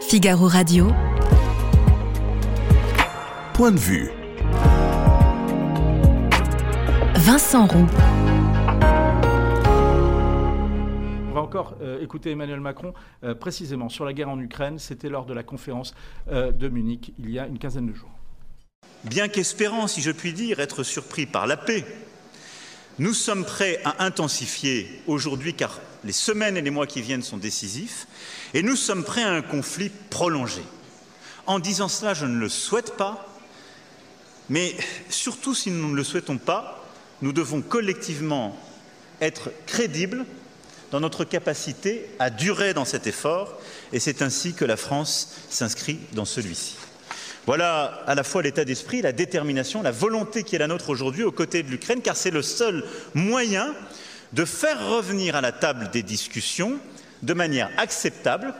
Figaro 0.00 0.46
Radio. 0.46 0.88
Point 3.54 3.72
de 3.72 3.78
vue. 3.78 4.10
Vincent 7.14 7.66
Roux. 7.66 7.86
Encore 11.52 11.74
euh, 11.82 12.00
écouter 12.00 12.30
Emmanuel 12.30 12.60
Macron 12.60 12.94
euh, 13.24 13.34
précisément 13.34 13.90
sur 13.90 14.06
la 14.06 14.14
guerre 14.14 14.30
en 14.30 14.40
Ukraine. 14.40 14.78
C'était 14.78 15.10
lors 15.10 15.26
de 15.26 15.34
la 15.34 15.42
conférence 15.42 15.94
euh, 16.30 16.50
de 16.50 16.66
Munich 16.68 17.12
il 17.18 17.30
y 17.30 17.38
a 17.38 17.46
une 17.46 17.58
quinzaine 17.58 17.86
de 17.86 17.92
jours. 17.92 18.08
Bien 19.04 19.28
qu'espérant, 19.28 19.86
si 19.86 20.00
je 20.00 20.12
puis 20.12 20.32
dire, 20.32 20.60
être 20.60 20.82
surpris 20.82 21.26
par 21.26 21.46
la 21.46 21.58
paix, 21.58 21.84
nous 22.98 23.12
sommes 23.12 23.44
prêts 23.44 23.80
à 23.84 24.02
intensifier 24.02 25.02
aujourd'hui, 25.06 25.52
car 25.52 25.78
les 26.04 26.12
semaines 26.12 26.56
et 26.56 26.62
les 26.62 26.70
mois 26.70 26.86
qui 26.86 27.02
viennent 27.02 27.22
sont 27.22 27.36
décisifs, 27.36 28.06
et 28.54 28.62
nous 28.62 28.76
sommes 28.76 29.04
prêts 29.04 29.22
à 29.22 29.32
un 29.32 29.42
conflit 29.42 29.90
prolongé. 30.08 30.62
En 31.46 31.58
disant 31.58 31.88
cela, 31.88 32.14
je 32.14 32.24
ne 32.24 32.38
le 32.38 32.48
souhaite 32.48 32.96
pas, 32.96 33.28
mais 34.48 34.74
surtout 35.10 35.54
si 35.54 35.70
nous 35.70 35.90
ne 35.90 35.96
le 35.96 36.04
souhaitons 36.04 36.38
pas, 36.38 36.82
nous 37.20 37.34
devons 37.34 37.60
collectivement 37.60 38.58
être 39.20 39.50
crédibles 39.66 40.24
dans 40.92 41.00
notre 41.00 41.24
capacité 41.24 42.06
à 42.18 42.30
durer 42.30 42.74
dans 42.74 42.84
cet 42.84 43.06
effort, 43.06 43.58
et 43.92 43.98
c'est 43.98 44.22
ainsi 44.22 44.54
que 44.54 44.64
la 44.64 44.76
France 44.76 45.34
s'inscrit 45.50 45.98
dans 46.12 46.26
celui-ci. 46.26 46.76
Voilà 47.46 48.02
à 48.06 48.14
la 48.14 48.22
fois 48.22 48.42
l'état 48.42 48.64
d'esprit, 48.64 49.02
la 49.02 49.12
détermination, 49.12 49.82
la 49.82 49.90
volonté 49.90 50.44
qui 50.44 50.54
est 50.54 50.60
la 50.60 50.68
nôtre 50.68 50.90
aujourd'hui 50.90 51.24
aux 51.24 51.32
côtés 51.32 51.64
de 51.64 51.70
l'Ukraine, 51.70 52.02
car 52.02 52.14
c'est 52.14 52.30
le 52.30 52.42
seul 52.42 52.84
moyen 53.14 53.74
de 54.32 54.44
faire 54.44 54.88
revenir 54.88 55.34
à 55.34 55.40
la 55.40 55.50
table 55.50 55.90
des 55.90 56.02
discussions 56.02 56.78
de 57.22 57.34
manière 57.34 57.70
acceptable 57.78 58.54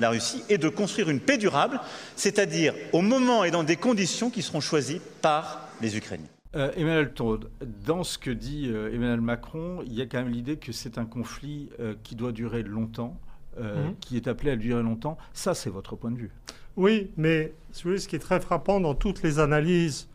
la 0.00 0.10
Russie 0.10 0.42
et 0.48 0.58
de 0.58 0.68
construire 0.68 1.10
une 1.10 1.20
paix 1.20 1.38
durable, 1.38 1.80
c'est-à-dire 2.16 2.74
au 2.92 3.02
moment 3.02 3.44
et 3.44 3.50
dans 3.50 3.62
des 3.62 3.76
conditions 3.76 4.30
qui 4.30 4.42
seront 4.42 4.60
choisies 4.60 5.00
par 5.22 5.68
les 5.80 5.96
Ukrainiens. 5.96 6.35
Euh, 6.54 6.70
Emmanuel 6.76 7.12
Todd, 7.12 7.50
dans 7.84 8.02
ce 8.04 8.18
que 8.18 8.30
dit 8.30 8.68
euh, 8.70 8.92
Emmanuel 8.94 9.20
Macron, 9.20 9.82
il 9.84 9.92
y 9.92 10.00
a 10.00 10.06
quand 10.06 10.18
même 10.18 10.30
l'idée 10.32 10.56
que 10.56 10.72
c'est 10.72 10.96
un 10.96 11.04
conflit 11.04 11.68
euh, 11.80 11.94
qui 12.02 12.14
doit 12.14 12.32
durer 12.32 12.62
longtemps, 12.62 13.18
Mhm. 13.58 13.94
qui 14.00 14.16
est 14.18 14.28
appelé 14.28 14.50
à 14.50 14.56
durer 14.56 14.82
longtemps. 14.82 15.16
Ça, 15.32 15.54
c'est 15.54 15.70
votre 15.70 15.96
point 15.96 16.10
de 16.10 16.18
vue. 16.18 16.30
Oui, 16.76 17.10
mais 17.16 17.54
si 17.72 17.82
vous 17.84 17.88
voulez, 17.90 18.00
ce 18.00 18.06
qui 18.06 18.14
est 18.16 18.18
très 18.20 18.38
frappant 18.38 18.80
dans 18.80 18.94
toutes 18.94 19.22
les 19.22 19.38
analyses 19.38 20.08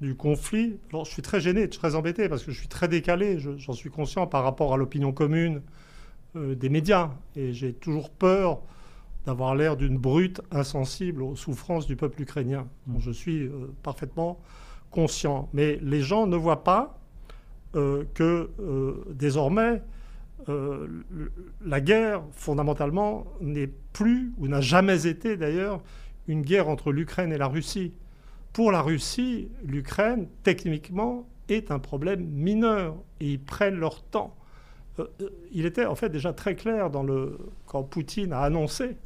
du 0.00 0.14
conflit, 0.14 0.78
alors 0.90 1.04
je 1.04 1.10
suis 1.10 1.20
très 1.20 1.38
gêné, 1.40 1.68
très 1.68 1.94
embêté 1.94 2.30
parce 2.30 2.42
que 2.44 2.50
je 2.50 2.58
suis 2.58 2.68
très 2.68 2.88
décalé, 2.88 3.38
je- 3.38 3.58
j'en 3.58 3.74
suis 3.74 3.90
conscient 3.90 4.26
par 4.26 4.42
rapport 4.42 4.72
à 4.72 4.78
l'opinion 4.78 5.12
commune 5.12 5.60
des 6.34 6.70
médias. 6.70 7.10
Et 7.36 7.52
j'ai 7.52 7.74
toujours 7.74 8.08
peur 8.08 8.62
d'avoir 9.26 9.54
l'air 9.54 9.76
d'une 9.76 9.98
brute 9.98 10.40
insensible 10.50 11.22
aux 11.22 11.36
souffrances 11.36 11.86
du 11.86 11.94
peuple 11.94 12.22
ukrainien. 12.22 12.66
dont 12.86 13.00
je 13.00 13.10
suis 13.10 13.50
parfaitement 13.82 14.40
conscient. 14.92 15.48
Mais 15.52 15.80
les 15.82 16.00
gens 16.00 16.28
ne 16.28 16.36
voient 16.36 16.62
pas 16.62 17.00
euh, 17.74 18.04
que 18.14 18.50
euh, 18.60 19.04
désormais, 19.08 19.82
euh, 20.48 20.86
la 21.64 21.80
guerre, 21.80 22.22
fondamentalement, 22.32 23.26
n'est 23.40 23.70
plus, 23.92 24.32
ou 24.38 24.46
n'a 24.46 24.60
jamais 24.60 25.06
été 25.06 25.36
d'ailleurs, 25.36 25.80
une 26.28 26.42
guerre 26.42 26.68
entre 26.68 26.92
l'Ukraine 26.92 27.32
et 27.32 27.38
la 27.38 27.48
Russie. 27.48 27.94
Pour 28.52 28.70
la 28.70 28.82
Russie, 28.82 29.48
l'Ukraine, 29.64 30.28
techniquement, 30.42 31.26
est 31.48 31.70
un 31.70 31.78
problème 31.78 32.24
mineur, 32.24 32.94
et 33.20 33.32
ils 33.32 33.40
prennent 33.40 33.78
leur 33.78 34.02
temps. 34.02 34.36
Il 35.52 35.64
était 35.64 35.86
en 35.86 35.94
fait 35.94 36.10
déjà 36.10 36.34
très 36.34 36.54
clair 36.54 36.90
dans 36.90 37.02
le, 37.02 37.38
quand 37.66 37.82
Poutine 37.82 38.34
a 38.34 38.42
annoncé 38.42 38.96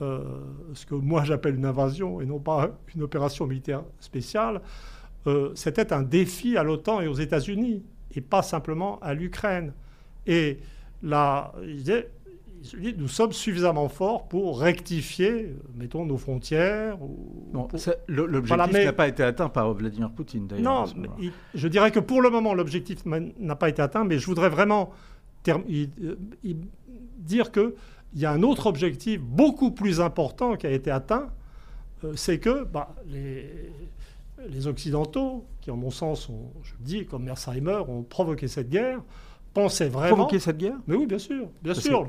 ce 0.00 0.86
que 0.86 0.94
moi 0.94 1.24
j'appelle 1.24 1.54
une 1.56 1.66
invasion 1.66 2.20
et 2.20 2.26
non 2.26 2.38
pas 2.38 2.70
une 2.94 3.02
opération 3.02 3.46
militaire 3.46 3.82
spéciale, 4.00 4.60
euh, 5.26 5.50
c'était 5.54 5.92
un 5.92 6.02
défi 6.02 6.56
à 6.56 6.62
l'OTAN 6.62 7.00
et 7.00 7.06
aux 7.06 7.14
États-Unis, 7.14 7.82
et 8.14 8.20
pas 8.20 8.42
simplement 8.42 8.98
à 9.00 9.14
l'Ukraine. 9.14 9.72
Et 10.26 10.58
la, 11.02 11.52
nous 12.96 13.08
sommes 13.08 13.32
suffisamment 13.32 13.88
forts 13.88 14.28
pour 14.28 14.60
rectifier, 14.60 15.54
mettons, 15.76 16.04
nos 16.06 16.16
frontières. 16.16 16.98
L'objectif 18.08 18.84
n'a 18.84 18.92
pas 18.92 19.08
été 19.08 19.22
atteint 19.22 19.48
par 19.48 19.72
Vladimir 19.74 20.10
Poutine, 20.10 20.46
d'ailleurs. 20.46 20.94
Non, 20.96 21.02
je 21.54 21.68
dirais 21.68 21.90
que 21.90 22.00
pour 22.00 22.22
le 22.22 22.30
moment, 22.30 22.54
l'objectif 22.54 23.04
n'a 23.06 23.56
pas 23.56 23.68
été 23.68 23.82
atteint, 23.82 24.04
mais 24.04 24.18
je 24.18 24.26
voudrais 24.26 24.48
vraiment 24.48 24.92
dire 27.18 27.50
qu'il 28.14 28.22
y 28.22 28.26
a 28.26 28.30
un 28.30 28.42
autre 28.42 28.66
objectif 28.66 29.20
beaucoup 29.20 29.72
plus 29.72 30.00
important 30.00 30.56
qui 30.56 30.66
a 30.66 30.70
été 30.70 30.90
atteint, 30.90 31.30
euh, 32.04 32.12
c'est 32.14 32.38
que 32.38 32.62
bah, 32.64 32.94
les, 33.08 33.50
les, 34.48 34.66
Occidentaux, 34.68 35.44
qui 35.60 35.72
en 35.72 35.76
mon 35.76 35.90
sens, 35.90 36.28
ont, 36.28 36.52
je 36.62 36.72
le 36.78 36.84
dis, 36.84 37.06
comme 37.06 37.24
Mersheimer, 37.24 37.82
ont 37.88 38.02
provoqué 38.02 38.46
cette 38.46 38.70
guerre, 38.70 39.02
pensaient 39.52 39.88
vraiment... 39.88 40.14
Provoqué 40.14 40.38
cette 40.38 40.58
guerre? 40.58 40.76
Mais 40.86 40.94
oui, 40.94 41.06
bien 41.06 41.18
sûr, 41.18 41.48
bien 41.60 41.74
sûr. 41.74 42.08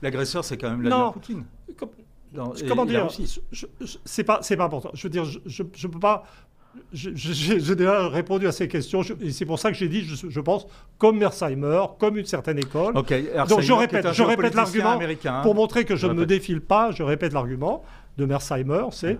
L'agresseur, 0.00 0.44
c'est 0.44 0.56
quand 0.56 0.70
même 0.70 0.80
Vladimir 0.80 1.12
Poutine. 1.12 1.44
comment 2.66 2.86
dire 2.86 3.08
C'est 4.06 4.24
pas, 4.24 4.40
pas 4.40 4.64
important. 4.64 4.90
Je 4.94 5.02
veux 5.02 5.10
dire, 5.10 5.24
je 5.24 5.62
ne 5.62 5.88
peux 5.88 6.00
pas 6.00 6.24
j'ai 6.92 7.74
déjà 7.74 8.08
répondu 8.08 8.46
à 8.46 8.52
ces 8.52 8.68
questions 8.68 9.02
et 9.20 9.30
c'est 9.30 9.44
pour 9.44 9.58
ça 9.58 9.70
que 9.70 9.76
j'ai 9.76 9.88
dit, 9.88 10.02
je, 10.04 10.40
pense, 10.40 10.66
comme 10.98 11.18
Mersheimer, 11.18 11.82
comme 11.98 12.16
une 12.16 12.24
certaine 12.26 12.58
école. 12.58 12.94
Donc 12.94 13.12
je 13.60 13.72
répète, 13.72 14.12
je 14.12 14.22
répète 14.22 14.54
l'argument 14.54 14.98
hein. 15.00 15.40
pour 15.42 15.54
montrer 15.54 15.84
que 15.84 15.96
je, 15.96 16.06
ne 16.06 16.12
me 16.12 16.26
défile 16.26 16.60
pas. 16.60 16.90
Je 16.90 17.02
répète 17.02 17.32
l'argument 17.32 17.82
de 18.18 18.24
Mersheimer, 18.24 18.84
c'est 18.92 19.18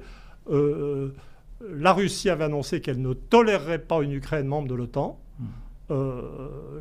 euh, 0.50 1.12
la 1.60 1.92
Russie 1.92 2.30
avait 2.30 2.44
annoncé 2.44 2.80
qu'elle 2.80 3.00
ne 3.00 3.12
tolérerait 3.14 3.78
pas 3.78 4.02
une 4.02 4.12
Ukraine 4.12 4.46
membre 4.46 4.68
de 4.68 4.74
l'OTAN. 4.74 5.18
Hmm. 5.38 5.44
Euh, 5.90 6.22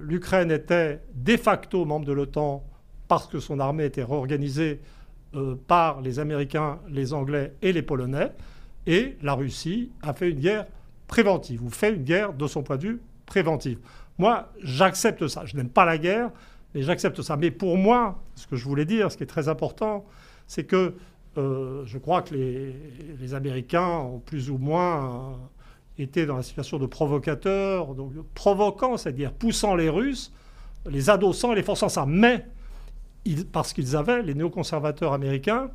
L'Ukraine 0.01 0.51
était 0.51 1.01
de 1.13 1.37
facto 1.37 1.85
membre 1.85 2.05
de 2.05 2.13
l'OTAN 2.13 2.63
parce 3.07 3.27
que 3.27 3.39
son 3.39 3.59
armée 3.59 3.85
était 3.85 4.03
réorganisée 4.03 4.81
euh, 5.35 5.55
par 5.67 6.01
les 6.01 6.19
Américains, 6.19 6.79
les 6.89 7.13
Anglais 7.13 7.53
et 7.61 7.71
les 7.71 7.81
Polonais. 7.81 8.31
Et 8.87 9.17
la 9.21 9.33
Russie 9.33 9.91
a 10.01 10.13
fait 10.13 10.29
une 10.29 10.39
guerre 10.39 10.67
préventive, 11.07 11.63
ou 11.63 11.69
fait 11.69 11.93
une 11.93 12.03
guerre 12.03 12.33
de 12.33 12.47
son 12.47 12.63
point 12.63 12.77
de 12.77 12.83
vue 12.83 13.01
préventive. 13.25 13.79
Moi, 14.17 14.49
j'accepte 14.61 15.27
ça. 15.27 15.45
Je 15.45 15.55
n'aime 15.55 15.69
pas 15.69 15.85
la 15.85 15.97
guerre, 15.97 16.31
mais 16.73 16.81
j'accepte 16.81 17.21
ça. 17.21 17.37
Mais 17.37 17.51
pour 17.51 17.77
moi, 17.77 18.21
ce 18.35 18.47
que 18.47 18.55
je 18.55 18.63
voulais 18.63 18.85
dire, 18.85 19.11
ce 19.11 19.17
qui 19.17 19.23
est 19.23 19.27
très 19.27 19.49
important, 19.49 20.05
c'est 20.47 20.63
que 20.63 20.93
euh, 21.37 21.83
je 21.85 21.97
crois 21.97 22.21
que 22.21 22.33
les, 22.33 23.33
Américains 23.33 23.89
ont 23.89 24.19
plus 24.19 24.49
ou 24.49 24.57
moins 24.57 25.05
euh, 25.05 26.03
été 26.03 26.25
dans 26.25 26.37
la 26.37 26.43
situation 26.43 26.77
de 26.77 26.85
provocateurs, 26.85 27.93
donc 27.93 28.13
provoquant, 28.33 28.95
c'est-à-dire 28.95 29.33
poussant 29.33 29.75
les 29.75 29.89
Russes, 29.89 30.31
les 30.89 31.09
adossant 31.09 31.51
et 31.51 31.55
les 31.55 31.63
forçant 31.63 31.89
ça. 31.89 32.05
Mais 32.05 32.45
parce 33.51 33.73
qu'ils 33.73 33.95
avaient, 33.95 34.21
les 34.21 34.35
néoconservateurs 34.35 35.11
américains, 35.11 35.71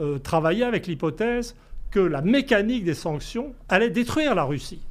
euh, 0.00 0.18
travaillé 0.18 0.64
avec 0.64 0.86
l'hypothèse 0.86 1.54
que 1.90 2.00
la 2.00 2.22
mécanique 2.22 2.84
des 2.84 2.94
sanctions 2.94 3.54
allait 3.68 3.90
détruire 3.90 4.34
la 4.34 4.44
Russie. 4.44 4.82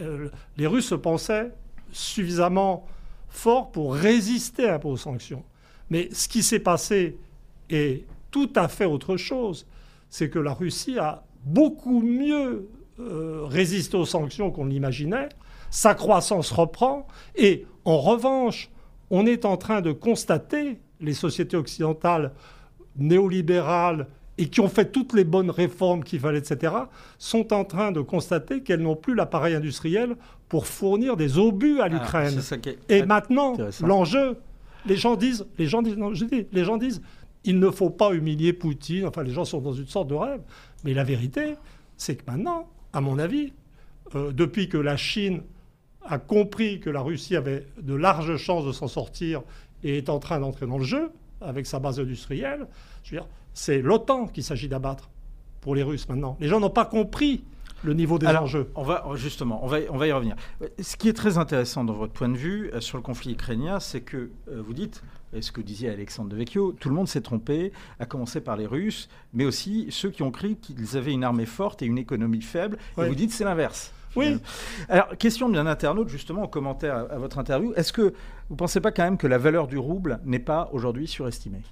Euh, 0.00 0.28
les 0.56 0.66
Russes 0.66 0.88
se 0.88 0.94
pensaient 0.94 1.50
suffisamment 1.90 2.86
forts 3.28 3.70
pour 3.70 3.94
résister 3.94 4.76
peu 4.80 4.88
aux 4.88 4.96
sanctions. 4.96 5.44
Mais 5.90 6.08
ce 6.12 6.28
qui 6.28 6.42
s'est 6.42 6.60
passé 6.60 7.16
est 7.70 8.04
tout 8.30 8.50
à 8.54 8.68
fait 8.68 8.84
autre 8.84 9.16
chose. 9.16 9.66
C'est 10.10 10.30
que 10.30 10.38
la 10.38 10.52
Russie 10.52 10.98
a 10.98 11.24
beaucoup 11.44 12.00
mieux 12.00 12.68
euh, 13.00 13.44
résisté 13.44 13.96
aux 13.96 14.04
sanctions 14.04 14.50
qu'on 14.50 14.66
l'imaginait. 14.66 15.28
Sa 15.70 15.94
croissance 15.94 16.50
reprend. 16.50 17.06
Et 17.36 17.66
en 17.84 17.98
revanche, 17.98 18.70
on 19.10 19.26
est 19.26 19.44
en 19.44 19.56
train 19.56 19.80
de 19.80 19.92
constater, 19.92 20.78
les 21.00 21.14
sociétés 21.14 21.56
occidentales 21.56 22.32
néolibérales 22.96 24.08
et 24.38 24.48
qui 24.48 24.60
ont 24.60 24.68
fait 24.68 24.92
toutes 24.92 25.12
les 25.12 25.24
bonnes 25.24 25.50
réformes 25.50 26.04
qu'il 26.04 26.20
fallait, 26.20 26.38
etc., 26.38 26.72
sont 27.18 27.52
en 27.52 27.64
train 27.64 27.90
de 27.90 28.00
constater 28.00 28.62
qu'elles 28.62 28.80
n'ont 28.80 28.96
plus 28.96 29.14
l'appareil 29.14 29.54
industriel 29.54 30.16
pour 30.48 30.66
fournir 30.66 31.16
des 31.16 31.38
obus 31.38 31.80
à 31.80 31.88
l'Ukraine. 31.88 32.40
Et 32.88 33.02
maintenant, 33.02 33.56
l'enjeu, 33.82 34.38
les 34.86 34.96
gens 34.96 35.16
disent, 35.16 35.44
les 35.58 35.66
gens 35.66 35.82
disent, 35.82 35.96
non, 35.96 36.14
je 36.14 36.24
dis, 36.24 36.46
les 36.52 36.64
gens 36.64 36.76
disent, 36.76 37.02
il 37.44 37.58
ne 37.58 37.70
faut 37.70 37.90
pas 37.90 38.12
humilier 38.12 38.52
Poutine. 38.52 39.06
Enfin, 39.06 39.24
les 39.24 39.32
gens 39.32 39.44
sont 39.44 39.60
dans 39.60 39.72
une 39.72 39.86
sorte 39.86 40.08
de 40.08 40.14
rêve. 40.14 40.40
Mais 40.84 40.94
la 40.94 41.04
vérité, 41.04 41.54
c'est 41.96 42.16
que 42.16 42.30
maintenant, 42.30 42.68
à 42.92 43.00
mon 43.00 43.18
avis, 43.18 43.52
euh, 44.14 44.32
depuis 44.32 44.68
que 44.68 44.78
la 44.78 44.96
Chine 44.96 45.42
a 46.04 46.18
compris 46.18 46.80
que 46.80 46.90
la 46.90 47.00
Russie 47.00 47.36
avait 47.36 47.66
de 47.80 47.94
larges 47.94 48.36
chances 48.36 48.64
de 48.64 48.72
s'en 48.72 48.88
sortir 48.88 49.42
et 49.82 49.98
est 49.98 50.08
en 50.08 50.18
train 50.18 50.40
d'entrer 50.40 50.66
dans 50.66 50.78
le 50.78 50.84
jeu 50.84 51.10
avec 51.40 51.66
sa 51.66 51.78
base 51.78 52.00
industrielle, 52.00 52.66
je 53.02 53.10
veux 53.10 53.20
dire, 53.20 53.28
c'est 53.58 53.82
l'OTAN 53.82 54.28
qu'il 54.28 54.44
s'agit 54.44 54.68
d'abattre 54.68 55.10
pour 55.60 55.74
les 55.74 55.82
Russes 55.82 56.08
maintenant. 56.08 56.36
Les 56.38 56.46
gens 56.46 56.60
n'ont 56.60 56.70
pas 56.70 56.84
compris 56.84 57.42
le 57.82 57.92
niveau 57.92 58.16
des 58.18 58.28
enjeux. 58.28 58.70
On 58.76 58.84
va 58.84 59.04
justement, 59.16 59.64
on 59.64 59.66
va, 59.66 59.78
on 59.90 59.96
va 59.96 60.06
y 60.06 60.12
revenir. 60.12 60.36
Ce 60.80 60.96
qui 60.96 61.08
est 61.08 61.12
très 61.12 61.38
intéressant 61.38 61.82
dans 61.82 61.92
votre 61.92 62.12
point 62.12 62.28
de 62.28 62.36
vue 62.36 62.70
euh, 62.72 62.80
sur 62.80 62.96
le 62.96 63.02
conflit 63.02 63.32
ukrainien, 63.32 63.80
c'est 63.80 64.00
que 64.00 64.30
euh, 64.48 64.62
vous 64.64 64.74
dites, 64.74 65.02
et 65.32 65.42
ce 65.42 65.50
que 65.50 65.60
disait 65.60 65.88
Alexandre 65.88 66.30
de 66.30 66.36
Vecchio, 66.36 66.72
tout 66.72 66.88
le 66.88 66.94
monde 66.94 67.08
s'est 67.08 67.20
trompé, 67.20 67.72
à 67.98 68.06
commencer 68.06 68.40
par 68.40 68.56
les 68.56 68.66
Russes, 68.66 69.08
mais 69.34 69.44
aussi 69.44 69.88
ceux 69.90 70.10
qui 70.10 70.22
ont 70.22 70.30
cru 70.30 70.54
qu'ils 70.54 70.96
avaient 70.96 71.12
une 71.12 71.24
armée 71.24 71.46
forte 71.46 71.82
et 71.82 71.86
une 71.86 71.98
économie 71.98 72.42
faible. 72.42 72.78
Et 72.96 73.08
vous 73.08 73.14
dites 73.16 73.32
c'est 73.32 73.44
l'inverse. 73.44 73.92
Oui. 74.14 74.26
Euh, 74.26 74.38
alors, 74.88 75.16
question 75.18 75.48
d'un 75.48 75.66
internaute, 75.66 76.08
justement, 76.08 76.44
en 76.44 76.48
commentaire 76.48 76.94
à, 76.94 77.00
à 77.00 77.18
votre 77.18 77.38
interview. 77.38 77.72
Est-ce 77.74 77.92
que 77.92 78.02
vous 78.02 78.54
ne 78.54 78.56
pensez 78.56 78.80
pas 78.80 78.92
quand 78.92 79.02
même 79.02 79.18
que 79.18 79.26
la 79.26 79.38
valeur 79.38 79.66
du 79.66 79.78
rouble 79.78 80.20
n'est 80.24 80.38
pas 80.38 80.70
aujourd'hui 80.72 81.08
surestimée? 81.08 81.62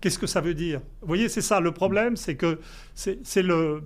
Qu'est-ce 0.00 0.18
que 0.18 0.26
ça 0.26 0.40
veut 0.40 0.54
dire? 0.54 0.80
Vous 1.00 1.06
voyez, 1.06 1.28
c'est 1.28 1.40
ça. 1.40 1.60
Le 1.60 1.72
problème, 1.72 2.16
c'est 2.16 2.36
que 2.36 2.60
c'est 2.94 3.42
le. 3.42 3.82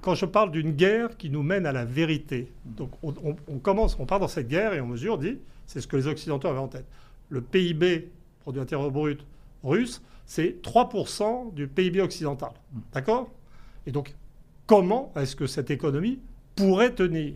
Quand 0.00 0.14
je 0.14 0.24
parle 0.24 0.52
d'une 0.52 0.72
guerre 0.72 1.16
qui 1.16 1.28
nous 1.28 1.42
mène 1.42 1.66
à 1.66 1.72
la 1.72 1.84
vérité, 1.84 2.52
donc 2.64 2.90
on, 3.02 3.58
commence, 3.58 3.96
on 3.98 4.06
part 4.06 4.20
dans 4.20 4.28
cette 4.28 4.48
guerre 4.48 4.72
et 4.72 4.80
on 4.80 4.86
mesure, 4.86 5.18
dit, 5.18 5.38
c'est 5.66 5.80
ce 5.80 5.88
que 5.88 5.96
les 5.96 6.06
Occidentaux 6.06 6.48
avaient 6.48 6.60
en 6.60 6.68
tête. 6.68 6.86
Le 7.28 7.40
PIB, 7.40 8.08
produit 8.40 8.60
intérieur 8.60 8.90
brut 8.90 9.24
russe, 9.64 10.00
c'est 10.26 10.62
3% 10.62 11.52
du 11.54 11.66
PIB 11.66 12.00
occidental. 12.00 12.52
D'accord? 12.92 13.30
Et 13.86 13.90
donc, 13.90 14.14
comment 14.66 15.12
est-ce 15.16 15.34
que 15.34 15.46
cette 15.46 15.70
économie 15.70 16.20
pourrait 16.54 16.94
tenir? 16.94 17.34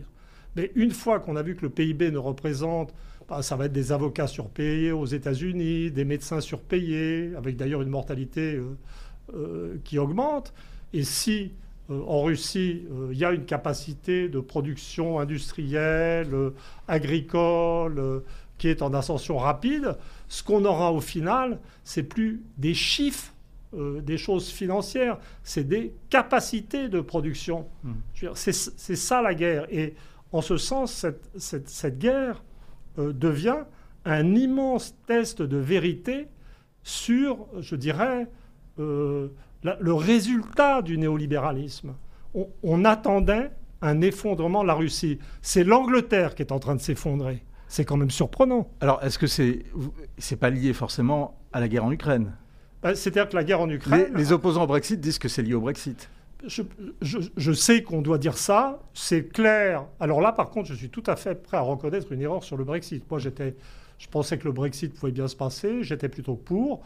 Mais 0.55 0.71
une 0.75 0.91
fois 0.91 1.19
qu'on 1.19 1.35
a 1.35 1.43
vu 1.43 1.55
que 1.55 1.61
le 1.63 1.69
PIB 1.69 2.09
ne 2.11 2.17
représente 2.17 2.93
ça 3.41 3.55
va 3.55 3.65
être 3.65 3.73
des 3.73 3.91
avocats 3.91 4.27
surpayés 4.27 4.91
aux 4.91 5.05
États-Unis, 5.05 5.91
des 5.91 6.05
médecins 6.05 6.41
surpayés, 6.41 7.31
avec 7.35 7.57
d'ailleurs 7.57 7.81
une 7.81 7.89
mortalité 7.89 8.55
euh, 8.55 8.77
euh, 9.33 9.77
qui 9.83 9.99
augmente. 9.99 10.53
Et 10.93 11.03
si 11.03 11.51
euh, 11.89 12.01
en 12.07 12.23
Russie, 12.23 12.83
il 13.11 13.17
y 13.17 13.25
a 13.25 13.31
une 13.31 13.45
capacité 13.45 14.29
de 14.29 14.39
production 14.39 15.19
industrielle, 15.19 16.33
agricole, 16.87 18.23
qui 18.57 18.69
est 18.69 18.81
en 18.81 18.93
ascension 18.93 19.37
rapide, 19.37 19.97
ce 20.29 20.43
qu'on 20.43 20.65
aura 20.65 20.91
au 20.91 21.01
final, 21.01 21.59
c'est 21.83 22.03
plus 22.03 22.41
des 22.57 22.73
chiffres, 22.73 23.33
des 23.73 24.17
choses 24.17 24.49
financières, 24.49 25.19
c'est 25.43 25.65
des 25.65 25.93
capacités 26.09 26.87
de 26.87 27.01
production. 27.01 27.67
Hmm. 27.83 27.93
C'est 28.33 28.95
ça 28.95 29.21
la 29.21 29.35
guerre. 29.35 29.67
Et 29.69 29.93
en 30.31 30.41
ce 30.41 30.57
sens, 30.57 30.91
cette, 30.91 31.29
cette, 31.37 31.69
cette 31.69 31.99
guerre, 31.99 32.41
euh, 32.97 33.13
devient 33.13 33.63
un 34.05 34.35
immense 34.35 34.95
test 35.05 35.41
de 35.41 35.57
vérité 35.57 36.27
sur, 36.83 37.47
je 37.59 37.75
dirais, 37.75 38.27
euh, 38.79 39.27
le 39.63 39.93
résultat 39.93 40.81
du 40.81 40.97
néolibéralisme. 40.97 41.93
On, 42.63 42.85
attendait 42.85 43.51
un 43.81 44.01
effondrement 44.01 44.61
de 44.61 44.67
la 44.67 44.75
Russie. 44.75 45.19
C'est 45.41 45.63
l'Angleterre 45.63 46.35
qui 46.35 46.43
est 46.43 46.51
en 46.51 46.59
train 46.59 46.75
de 46.75 46.81
s'effondrer. 46.81 47.43
C'est 47.67 47.83
quand 47.83 47.97
même 47.97 48.11
surprenant. 48.11 48.69
Alors, 48.79 49.03
est-ce 49.03 49.19
que 49.19 49.27
c'est 49.27 49.63
c'est 50.17 50.37
pas 50.37 50.49
lié 50.49 50.71
forcément 50.73 51.37
à 51.51 51.59
la 51.59 51.67
guerre 51.67 51.83
en 51.83 51.91
Ukraine? 51.91 52.33
Ben, 52.81 52.95
C'est-à-dire 52.95 53.27
que 53.27 53.35
la 53.35 53.43
guerre 53.43 53.61
en 53.61 53.69
Ukraine. 53.69 54.13
les 54.15 54.31
opposants 54.31 54.63
au 54.63 54.67
Brexit 54.67 54.99
disent 55.01 55.19
que 55.19 55.27
c'est 55.27 55.41
lié 55.41 55.55
au 55.55 55.61
Brexit 55.61 56.09
je, 56.45 57.51
sais 57.51 57.83
qu'on 57.83 58.01
doit 58.01 58.17
dire 58.17 58.37
ça, 58.37 58.79
c'est 58.93 59.27
clair. 59.27 59.85
Alors 59.99 60.21
là, 60.21 60.31
par 60.31 60.49
contre, 60.49 60.67
je 60.67 60.75
suis 60.75 60.89
tout 60.89 61.03
à 61.07 61.15
fait 61.15 61.41
prêt 61.41 61.57
à 61.57 61.61
reconnaître 61.61 62.11
une 62.11 62.21
erreur 62.21 62.43
sur 62.43 62.57
le 62.57 62.63
Brexit. 62.63 63.09
Moi, 63.09 63.19
j'étais, 63.19 63.55
je 63.97 64.07
pensais 64.07 64.37
que 64.37 64.45
le 64.45 64.51
Brexit 64.51 64.93
pouvait 64.93 65.11
bien 65.11 65.27
se 65.27 65.35
passer, 65.35 65.83
j'étais 65.83 66.09
plutôt 66.09 66.35
pour. 66.35 66.83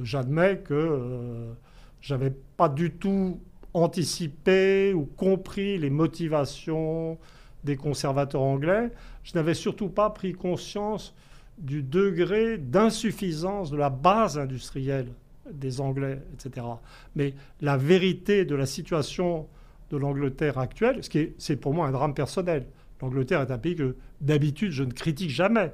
J'admets 0.00 0.58
que 0.58 0.74
euh, 0.74 1.52
j'avais 2.00 2.32
pas 2.56 2.68
du 2.68 2.92
tout 2.92 3.40
anticipé 3.72 4.92
ou 4.92 5.04
compris 5.04 5.78
les 5.78 5.90
motivations 5.90 7.18
des 7.64 7.76
conservateurs 7.76 8.42
anglais. 8.42 8.90
Je 9.24 9.32
n'avais 9.34 9.54
surtout 9.54 9.88
pas 9.88 10.10
pris 10.10 10.32
conscience 10.32 11.14
du 11.58 11.82
degré 11.82 12.58
d'insuffisance 12.58 13.70
de 13.70 13.76
la 13.76 13.90
base 13.90 14.38
industrielle 14.38 15.08
des 15.52 15.80
Anglais, 15.80 16.20
etc. 16.34 16.66
Mais 17.16 17.34
la 17.60 17.76
vérité 17.76 18.44
de 18.44 18.54
la 18.54 18.66
situation 18.66 19.46
de 19.90 19.96
l'Angleterre 19.96 20.58
actuelle, 20.58 21.02
ce 21.02 21.10
qui 21.10 21.18
est, 21.18 21.34
c'est 21.38 21.56
pour 21.56 21.74
moi 21.74 21.86
un 21.86 21.90
drame 21.90 22.14
personnel. 22.14 22.66
L'Angleterre 23.02 23.40
est 23.40 23.50
un 23.50 23.58
pays 23.58 23.76
que 23.76 23.96
d'habitude 24.20 24.72
je 24.72 24.84
ne 24.84 24.92
critique 24.92 25.30
jamais. 25.30 25.72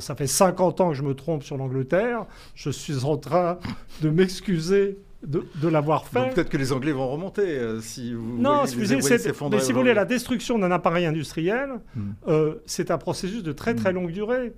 ça 0.00 0.14
fait 0.14 0.26
50 0.26 0.80
ans 0.80 0.90
que 0.90 0.96
je 0.96 1.02
me 1.02 1.14
trompe 1.14 1.42
sur 1.42 1.56
l'Angleterre. 1.56 2.26
Je 2.54 2.70
suis 2.70 3.04
en 3.04 3.16
train 3.16 3.58
de 4.02 4.10
m'excuser 4.10 4.98
de, 5.26 5.68
l'avoir 5.68 6.06
fait. 6.06 6.34
Peut-être 6.34 6.48
que 6.48 6.56
les 6.56 6.72
Anglais 6.72 6.92
vont 6.92 7.08
remonter 7.08 7.42
euh, 7.42 7.80
si 7.80 8.12
vous. 8.12 8.38
Non, 8.38 8.64
excusez, 8.64 8.96
mais 8.96 9.18
si 9.18 9.72
vous 9.72 9.78
voulez, 9.78 9.94
la 9.94 10.04
destruction 10.04 10.58
d'un 10.58 10.70
appareil 10.70 11.06
industriel, 11.06 11.70
hmm. 11.94 12.10
euh, 12.28 12.56
c'est 12.66 12.90
un 12.90 12.98
processus 12.98 13.42
de 13.42 13.52
très 13.52 13.74
très 13.74 13.92
hmm. 13.92 13.96
longue 13.96 14.10
durée. 14.10 14.52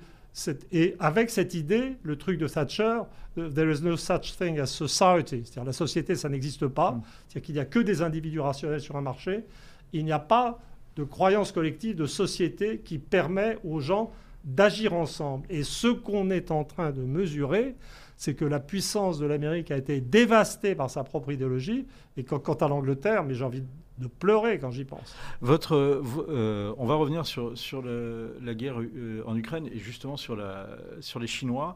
et, 0.72 0.96
avec 1.00 1.32
cette 1.32 1.56
idée, 1.56 1.98
le 2.04 2.16
truc 2.18 2.38
de 2.38 2.48
Thatcher, 2.48 3.00
euh, 3.38 3.50
there 3.50 3.72
is 3.72 3.82
no 3.82 3.98
such 3.98 4.38
thing 4.38 4.60
as 4.60 4.68
society, 4.68 5.42
c'est-à-dire 5.44 5.64
la 5.64 5.74
société, 5.74 6.16
ça 6.16 6.30
n'existe 6.30 6.68
pas, 6.68 6.92
mmh. 6.92 7.02
c'est-à-dire 7.28 7.46
qu'il 7.46 7.56
n'y 7.56 7.62
a 7.62 7.66
que 7.66 7.80
des 7.80 8.02
individus 8.02 8.40
rationnels 8.40 8.82
sur 8.82 8.96
un 8.96 9.02
marché, 9.02 9.46
il 9.94 10.06
n'y 10.06 10.12
a 10.12 10.20
pas 10.20 10.60
de 11.00 11.04
croyance 11.06 11.52
collective, 11.52 11.96
de 11.96 12.06
société 12.06 12.80
qui 12.80 13.00
permet 13.00 13.58
aux 13.64 13.80
gens 13.80 14.12
d'agir 14.44 14.94
ensemble. 14.94 15.46
Et 15.50 15.64
ce 15.64 15.88
qu'on 15.88 16.30
est 16.30 16.52
en 16.52 16.64
train 16.64 16.92
de 16.92 17.02
mesurer, 17.02 17.76
c'est 18.18 18.36
que 18.36 18.46
la 18.46 18.60
puissance 18.60 19.18
de 19.18 19.26
l'Amérique 19.26 19.72
a 19.72 19.78
été 19.78 20.02
dévastée 20.02 20.76
par 20.76 20.90
sa 20.90 21.04
propre 21.04 21.32
idéologie. 21.32 21.88
Et 22.18 22.24
quant 22.24 22.54
à 22.54 22.68
l'Angleterre, 22.68 23.24
mais 23.24 23.34
j'ai 23.34 23.46
envie 23.46 23.64
de 23.98 24.08
pleurer 24.08 24.60
quand 24.60 24.72
j'y 24.72 24.86
pense. 24.86 25.16
Votre, 25.42 25.76
euh, 25.76 26.74
on 26.78 26.86
va 26.86 26.96
revenir 26.96 27.26
sur, 27.26 27.58
sur 27.58 27.82
la 27.84 28.54
guerre 28.54 28.80
euh, 28.80 29.24
en 29.26 29.36
Ukraine 29.36 29.68
et 29.68 29.78
justement 29.78 30.18
sur, 30.18 30.36
la, 30.36 30.68
sur 31.00 31.20
les 31.20 31.28
Chinois. 31.28 31.76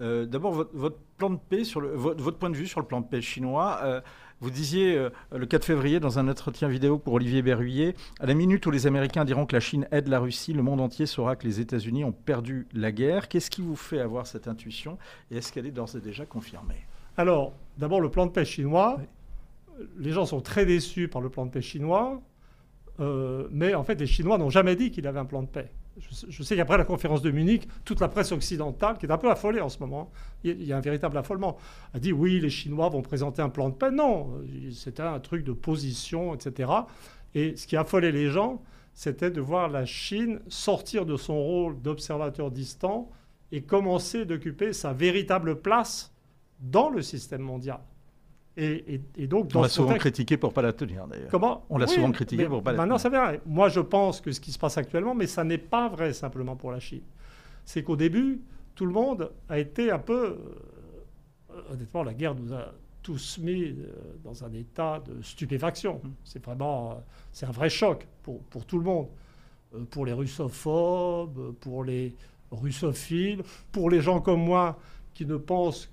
Euh, 0.00 0.26
d'abord, 0.26 0.52
votre, 0.52 0.98
plan 1.16 1.30
de 1.30 1.38
paix, 1.48 1.64
sur 1.64 1.80
le, 1.80 1.88
votre, 1.94 2.36
point 2.36 2.50
de 2.50 2.56
vue 2.56 2.66
sur 2.66 2.80
le 2.80 2.86
plan 2.86 3.00
de 3.00 3.06
paix 3.06 3.22
chinois. 3.22 4.02
Vous 4.40 4.50
disiez 4.50 4.98
euh, 4.98 5.08
le 5.34 5.46
4 5.46 5.64
février 5.64 5.98
dans 5.98 6.18
un 6.18 6.28
entretien 6.28 6.68
vidéo 6.68 6.98
pour 6.98 7.14
Olivier 7.14 7.40
Berruyer, 7.40 7.94
à 8.20 8.26
la 8.26 8.34
minute 8.34 8.66
où 8.66 8.70
les 8.70 8.86
Américains 8.86 9.24
diront 9.24 9.46
que 9.46 9.56
la 9.56 9.60
Chine 9.60 9.88
aide 9.92 10.08
la 10.08 10.18
Russie, 10.18 10.52
le 10.52 10.62
monde 10.62 10.82
entier 10.82 11.06
saura 11.06 11.36
que 11.36 11.46
les 11.46 11.58
États-Unis 11.60 12.04
ont 12.04 12.12
perdu 12.12 12.66
la 12.74 12.92
guerre. 12.92 13.28
Qu'est-ce 13.28 13.50
qui 13.50 13.62
vous 13.62 13.76
fait 13.76 13.98
avoir 13.98 14.26
cette 14.26 14.46
intuition 14.46 14.98
et 15.30 15.38
est-ce 15.38 15.52
qu'elle 15.52 15.64
est 15.64 15.70
d'ores 15.70 15.96
et 15.96 16.00
déjà 16.00 16.26
confirmée? 16.26 16.86
Alors, 17.16 17.54
d'abord 17.78 18.02
le 18.02 18.10
plan 18.10 18.26
de 18.26 18.30
paix 18.30 18.44
chinois. 18.44 19.00
Les 19.98 20.12
gens 20.12 20.26
sont 20.26 20.40
très 20.40 20.66
déçus 20.66 21.08
par 21.08 21.22
le 21.22 21.28
plan 21.30 21.46
de 21.46 21.50
paix 21.50 21.62
chinois, 21.62 22.22
euh, 23.00 23.48
mais 23.50 23.74
en 23.74 23.84
fait 23.84 24.00
les 24.00 24.06
Chinois 24.06 24.38
n'ont 24.38 24.50
jamais 24.50 24.76
dit 24.76 24.90
qu'il 24.90 25.06
avait 25.06 25.18
un 25.18 25.26
plan 25.26 25.42
de 25.42 25.48
paix. 25.48 25.70
Je, 25.98 26.42
sais 26.42 26.56
qu'après 26.56 26.76
la 26.76 26.84
conférence 26.84 27.22
de 27.22 27.30
Munich, 27.30 27.66
toute 27.84 28.00
la 28.00 28.08
presse 28.08 28.30
occidentale, 28.30 28.98
qui 28.98 29.06
est 29.06 29.10
un 29.10 29.16
peu 29.16 29.30
affolée 29.30 29.60
en 29.60 29.70
ce 29.70 29.78
moment, 29.78 30.10
il 30.44 30.62
y 30.62 30.72
a 30.72 30.76
un 30.76 30.80
véritable 30.80 31.16
affolement, 31.16 31.56
a 31.94 31.98
dit 31.98 32.12
oui, 32.12 32.38
les 32.38 32.50
Chinois 32.50 32.90
vont 32.90 33.00
présenter 33.00 33.40
un 33.40 33.48
plan 33.48 33.70
de 33.70 33.74
paix. 33.74 33.90
Non, 33.90 34.42
c'était 34.72 35.02
un 35.02 35.20
truc 35.20 35.42
de 35.42 35.52
position, 35.52 36.34
etc. 36.34 36.70
Et 37.34 37.56
ce 37.56 37.66
qui 37.66 37.76
affolait 37.76 38.12
les 38.12 38.28
gens, 38.28 38.62
c'était 38.92 39.30
de 39.30 39.40
voir 39.40 39.68
la 39.68 39.86
Chine 39.86 40.40
sortir 40.48 41.06
de 41.06 41.16
son 41.16 41.38
rôle 41.38 41.80
d'observateur 41.80 42.50
distant 42.50 43.10
et 43.52 43.62
commencer 43.62 44.24
d'occuper 44.24 44.72
sa 44.72 44.92
véritable 44.92 45.60
place 45.60 46.12
dans 46.60 46.90
le 46.90 47.02
système 47.02 47.42
mondial. 47.42 47.80
Et, 48.58 49.00
donc, 49.26 49.50
on 49.54 49.60
l'a 49.60 49.68
souvent 49.68 49.94
critiqué 49.94 50.38
pour 50.38 50.54
pas 50.54 50.62
la 50.62 50.72
tenir, 50.72 51.06
d'ailleurs. 51.06 51.28
Comment 51.30 51.66
On 51.68 51.76
l'a 51.76 51.86
souvent 51.86 52.10
critiqué 52.10 52.46
pour 52.46 52.62
pas 52.62 52.72
la 52.72 52.78
maintenant, 52.78 52.96
tenir. 52.96 53.20
Maintenant, 53.20 53.40
Moi, 53.44 53.68
je 53.68 53.80
pense 53.80 54.20
que 54.22 54.32
ce 54.32 54.40
qui 54.40 54.50
se 54.50 54.58
passe 54.58 54.78
actuellement, 54.78 55.14
mais 55.14 55.26
ça 55.26 55.44
n'est 55.44 55.58
pas 55.58 55.88
vrai 55.88 56.14
simplement 56.14 56.56
pour 56.56 56.72
la 56.72 56.80
Chine. 56.80 57.02
C'est 57.66 57.82
qu'au 57.82 57.96
début, 57.96 58.40
tout 58.74 58.86
le 58.86 58.92
monde 58.92 59.30
a 59.48 59.58
été 59.58 59.90
un 59.90 59.98
peu. 59.98 60.38
Euh, 61.50 61.72
honnêtement, 61.72 62.02
la 62.02 62.14
guerre 62.14 62.34
nous 62.34 62.54
a 62.54 62.72
tous 63.02 63.38
mis 63.38 63.64
euh, 63.64 63.92
dans 64.24 64.42
un 64.42 64.52
état 64.54 65.02
de 65.06 65.20
stupéfaction. 65.22 66.00
Mmh. 66.02 66.10
C'est 66.24 66.42
vraiment. 66.42 66.92
Euh, 66.92 66.94
c'est 67.32 67.44
un 67.44 67.52
vrai 67.52 67.68
choc 67.68 68.06
pour, 68.22 68.40
pour 68.44 68.64
tout 68.64 68.78
le 68.78 68.84
monde. 68.84 69.08
pour 69.90 70.06
les 70.06 70.14
russophobes, 70.14 71.52
pour 71.60 71.84
les 71.84 72.14
russophiles, 72.50 73.42
pour 73.70 73.90
les 73.90 74.00
gens 74.00 74.20
comme 74.20 74.42
moi 74.42 74.78
qui 75.12 75.26
ne 75.26 75.36
pensent 75.36 75.90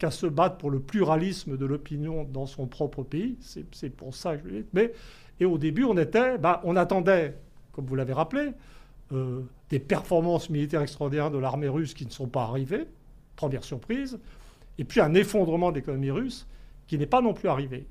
qu'à 0.00 0.10
se 0.10 0.26
battre 0.26 0.56
pour 0.56 0.70
le 0.70 0.80
pluralisme 0.80 1.58
de 1.58 1.66
l'opinion 1.66 2.24
dans 2.24 2.46
son 2.46 2.66
propre 2.66 3.02
pays. 3.02 3.36
C'est 3.40 3.90
pour 3.90 4.14
ça 4.14 4.36
que 4.36 4.48
je 4.48 4.54
dis. 4.56 4.66
Mais, 4.72 4.92
et 5.38 5.44
au 5.44 5.58
début, 5.58 5.84
on 5.84 5.96
était, 5.98 6.38
bah, 6.38 6.62
on 6.64 6.74
attendait, 6.74 7.36
comme 7.70 7.84
vous 7.84 7.94
l'avez 7.94 8.14
rappelé, 8.14 8.52
euh, 9.12 9.42
des 9.68 9.78
performances 9.78 10.48
militaires 10.48 10.80
extraordinaires 10.80 11.30
de 11.30 11.36
l'armée 11.36 11.68
russe 11.68 11.92
qui 11.92 12.06
ne 12.06 12.10
sont 12.10 12.28
pas 12.28 12.44
arrivées, 12.44 12.86
première 13.36 13.62
surprise, 13.62 14.18
et 14.78 14.84
puis 14.84 15.00
un 15.00 15.12
effondrement 15.12 15.70
de 15.70 15.76
l'économie 15.76 16.10
russe 16.10 16.46
qui 16.86 16.96
n'est 16.96 17.06
pas 17.06 17.20
non 17.20 17.34
plus 17.34 17.50
arrivé. 17.50 17.86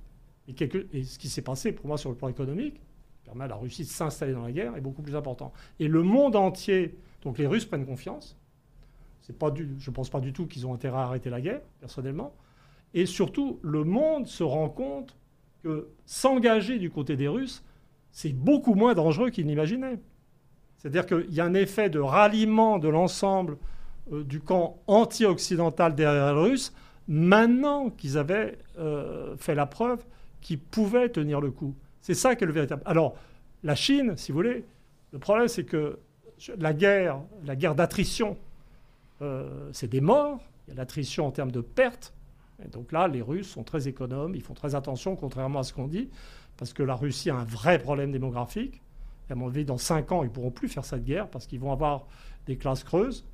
Et, 0.48 1.04
ce 1.04 1.20
qui 1.20 1.30
s'est 1.30 1.44
passé 1.44 1.72
pour 1.72 1.86
moi 1.86 2.00
sur 2.00 2.10
le 2.10 2.16
plan 2.16 2.28
économique, 2.28 2.82
permet 3.24 3.44
à 3.44 3.50
la 3.50 3.56
Russie 3.56 3.84
de 3.84 3.88
s'installer 3.88 4.34
dans 4.34 4.42
la 4.42 4.52
guerre, 4.52 4.76
est 4.76 4.82
beaucoup 4.82 5.04
plus 5.04 5.16
important. 5.16 5.54
Et 5.80 5.88
le 5.88 6.02
monde 6.02 6.36
entier, 6.36 6.98
donc 7.22 7.38
les 7.38 7.46
Russes 7.46 7.66
prennent 7.66 7.86
confiance, 7.86 8.36
pas 9.34 9.52
du, 9.52 9.76
je 9.80 9.90
ne 9.90 9.96
pense 9.96 10.10
pas 10.10 10.20
du 10.20 10.34
tout 10.34 10.48
qu'ils 10.48 10.66
ont 10.66 10.74
intérêt 10.74 10.98
à 10.98 11.02
arrêter 11.02 11.30
la 11.30 11.42
guerre, 11.42 11.62
personnellement. 11.80 12.34
Et 12.94 13.06
surtout, 13.06 13.60
le 13.62 13.84
monde 13.84 14.28
se 14.28 14.44
rend 14.44 14.70
compte 14.70 15.16
que 15.64 15.90
s'engager 16.06 16.80
du 16.80 16.90
côté 16.90 17.16
des 17.16 17.28
Russes, 17.28 17.64
c'est 18.12 18.34
beaucoup 18.34 18.74
moins 18.74 18.94
dangereux 18.94 19.30
qu'ils 19.30 19.46
n'imaginaient. 19.46 20.00
C'est-à-dire 20.78 21.06
qu'il 21.06 21.34
y 21.34 21.42
a 21.42 21.46
un 21.46 21.54
effet 21.54 21.90
de 21.90 22.00
ralliement 22.00 22.80
de 22.80 22.88
l'ensemble 22.88 23.58
euh, 24.12 24.24
du 24.24 24.40
camp 24.40 24.80
anti-occidental 24.88 25.94
derrière 25.94 26.34
les 26.34 26.42
Russes, 26.42 26.74
maintenant 27.08 27.90
qu'ils 27.90 28.18
avaient 28.18 28.58
euh, 28.78 29.36
fait 29.38 29.56
la 29.56 29.66
preuve 29.66 30.04
qu'ils 30.42 30.60
pouvaient 30.60 31.10
tenir 31.10 31.42
le 31.42 31.52
coup. 31.52 31.76
C'est 32.02 32.14
ça 32.14 32.36
qui 32.36 32.46
est 32.46 32.48
le 32.48 32.54
véritable. 32.54 32.82
Alors, 32.86 33.16
la 33.64 33.76
Chine, 33.76 34.16
si 34.16 34.32
vous 34.32 34.38
voulez, 34.38 34.64
le 35.12 35.20
problème, 35.20 35.48
c'est 35.48 35.66
que 35.66 36.00
la 36.58 36.74
guerre, 36.74 37.20
la 37.46 37.56
guerre 37.56 37.76
d'attrition 37.76 38.38
euh, 39.22 39.70
c'est 39.74 39.90
des 39.90 40.02
morts, 40.02 40.40
il 40.68 40.72
y 40.72 40.74
a 40.74 40.76
l'attrition 40.78 41.28
en 41.28 41.32
termes 41.32 41.52
de 41.52 41.62
pertes. 41.62 42.14
Et 42.64 42.68
donc 42.68 42.92
là, 42.92 43.08
les 43.08 43.22
Russes 43.22 43.50
sont 43.50 43.64
très 43.64 43.88
économes, 43.88 44.36
ils 44.36 44.42
font 44.42 44.54
très 44.54 44.76
attention, 44.76 45.16
contrairement 45.16 45.60
à 45.60 45.64
ce 45.64 45.74
qu'on 45.74 45.88
dit, 45.88 46.10
parce 46.58 46.74
que 46.74 46.84
la 46.84 46.96
Russie 46.96 47.30
a 47.30 47.36
un 47.36 47.46
vrai 47.46 47.80
problème 47.80 48.12
démographique. 48.12 48.82
Et 49.30 49.34
à 49.34 49.36
mon 49.36 49.48
avis, 49.48 49.66
dans 49.66 49.78
5 49.78 50.12
ans, 50.12 50.24
ils 50.24 50.28
ne 50.28 50.32
pourront 50.32 50.52
plus 50.52 50.68
faire 50.68 50.86
cette 50.86 51.04
guerre 51.04 51.30
parce 51.30 51.46
qu'ils 51.48 51.60
vont 51.60 51.72
avoir 51.72 52.08
des 52.48 52.58
classes 52.58 52.84
creuses. 52.84 53.26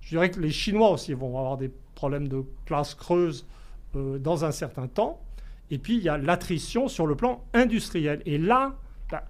Je 0.00 0.10
dirais 0.10 0.30
que 0.30 0.40
les 0.40 0.50
Chinois 0.50 0.90
aussi 0.90 1.12
vont 1.12 1.38
avoir 1.38 1.56
des 1.56 1.70
problèmes 1.94 2.26
de 2.26 2.44
classes 2.64 2.94
creuses 2.94 3.46
euh, 3.94 4.18
dans 4.18 4.44
un 4.44 4.50
certain 4.50 4.88
temps. 4.88 5.20
Et 5.70 5.78
puis, 5.78 5.96
il 5.96 6.02
y 6.02 6.08
a 6.08 6.18
l'attrition 6.18 6.88
sur 6.88 7.06
le 7.06 7.14
plan 7.14 7.44
industriel. 7.54 8.22
Et 8.26 8.38
là, 8.38 8.74
bah, 9.10 9.24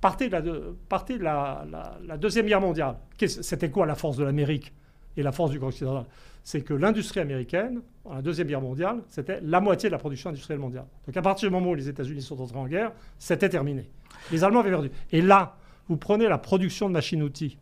partez 0.00 0.28
de, 0.28 1.16
la, 1.22 1.66
la 2.04 2.16
Deuxième 2.16 2.46
Guerre 2.46 2.60
mondiale. 2.60 2.96
C'était 3.26 3.70
quoi 3.70 3.84
la 3.86 3.94
force 3.94 4.16
de 4.16 4.24
l'Amérique? 4.24 4.72
Et 5.16 5.22
la 5.22 5.32
force 5.32 5.50
du 5.50 5.58
grand 5.58 5.68
occidental, 5.68 6.04
c'est 6.44 6.60
que 6.60 6.74
l'industrie 6.74 7.20
américaine, 7.20 7.80
dans 8.04 8.14
la 8.14 8.22
Deuxième 8.22 8.46
Guerre 8.46 8.60
mondiale, 8.60 9.02
c'était 9.08 9.40
la 9.42 9.60
moitié 9.60 9.88
de 9.88 9.92
la 9.92 9.98
production 9.98 10.30
industrielle 10.30 10.60
mondiale. 10.60 10.86
Donc 11.06 11.16
à 11.16 11.22
partir 11.22 11.48
du 11.48 11.52
moment 11.52 11.70
où 11.70 11.74
les 11.74 11.88
États-Unis 11.88 12.22
sont 12.22 12.40
entrés 12.40 12.58
en 12.58 12.66
guerre, 12.66 12.92
c'était 13.18 13.48
terminé. 13.48 13.88
Les 14.30 14.44
Allemands 14.44 14.60
avaient 14.60 14.70
perdu. 14.70 14.90
Et 15.10 15.22
là, 15.22 15.56
vous 15.88 15.96
prenez 15.96 16.28
la 16.28 16.38
production 16.38 16.88
de 16.88 16.92
machines-outils 16.92 17.58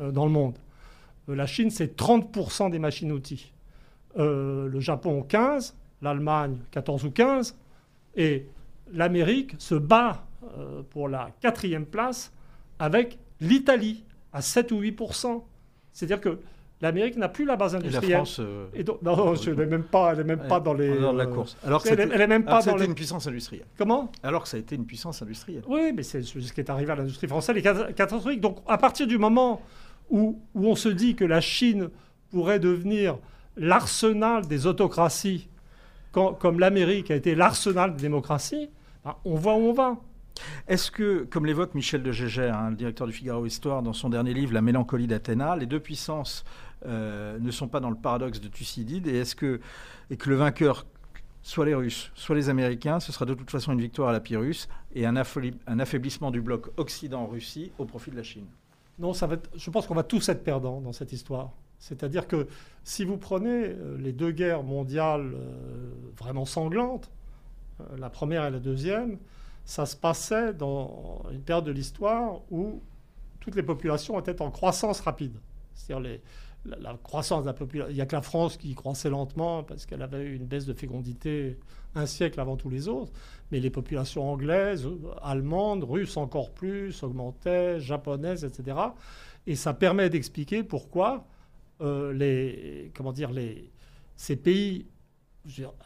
euh, 0.00 0.10
dans 0.10 0.24
le 0.24 0.32
monde. 0.32 0.58
Euh, 1.28 1.34
la 1.34 1.46
Chine, 1.46 1.70
c'est 1.70 1.98
30% 1.98 2.70
des 2.70 2.78
machines-outils. 2.78 3.52
Euh, 4.18 4.68
le 4.68 4.80
Japon, 4.80 5.24
15%, 5.28 5.72
l'Allemagne, 6.02 6.58
14 6.72 7.04
ou 7.04 7.08
15%, 7.08 7.54
et 8.16 8.46
l'Amérique 8.92 9.54
se 9.58 9.74
bat 9.74 10.26
pour 10.90 11.08
la 11.08 11.30
quatrième 11.40 11.86
place 11.86 12.32
avec 12.78 13.18
l'Italie 13.40 14.04
à 14.32 14.42
7 14.42 14.72
ou 14.72 14.82
8% 14.82 15.42
C'est-à-dire 15.92 16.20
que 16.20 16.40
l'Amérique 16.80 17.16
n'a 17.16 17.28
plus 17.28 17.44
la 17.44 17.56
base 17.56 17.74
industrielle. 17.74 18.04
Et 18.10 18.12
la 18.12 18.16
France 18.18 18.38
euh, 18.40 18.66
Et 18.74 18.82
donc- 18.84 19.02
non, 19.02 19.34
je 19.34 19.50
n'est 19.50 19.66
même 19.66 19.82
pas, 19.84 20.12
elle 20.12 20.20
est 20.20 20.24
même 20.24 20.46
pas 20.48 20.60
dans 20.60 20.72
les. 20.74 20.88
de 20.90 20.94
la 20.98 21.24
euh, 21.24 21.26
course. 21.26 21.56
Alors 21.64 21.82
que 21.82 21.88
elle, 21.90 22.00
est- 22.00 22.10
elle 22.12 22.20
est 22.22 22.26
même 22.26 22.44
pas 22.44 22.62
dans 22.62 22.76
les. 22.76 22.86
une 22.86 22.94
puissance 22.94 23.26
industrielle. 23.26 23.66
Comment? 23.76 24.10
Alors 24.22 24.42
que 24.44 24.48
ça 24.48 24.56
a 24.56 24.60
été 24.60 24.74
une 24.76 24.86
puissance 24.86 25.20
industrielle. 25.22 25.62
Oui, 25.68 25.92
mais 25.94 26.02
c'est 26.02 26.22
ce 26.22 26.38
qui 26.52 26.60
est 26.60 26.70
arrivé 26.70 26.90
à 26.92 26.96
l'industrie 26.96 27.28
française, 27.28 27.54
les 27.54 27.62
cat- 27.62 27.92
catastrophiques. 27.94 28.40
Donc, 28.40 28.58
à 28.66 28.78
partir 28.78 29.06
du 29.06 29.18
moment 29.18 29.60
où, 30.10 30.40
où 30.54 30.66
on 30.68 30.74
se 30.74 30.88
dit 30.88 31.14
que 31.14 31.24
la 31.24 31.40
Chine 31.40 31.90
pourrait 32.30 32.58
devenir 32.60 33.18
l'arsenal 33.56 34.46
des 34.46 34.66
autocraties, 34.66 35.48
quand- 36.12 36.34
comme 36.34 36.58
l'Amérique 36.58 37.10
a 37.10 37.14
été 37.16 37.34
l'arsenal 37.34 37.94
des 37.94 38.02
démocraties, 38.02 38.70
ben, 39.04 39.14
on 39.24 39.34
voit 39.34 39.54
où 39.54 39.68
on 39.68 39.72
va. 39.72 39.96
Est-ce 40.68 40.90
que, 40.90 41.24
comme 41.30 41.44
l'évoque 41.44 41.74
Michel 41.74 42.02
de 42.02 42.12
Gégère, 42.12 42.56
hein, 42.56 42.70
le 42.70 42.76
directeur 42.76 43.06
du 43.06 43.12
Figaro 43.12 43.44
Histoire, 43.44 43.82
dans 43.82 43.92
son 43.92 44.08
dernier 44.08 44.32
livre, 44.32 44.54
La 44.54 44.62
mélancolie 44.62 45.06
d'Athéna, 45.06 45.54
les 45.56 45.66
deux 45.66 45.80
puissances 45.80 46.44
euh, 46.86 47.38
ne 47.38 47.50
sont 47.50 47.68
pas 47.68 47.80
dans 47.80 47.90
le 47.90 47.96
paradoxe 47.96 48.40
de 48.40 48.48
Thucydide 48.48 49.06
et 49.06 49.18
est-ce 49.18 49.34
que, 49.34 49.60
et 50.10 50.16
que 50.16 50.28
le 50.30 50.36
vainqueur, 50.36 50.86
soit 51.42 51.64
les 51.66 51.74
Russes, 51.74 52.10
soit 52.14 52.36
les 52.36 52.48
Américains, 52.48 53.00
ce 53.00 53.12
sera 53.12 53.24
de 53.26 53.34
toute 53.34 53.50
façon 53.50 53.72
une 53.72 53.80
victoire 53.80 54.08
à 54.08 54.12
la 54.12 54.20
Pyrrhus 54.20 54.66
et 54.94 55.06
un, 55.06 55.14
affaibli- 55.16 55.54
un 55.66 55.78
affaiblissement 55.78 56.30
du 56.30 56.40
bloc 56.40 56.70
Occident-Russie 56.76 57.72
au 57.78 57.84
profit 57.84 58.10
de 58.10 58.16
la 58.16 58.22
Chine 58.22 58.46
Non, 58.98 59.12
je 59.12 59.70
pense 59.70 59.86
qu'on 59.86 59.94
va 59.94 60.02
tous 60.02 60.28
être 60.28 60.44
perdants 60.44 60.80
dans 60.80 60.92
cette 60.92 61.12
histoire. 61.12 61.50
C'est-à-dire 61.78 62.26
que 62.28 62.46
si 62.84 63.04
vous 63.06 63.16
prenez 63.16 63.68
euh, 63.68 63.96
les 63.98 64.12
deux 64.12 64.32
guerres 64.32 64.62
mondiales 64.62 65.32
euh, 65.34 65.90
vraiment 66.18 66.44
sanglantes, 66.44 67.10
la 67.96 68.10
première 68.10 68.44
et 68.44 68.50
la 68.50 68.58
deuxième, 68.58 69.16
ça 69.64 69.86
se 69.86 69.96
passait 69.96 70.52
dans 70.52 71.22
une 71.32 71.40
période 71.40 71.64
de 71.64 71.72
l'histoire 71.72 72.40
où 72.50 72.82
toutes 73.40 73.54
les 73.54 73.62
populations 73.62 74.20
étaient 74.20 74.42
en 74.42 74.50
croissance 74.50 75.00
rapide. 75.00 75.32
C'est-à-dire 75.74 76.00
les- 76.06 76.20
la, 76.64 76.96
croissance 77.02 77.42
de 77.42 77.46
la 77.46 77.54
population. 77.54 77.90
Il 77.90 77.94
n'y 77.94 78.00
a 78.00 78.06
que 78.06 78.16
la 78.16 78.22
France 78.22 78.56
qui 78.56 78.74
croissait 78.74 79.10
lentement 79.10 79.62
parce 79.62 79.86
qu'elle 79.86 80.02
avait 80.02 80.22
eu 80.22 80.34
une 80.34 80.46
baisse 80.46 80.66
de 80.66 80.74
fécondité 80.74 81.58
un 81.94 82.06
siècle 82.06 82.38
avant 82.40 82.56
tous 82.56 82.70
les 82.70 82.88
autres. 82.88 83.12
Mais 83.50 83.60
les 83.60 83.70
populations 83.70 84.30
anglaises, 84.30 84.88
allemandes, 85.22 85.84
russes 85.84 86.16
encore 86.16 86.52
plus, 86.52 87.02
augmentaient, 87.02 87.80
japonaises, 87.80 88.44
etc. 88.44 88.76
Et 89.46 89.56
ça 89.56 89.74
permet 89.74 90.10
d'expliquer 90.10 90.62
pourquoi 90.62 91.26
euh, 91.80 92.12
les, 92.12 92.92
comment 92.94 93.12
dire, 93.12 93.30
les, 93.30 93.70
ces 94.16 94.36
pays, 94.36 94.86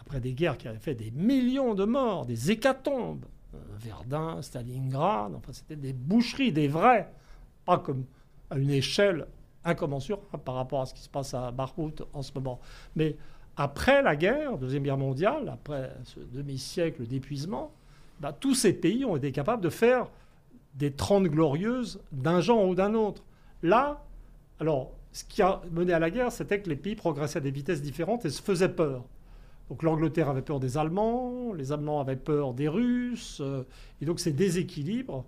après 0.01 0.21
des 0.21 0.35
guerres 0.35 0.59
qui 0.59 0.67
avaient 0.69 0.79
fait 0.79 0.95
des 0.95 1.13
millions 1.13 1.75
de 1.75 1.85
morts, 1.85 2.27
des 2.27 2.51
hécatombes, 2.51 3.25
euh, 3.55 3.59
Verdun, 3.79 4.43
Stalingrad, 4.43 5.35
enfin 5.35 5.53
c'était 5.53 5.77
des 5.77 5.93
boucheries, 5.93 6.53
des 6.53 6.67
vrais, 6.67 7.13
pas 7.65 7.79
comme 7.79 8.05
à 8.51 8.59
une 8.59 8.71
échelle 8.71 9.27
incommensurable 9.65 10.25
par 10.45 10.55
rapport 10.55 10.83
à 10.83 10.87
ce 10.87 10.95
qui 10.95 11.03
se 11.03 11.09
passe 11.09 11.35
à 11.35 11.51
Bakhmut 11.51 12.03
en 12.13 12.23
ce 12.23 12.33
moment. 12.35 12.61
Mais 12.97 13.17
après 13.57 14.03
la 14.03 14.17
guerre, 14.17 14.59
Deuxième 14.59 14.83
Guerre 14.83 14.99
mondiale, 14.99 15.49
après 15.53 15.93
ce 16.05 16.21
demi-siècle 16.21 17.07
d'épuisement, 17.07 17.73
bah, 18.21 18.33
tous 18.33 18.55
ces 18.55 18.73
pays 18.73 19.05
ont 19.05 19.17
été 19.17 19.33
capables 19.33 19.63
de 19.63 19.71
faire 19.71 20.09
des 20.75 20.93
trente 20.93 21.25
glorieuses 21.25 22.01
d'un 22.13 22.41
genre 22.41 22.69
ou 22.69 22.75
d'un 22.75 22.95
autre. 22.95 23.23
Là, 23.63 24.03
alors, 24.61 24.93
ce 25.13 25.25
qui 25.25 25.43
a 25.43 25.63
mené 25.71 25.93
à 25.93 25.99
la 25.99 26.11
guerre, 26.11 26.33
c'était 26.33 26.61
que 26.61 26.69
les 26.69 26.77
pays 26.77 26.97
progressaient 26.97 27.39
à 27.39 27.41
des 27.41 27.51
vitesses 27.53 27.83
différentes 27.83 28.25
et 28.25 28.31
se 28.31 28.43
faisaient 28.43 28.69
peur. 28.69 29.05
Donc 29.69 29.83
l'Angleterre 29.83 30.29
avait 30.29 30.43
peur 30.43 30.61
des 30.61 30.77
Allemands, 30.77 31.53
les 31.55 31.73
Allemands 31.73 32.01
avaient 32.01 32.17
peur 32.17 32.53
des 32.53 32.69
Russes, 32.69 33.41
euh, 33.41 33.63
et 34.03 34.05
donc 34.05 34.21
ces 34.21 34.33
déséquilibres 34.33 35.25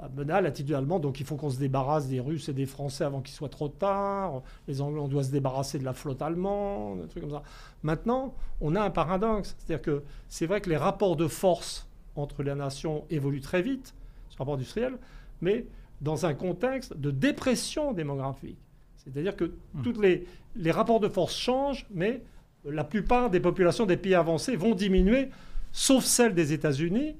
a 0.00 0.08
mené 0.08 0.32
à 0.32 0.40
l'attitude 0.40 0.74
allemande. 0.74 1.02
Donc 1.02 1.20
il 1.20 1.26
faut 1.26 1.36
qu'on 1.36 1.50
se 1.50 1.58
débarrasse 1.58 2.08
des 2.08 2.20
Russes 2.20 2.48
et 2.48 2.52
des 2.52 2.66
Français 2.66 3.04
avant 3.04 3.20
qu'il 3.20 3.34
soit 3.34 3.48
trop 3.48 3.68
tard. 3.68 4.42
Les 4.66 4.80
Anglais, 4.80 5.00
on 5.00 5.08
doit 5.08 5.24
se 5.24 5.30
débarrasser 5.30 5.78
de 5.78 5.84
la 5.84 5.92
flotte 5.92 6.22
allemande, 6.22 7.02
des 7.02 7.08
trucs 7.08 7.22
comme 7.22 7.32
ça. 7.32 7.42
Maintenant, 7.82 8.34
on 8.60 8.74
a 8.74 8.82
un 8.82 8.90
paradoxe. 8.90 9.56
C'est-à-dire 9.58 9.82
que 9.82 10.02
c'est 10.28 10.46
vrai 10.46 10.60
que 10.60 10.70
les 10.70 10.76
rapports 10.76 11.16
de 11.16 11.28
force 11.28 11.86
entre 12.16 12.42
les 12.42 12.54
nations 12.54 13.04
évoluent 13.10 13.40
très 13.40 13.62
vite, 13.62 13.94
ce 14.30 14.38
rapport 14.38 14.54
industriel, 14.54 14.94
mais 15.40 15.66
dans 16.00 16.26
un 16.26 16.34
contexte 16.34 16.96
de 16.96 17.10
dépression 17.10 17.92
démographique. 17.92 18.58
C'est-à-dire 18.96 19.36
que 19.36 19.52
tous 19.82 20.00
les, 20.00 20.26
les 20.56 20.70
rapports 20.70 21.00
de 21.00 21.08
force 21.08 21.34
changent, 21.34 21.86
mais 21.90 22.22
la 22.64 22.84
plupart 22.84 23.30
des 23.30 23.40
populations 23.40 23.86
des 23.86 23.96
pays 23.96 24.14
avancés 24.14 24.56
vont 24.56 24.74
diminuer, 24.74 25.28
sauf 25.72 26.04
celles 26.04 26.34
des 26.34 26.52
États-Unis, 26.52 27.16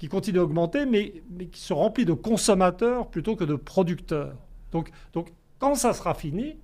qui 0.00 0.08
continuent 0.08 0.38
à 0.38 0.44
augmenter, 0.44 0.86
mais, 0.86 1.22
mais 1.28 1.44
qui 1.44 1.60
sont 1.60 1.74
remplies 1.74 2.06
de 2.06 2.14
consommateurs 2.14 3.10
plutôt 3.10 3.36
que 3.36 3.44
de 3.44 3.54
producteurs. 3.54 4.34
Donc, 4.72 4.90
donc 5.12 5.30
quand 5.58 5.74
ça 5.74 5.92
sera 5.92 6.14
fini, 6.14 6.56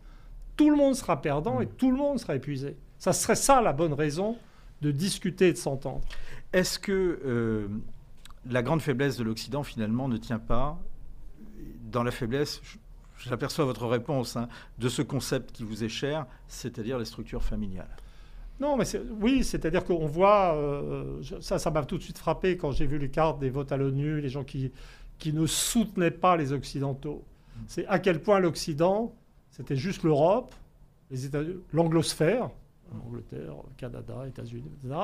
tout 0.57 0.71
le 0.71 0.77
monde 0.77 0.95
sera 0.95 1.21
perdant 1.21 1.61
et 1.61 1.67
tout 1.67 1.91
le 1.91 1.99
monde 1.99 2.19
sera 2.19 2.35
épuisé. 2.35 2.79
Ça 2.99 3.13
serait 3.13 3.37
ça 3.37 3.61
la 3.61 3.75
bonne 3.75 3.93
raison 3.93 4.39
de 4.81 4.91
discuter 4.91 5.49
et 5.49 5.53
de 5.53 5.59
s'entendre. 5.59 6.01
Est-ce 6.55 6.79
que 6.79 7.21
euh, 7.27 7.69
la 8.49 8.63
grande 8.63 8.81
faiblesse 8.81 9.19
de 9.19 9.25
l'Occident, 9.25 9.63
finalement, 9.63 10.09
ne 10.09 10.17
tient 10.17 10.39
pas 10.39 10.79
dans 11.93 12.03
la 12.03 12.13
faiblesse, 12.13 12.63
j'aperçois 13.19 13.67
votre 13.67 13.87
réponse, 13.87 14.37
hein, 14.37 14.49
de 14.79 14.89
ce 14.89 15.03
concept 15.03 15.53
qui 15.53 15.63
vous 15.63 15.85
est 15.85 15.91
cher, 15.91 16.25
c'est-à-dire 16.49 16.99
les 16.99 17.05
structures 17.05 17.43
familiales? 17.43 17.95
Non, 18.59 18.77
mais 18.77 18.85
oui, 19.21 19.45
c'est-à-dire 19.45 19.85
qu'on 19.85 20.07
voit, 20.07 20.55
euh, 20.55 21.23
ça, 21.41 21.59
ça 21.59 21.71
m'a 21.71 21.85
tout 21.85 21.99
de 21.99 22.03
suite 22.03 22.19
frappé 22.19 22.57
quand 22.57 22.71
j'ai 22.73 22.87
vu 22.87 22.99
les 22.99 23.11
cartes 23.11 23.39
des 23.39 23.51
votes 23.51 23.71
à 23.71 23.77
l'ONU, 23.77 24.21
les 24.21 24.31
gens 24.31 24.45
qui, 24.45 24.73
qui 25.19 25.33
ne 25.33 25.47
soutenaient 25.47 26.11
pas 26.11 26.37
les 26.37 26.53
Occidentaux. 26.53 27.25
C'est 27.67 27.87
à 27.87 27.99
quel 27.99 28.23
point 28.23 28.39
l'Occident, 28.39 29.15
c'était 29.51 29.77
juste 29.77 30.03
l'Europe, 30.03 30.55
les 31.11 31.19
l'anglosphère, 31.73 32.51
Angleterre, 33.07 33.55
Canada, 33.77 34.25
États-Unis, 34.27 34.71
etc. 34.83 34.95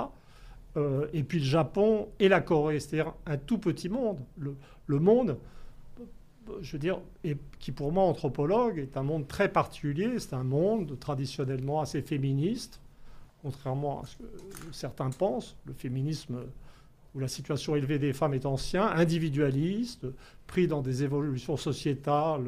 euh, 0.76 1.06
et 1.12 1.22
puis 1.22 1.38
le 1.38 1.44
Japon 1.44 2.08
et 2.18 2.28
la 2.28 2.40
Corée, 2.40 2.80
c'est-à-dire 2.80 3.14
un 3.26 3.36
tout 3.36 3.58
petit 3.58 3.88
monde. 3.88 4.18
Le, 4.38 4.56
le 4.86 4.98
monde, 4.98 5.38
je 6.60 6.72
veux 6.72 6.78
dire, 6.78 7.00
et 7.24 7.36
qui 7.58 7.72
pour 7.72 7.92
moi, 7.92 8.04
anthropologue, 8.04 8.78
est 8.78 8.96
un 8.96 9.02
monde 9.02 9.26
très 9.26 9.50
particulier. 9.50 10.18
C'est 10.18 10.34
un 10.34 10.44
monde 10.44 10.98
traditionnellement 10.98 11.80
assez 11.80 12.02
féministe, 12.02 12.80
contrairement 13.42 14.02
à 14.02 14.06
ce 14.06 14.16
que 14.16 14.72
certains 14.72 15.10
pensent. 15.10 15.56
Le 15.64 15.72
féminisme 15.72 16.44
où 17.14 17.18
la 17.18 17.28
situation 17.28 17.76
élevée 17.76 17.98
des 17.98 18.12
femmes 18.12 18.34
est 18.34 18.46
ancien, 18.46 18.86
individualiste, 18.86 20.06
pris 20.46 20.66
dans 20.66 20.80
des 20.80 21.02
évolutions 21.02 21.56
sociétales 21.56 22.46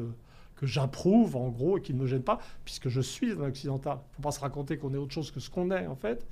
que 0.55 0.65
j'approuve 0.65 1.35
en 1.35 1.49
gros 1.49 1.77
et 1.77 1.81
qui 1.81 1.93
ne 1.93 1.99
me 1.99 2.07
gênent 2.07 2.23
pas, 2.23 2.39
puisque 2.63 2.89
je 2.89 3.01
suis 3.01 3.31
un 3.31 3.41
occidental. 3.41 3.97
Il 3.99 4.11
ne 4.11 4.15
faut 4.15 4.21
pas 4.21 4.31
se 4.31 4.39
raconter 4.39 4.77
qu'on 4.77 4.93
est 4.93 4.97
autre 4.97 5.13
chose 5.13 5.31
que 5.31 5.39
ce 5.39 5.49
qu'on 5.49 5.69
est 5.71 5.85
en 5.85 5.95
fait. 5.95 6.25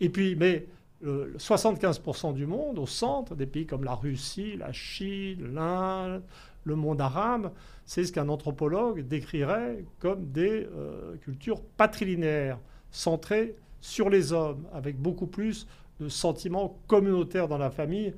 Et 0.00 0.08
puis, 0.08 0.36
mais 0.36 0.66
euh, 1.04 1.34
75% 1.36 2.34
du 2.34 2.46
monde, 2.46 2.78
au 2.78 2.86
centre, 2.86 3.34
des 3.34 3.46
pays 3.46 3.66
comme 3.66 3.84
la 3.84 3.94
Russie, 3.94 4.56
la 4.56 4.72
Chine, 4.72 5.54
l'Inde, 5.54 6.22
le 6.64 6.76
monde 6.76 7.00
arabe, 7.00 7.52
c'est 7.84 8.04
ce 8.04 8.12
qu'un 8.12 8.28
anthropologue 8.28 9.06
décrirait 9.06 9.84
comme 9.98 10.30
des 10.30 10.66
euh, 10.72 11.16
cultures 11.16 11.60
patrilinéaires, 11.76 12.58
centrées 12.90 13.56
sur 13.84 14.08
les 14.08 14.32
hommes, 14.32 14.66
avec 14.72 14.96
beaucoup 14.96 15.26
plus 15.26 15.66
de 16.00 16.08
sentiments 16.08 16.78
communautaires 16.86 17.48
dans 17.48 17.58
la 17.58 17.70
famille 17.70 18.14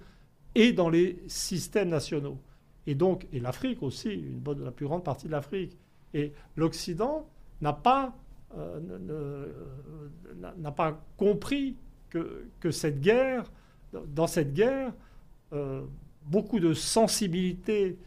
et 0.54 0.72
dans 0.72 0.88
les 0.88 1.20
systèmes 1.26 1.88
nationaux. 1.88 2.38
Et 2.86 2.94
donc, 2.94 3.26
et 3.32 3.40
l'Afrique 3.40 3.82
aussi, 3.82 4.10
une 4.10 4.38
bonne, 4.38 4.62
la 4.64 4.70
plus 4.70 4.86
grande 4.86 5.02
partie 5.02 5.26
de 5.26 5.32
l'Afrique. 5.32 5.76
Et 6.14 6.32
l'Occident 6.54 7.28
n'a 7.60 7.72
pas, 7.72 8.14
euh, 8.56 8.78
pas 10.76 11.04
compris 11.16 11.74
que, 12.10 12.70
cette 12.70 13.00
guerre, 13.00 13.50
dans 14.14 14.28
cette 14.28 14.54
guerre, 14.54 14.92
euh, 15.52 15.82
beaucoup 16.26 16.60
de 16.60 16.74
sensibilités 16.74 17.98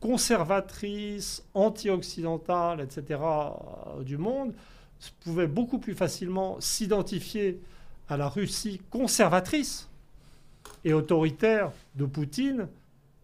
conservatrices, 0.00 1.46
anti-occidentales, 1.54 2.80
etc., 2.80 3.20
euh, 3.20 4.02
du 4.02 4.18
monde, 4.18 4.54
pouvaient 5.20 5.46
beaucoup 5.46 5.78
plus 5.78 5.94
facilement 5.94 6.56
s'identifier 6.60 7.60
à 8.08 8.16
la 8.16 8.28
Russie 8.28 8.80
conservatrice 8.90 9.88
et 10.84 10.92
autoritaire 10.92 11.70
de 11.94 12.04
Poutine 12.06 12.68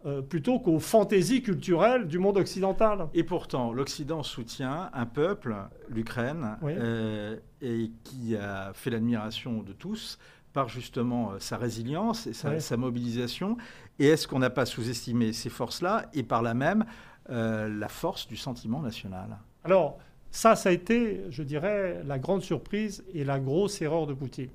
euh, 0.04 0.22
plutôt 0.22 0.60
qu'aux 0.60 0.78
fantaisies 0.78 1.42
culturelles 1.42 2.06
du 2.06 2.18
monde 2.18 2.36
occidental. 2.36 3.08
Et 3.14 3.24
pourtant, 3.24 3.72
l'Occident 3.72 4.22
soutient 4.22 4.90
un 4.92 5.06
peuple, 5.06 5.56
l'Ukraine, 5.88 6.56
Oui. 6.62 6.74
euh, 6.76 7.36
et 7.60 7.90
qui 8.04 8.36
a 8.36 8.72
fait 8.74 8.90
l'admiration 8.90 9.62
de 9.62 9.72
tous 9.72 10.18
par 10.52 10.68
justement 10.68 11.32
euh, 11.32 11.38
sa 11.40 11.56
résilience 11.56 12.26
et 12.28 12.32
sa, 12.34 12.50
Oui. 12.50 12.60
sa 12.60 12.76
mobilisation. 12.76 13.56
Et 13.98 14.06
est-ce 14.06 14.28
qu'on 14.28 14.38
n'a 14.38 14.50
pas 14.50 14.66
sous-estimé 14.66 15.32
ces 15.32 15.50
forces-là 15.50 16.06
et 16.14 16.22
par 16.22 16.42
là 16.42 16.54
même 16.54 16.84
la 17.28 17.88
force 17.88 18.28
du 18.28 18.36
sentiment 18.36 18.80
national? 18.80 19.36
Alors, 19.64 19.98
ça, 20.36 20.54
ça 20.54 20.68
a 20.68 20.72
été, 20.72 21.22
je 21.30 21.42
dirais, 21.42 22.02
la 22.04 22.18
grande 22.18 22.42
surprise 22.42 23.02
et 23.14 23.24
la 23.24 23.40
grosse 23.40 23.80
erreur 23.80 24.06
de 24.06 24.12
Poutine. 24.12 24.50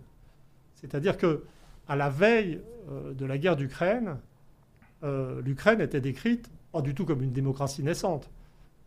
C'est-à-dire 0.76 1.18
que 1.18 1.44
à 1.88 1.96
la 1.96 2.08
veille 2.12 2.62
euh, 2.92 3.16
de 3.16 3.26
la 3.26 3.40
guerre 3.40 3.56
d'Ukraine, 3.56 4.18
euh, 5.04 5.42
l'Ukraine 5.42 5.82
était 5.82 6.00
décrite 6.00 6.52
pas 6.72 6.84
du 6.84 6.94
tout 6.94 7.04
comme 7.04 7.24
une 7.24 7.32
démocratie 7.32 7.82
naissante, 7.82 8.30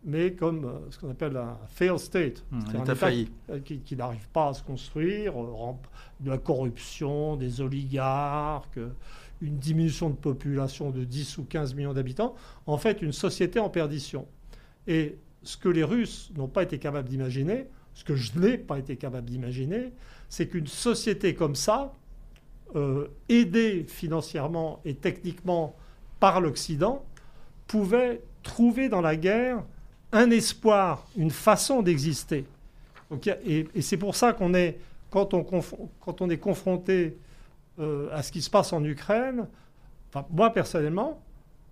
mais 0.05 0.31
comme 0.35 0.63
euh, 0.63 0.89
ce 0.89 0.97
qu'on 0.97 1.09
appelle 1.09 1.35
un 1.35 1.57
failed 1.67 1.97
state, 1.97 2.45
Mmh, 2.49 2.59
un 2.73 2.83
État 2.83 2.95
failli. 2.95 3.29
qui, 3.65 3.79
qui 3.79 3.97
n'arrive 3.97 4.29
pas 4.29 4.47
à 4.47 4.53
se 4.53 4.63
construire, 4.63 5.33
de 6.21 6.29
la 6.29 6.37
corruption, 6.37 7.35
des 7.35 7.59
oligarques, 7.59 8.79
une 9.41 9.57
diminution 9.57 10.09
de 10.09 10.15
population 10.15 10.91
de 10.91 11.03
10 11.03 11.39
ou 11.39 11.43
15 11.43 11.75
millions 11.75 11.93
d'habitants, 11.93 12.35
en 12.67 12.77
fait 12.77 13.01
une 13.01 13.11
société 13.11 13.59
en 13.59 13.69
perdition. 13.69 14.25
Et 14.87 15.17
ce 15.45 15.57
que 15.57 15.69
les 15.69 15.83
Russes 15.83 16.31
n'ont 16.35 16.47
pas 16.47 16.63
été 16.63 16.77
capables 16.79 17.07
d'imaginer, 17.07 17.67
ce 17.93 18.03
que 18.03 18.15
je 18.15 18.37
n'ai 18.37 18.57
pas 18.57 18.77
été 18.77 18.97
capable 18.97 19.29
d'imaginer, 19.29 19.93
c'est 20.27 20.47
qu'une 20.47 20.67
société 20.67 21.33
comme 21.35 21.55
ça, 21.55 21.93
euh, 22.75 23.07
aidée 23.29 23.85
financièrement 23.87 24.81
et 24.83 24.95
techniquement 24.95 25.75
par 26.19 26.41
l'Occident, 26.41 27.05
pouvait 27.67 28.21
trouver 28.43 28.89
dans 28.89 29.01
la 29.01 29.15
guerre 29.15 29.63
un 30.11 30.29
espoir, 30.31 31.07
une 31.15 31.31
façon 31.31 31.81
d'exister. 31.81 32.45
Et 33.45 33.81
c'est 33.81 33.97
pour 33.97 34.15
ça 34.15 34.33
qu'on 34.33 34.53
est, 34.53 34.79
quand 35.09 35.33
on, 35.33 36.29
est 36.29 36.37
confronté 36.37 37.17
euh, 37.79 38.09
à 38.11 38.23
ce 38.23 38.31
qui 38.31 38.41
se 38.41 38.49
passe 38.49 38.73
en 38.73 38.83
Ukraine, 38.83 39.47
moi 40.31 40.51
personnellement, 40.51 41.21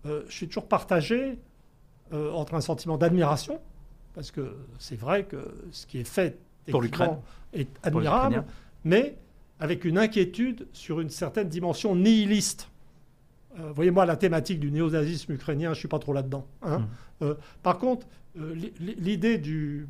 euh, 0.06 0.24
je 0.28 0.34
suis 0.34 0.48
toujours 0.48 0.68
partagé 0.68 1.38
euh, 2.14 2.32
entre 2.32 2.54
un 2.56 2.62
sentiment 2.62 2.98
d'admiration, 2.98 3.60
parce 4.14 4.32
que 4.32 4.56
c'est 4.80 4.96
vrai 5.00 5.24
que 5.26 5.38
ce 5.72 5.86
qui 5.88 6.00
est 6.00 6.08
fait 6.08 6.38
Pour 6.72 6.82
l'Ukraine. 6.82 7.18
est 7.54 7.68
admirable, 7.84 8.44
mais 8.86 9.16
avec 9.60 9.86
une 9.86 9.98
inquiétude 9.98 10.68
sur 10.74 11.00
une 11.00 11.10
certaine 11.10 11.50
dimension 11.50 11.96
nihiliste. 11.96 12.70
Euh, 13.60 13.72
Voyez-moi 13.74 14.06
la 14.06 14.16
thématique 14.18 14.60
du 14.60 14.72
néonazisme 14.72 15.34
ukrainien, 15.34 15.70
je 15.70 15.78
ne 15.78 15.80
suis 15.80 15.88
pas 15.88 16.00
trop 16.00 16.14
là-dedans. 16.14 16.46
hein. 16.64 16.80
Mmh. 16.80 16.86
Euh, 17.24 17.36
par 17.62 17.78
contre, 17.78 18.06
l'i- 18.36 18.74
l'i- 18.80 18.96
l'idée 18.96 19.38
du- 19.38 19.88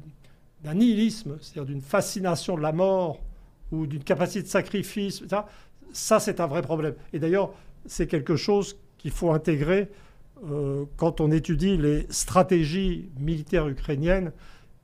d'un 0.64 0.74
nihilisme, 0.76 1.38
c'est-à-dire 1.42 1.66
d'une 1.66 1.82
fascination 1.82 2.56
de 2.58 2.62
la 2.62 2.72
mort 2.74 3.20
ou 3.72 3.88
d'une 3.88 4.04
capacité 4.04 4.44
de 4.44 4.48
sacrifice, 4.48 5.24
ça, 5.30 5.48
ça, 5.94 6.20
c'est 6.20 6.40
un 6.40 6.48
vrai 6.48 6.62
problème. 6.62 6.94
Et 7.14 7.20
d'ailleurs, 7.20 7.52
c'est 7.86 8.08
quelque 8.08 8.36
chose 8.36 8.78
qu'il 8.98 9.12
faut 9.12 9.32
intégrer 9.32 9.90
euh, 10.52 10.86
quand 10.98 11.22
on 11.22 11.32
étudie 11.32 11.78
les 11.78 12.06
stratégies 12.10 13.10
militaires 13.20 13.68
ukrainiennes 13.68 14.32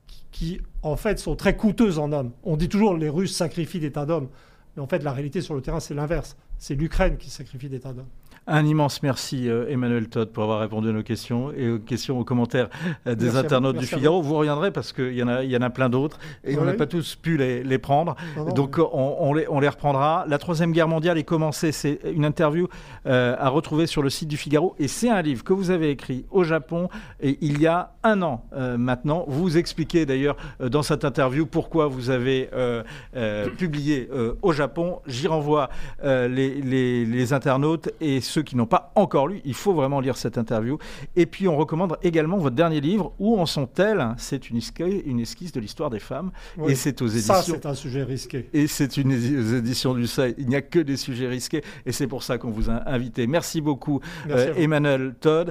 qui, 0.06 0.24
qui, 0.30 0.60
en 0.82 0.96
fait, 0.96 1.18
sont 1.18 1.36
très 1.36 1.56
coûteuses 1.56 1.98
en 1.98 2.12
hommes. 2.12 2.32
On 2.42 2.56
dit 2.56 2.68
toujours 2.68 2.96
les 2.96 3.08
Russes 3.08 3.36
sacrifient 3.36 3.80
des 3.80 3.92
tas 3.92 4.06
d'hommes. 4.06 4.28
Mais 4.76 4.82
en 4.82 4.86
fait, 4.86 5.02
la 5.02 5.12
réalité 5.12 5.40
sur 5.40 5.54
le 5.54 5.60
terrain, 5.60 5.80
c'est 5.80 5.94
l'inverse. 5.94 6.36
C'est 6.58 6.74
l'Ukraine 6.74 7.16
qui 7.16 7.30
sacrifie 7.30 7.68
des 7.68 7.80
tas 7.80 7.92
d'hommes. 7.92 8.08
Un 8.52 8.66
immense 8.66 9.00
merci 9.04 9.48
euh, 9.48 9.68
Emmanuel 9.68 10.08
Todd 10.08 10.30
pour 10.32 10.42
avoir 10.42 10.58
répondu 10.58 10.88
à 10.88 10.92
nos 10.92 11.04
questions 11.04 11.52
et 11.56 11.70
aux 11.70 11.78
questions, 11.78 12.18
aux 12.18 12.24
commentaires 12.24 12.68
euh, 13.06 13.14
des 13.14 13.26
Merci 13.26 13.36
à 13.36 13.40
vous. 13.42 13.46
internautes 13.46 13.76
du 13.76 13.86
Figaro. 13.86 14.20
Vous 14.22 14.34
reviendrez 14.34 14.72
parce 14.72 14.92
qu'il 14.92 15.14
y, 15.14 15.22
en 15.22 15.28
a- 15.28 15.44
il 15.44 15.50
y 15.52 15.56
en 15.56 15.62
a 15.62 15.70
plein 15.70 15.88
d'autres 15.88 16.18
et 16.42 16.56
on 16.56 16.62
Oui. 16.62 16.66
n'a 16.66 16.72
pas 16.72 16.86
tous 16.88 17.14
pu 17.14 17.36
les, 17.36 17.62
les 17.62 17.78
prendre. 17.78 18.16
Non, 18.36 18.46
non, 18.46 18.52
Donc 18.52 18.78
on, 18.78 19.16
on 19.20 19.34
les, 19.34 19.46
on 19.48 19.60
les 19.60 19.68
reprendra. 19.68 20.24
La 20.26 20.38
Troisième 20.38 20.72
Guerre 20.72 20.88
mondiale 20.88 21.16
est 21.16 21.22
commencée. 21.22 21.70
C'est 21.70 22.00
une 22.12 22.24
interview 22.24 22.66
euh, 23.06 23.36
à 23.38 23.48
retrouver 23.50 23.86
sur 23.86 24.02
le 24.02 24.10
site 24.10 24.28
du 24.28 24.36
Figaro. 24.36 24.74
Et 24.80 24.88
c'est 24.88 25.10
un 25.10 25.22
livre 25.22 25.44
que 25.44 25.52
vous 25.52 25.70
avez 25.70 25.90
écrit 25.90 26.24
au 26.32 26.42
Japon 26.42 26.88
et 27.20 27.38
il 27.42 27.60
y 27.60 27.68
a 27.68 27.92
un 28.02 28.20
an 28.22 28.44
euh, 28.52 28.76
maintenant. 28.76 29.26
Vous 29.28 29.58
expliquez 29.58 30.06
d'ailleurs 30.06 30.36
euh, 30.60 30.68
dans 30.68 30.82
cette 30.82 31.04
interview 31.04 31.46
pourquoi 31.46 31.86
vous 31.86 32.10
avez 32.10 32.48
publié 33.58 34.08
au 34.42 34.52
Japon. 34.52 34.98
J'y 35.06 35.28
renvoie 35.28 35.68
les, 36.02 36.26
les- 36.60 37.04
les 37.04 37.32
internautes 37.32 37.90
et 38.00 38.20
ceux 38.20 38.39
qui 38.42 38.56
n'ont 38.56 38.66
pas 38.66 38.92
encore 38.94 39.28
lu. 39.28 39.40
Il 39.44 39.54
faut 39.54 39.72
vraiment 39.72 40.00
lire 40.00 40.16
cette 40.16 40.38
interview. 40.38 40.78
Et 41.16 41.26
puis 41.26 41.48
on 41.48 41.56
recommande 41.56 41.96
également 42.02 42.36
votre 42.38 42.56
dernier 42.56 42.80
livre. 42.80 43.12
Où 43.18 43.38
en 43.40 43.46
sont-elles? 43.46 44.14
C'est 44.18 44.50
une, 44.50 44.56
esquisse- 44.58 45.02
une 45.06 45.20
esquisse 45.20 45.52
de 45.52 45.60
l'histoire 45.60 45.90
des 45.90 45.98
femmes. 46.00 46.30
Oui. 46.58 46.72
Et 46.72 46.74
c'est 46.74 47.00
aux 47.02 47.06
éditions. 47.08 47.34
Ça, 47.34 47.42
c'est 47.42 47.66
un 47.66 47.74
sujet 47.74 48.02
risqué. 48.02 48.48
Et 48.52 48.66
c'est 48.66 48.96
une 48.96 49.12
édi- 49.12 49.56
édition 49.58 49.94
du 49.94 50.06
site. 50.06 50.34
Il 50.38 50.48
n'y 50.48 50.56
a 50.56 50.62
que 50.62 50.78
des 50.80 50.96
sujets 50.96 51.28
risqués 51.28 51.62
et 51.86 51.92
c'est 51.92 52.06
pour 52.06 52.22
ça 52.22 52.38
qu'on 52.38 52.50
vous 52.50 52.68
a 52.70 52.88
invité. 52.90 53.26
Merci 53.26 53.60
beaucoup, 53.60 54.00
Merci 54.26 54.48
euh. 54.48 54.54
Emmanuel 54.56 55.14
Todd. 55.20 55.48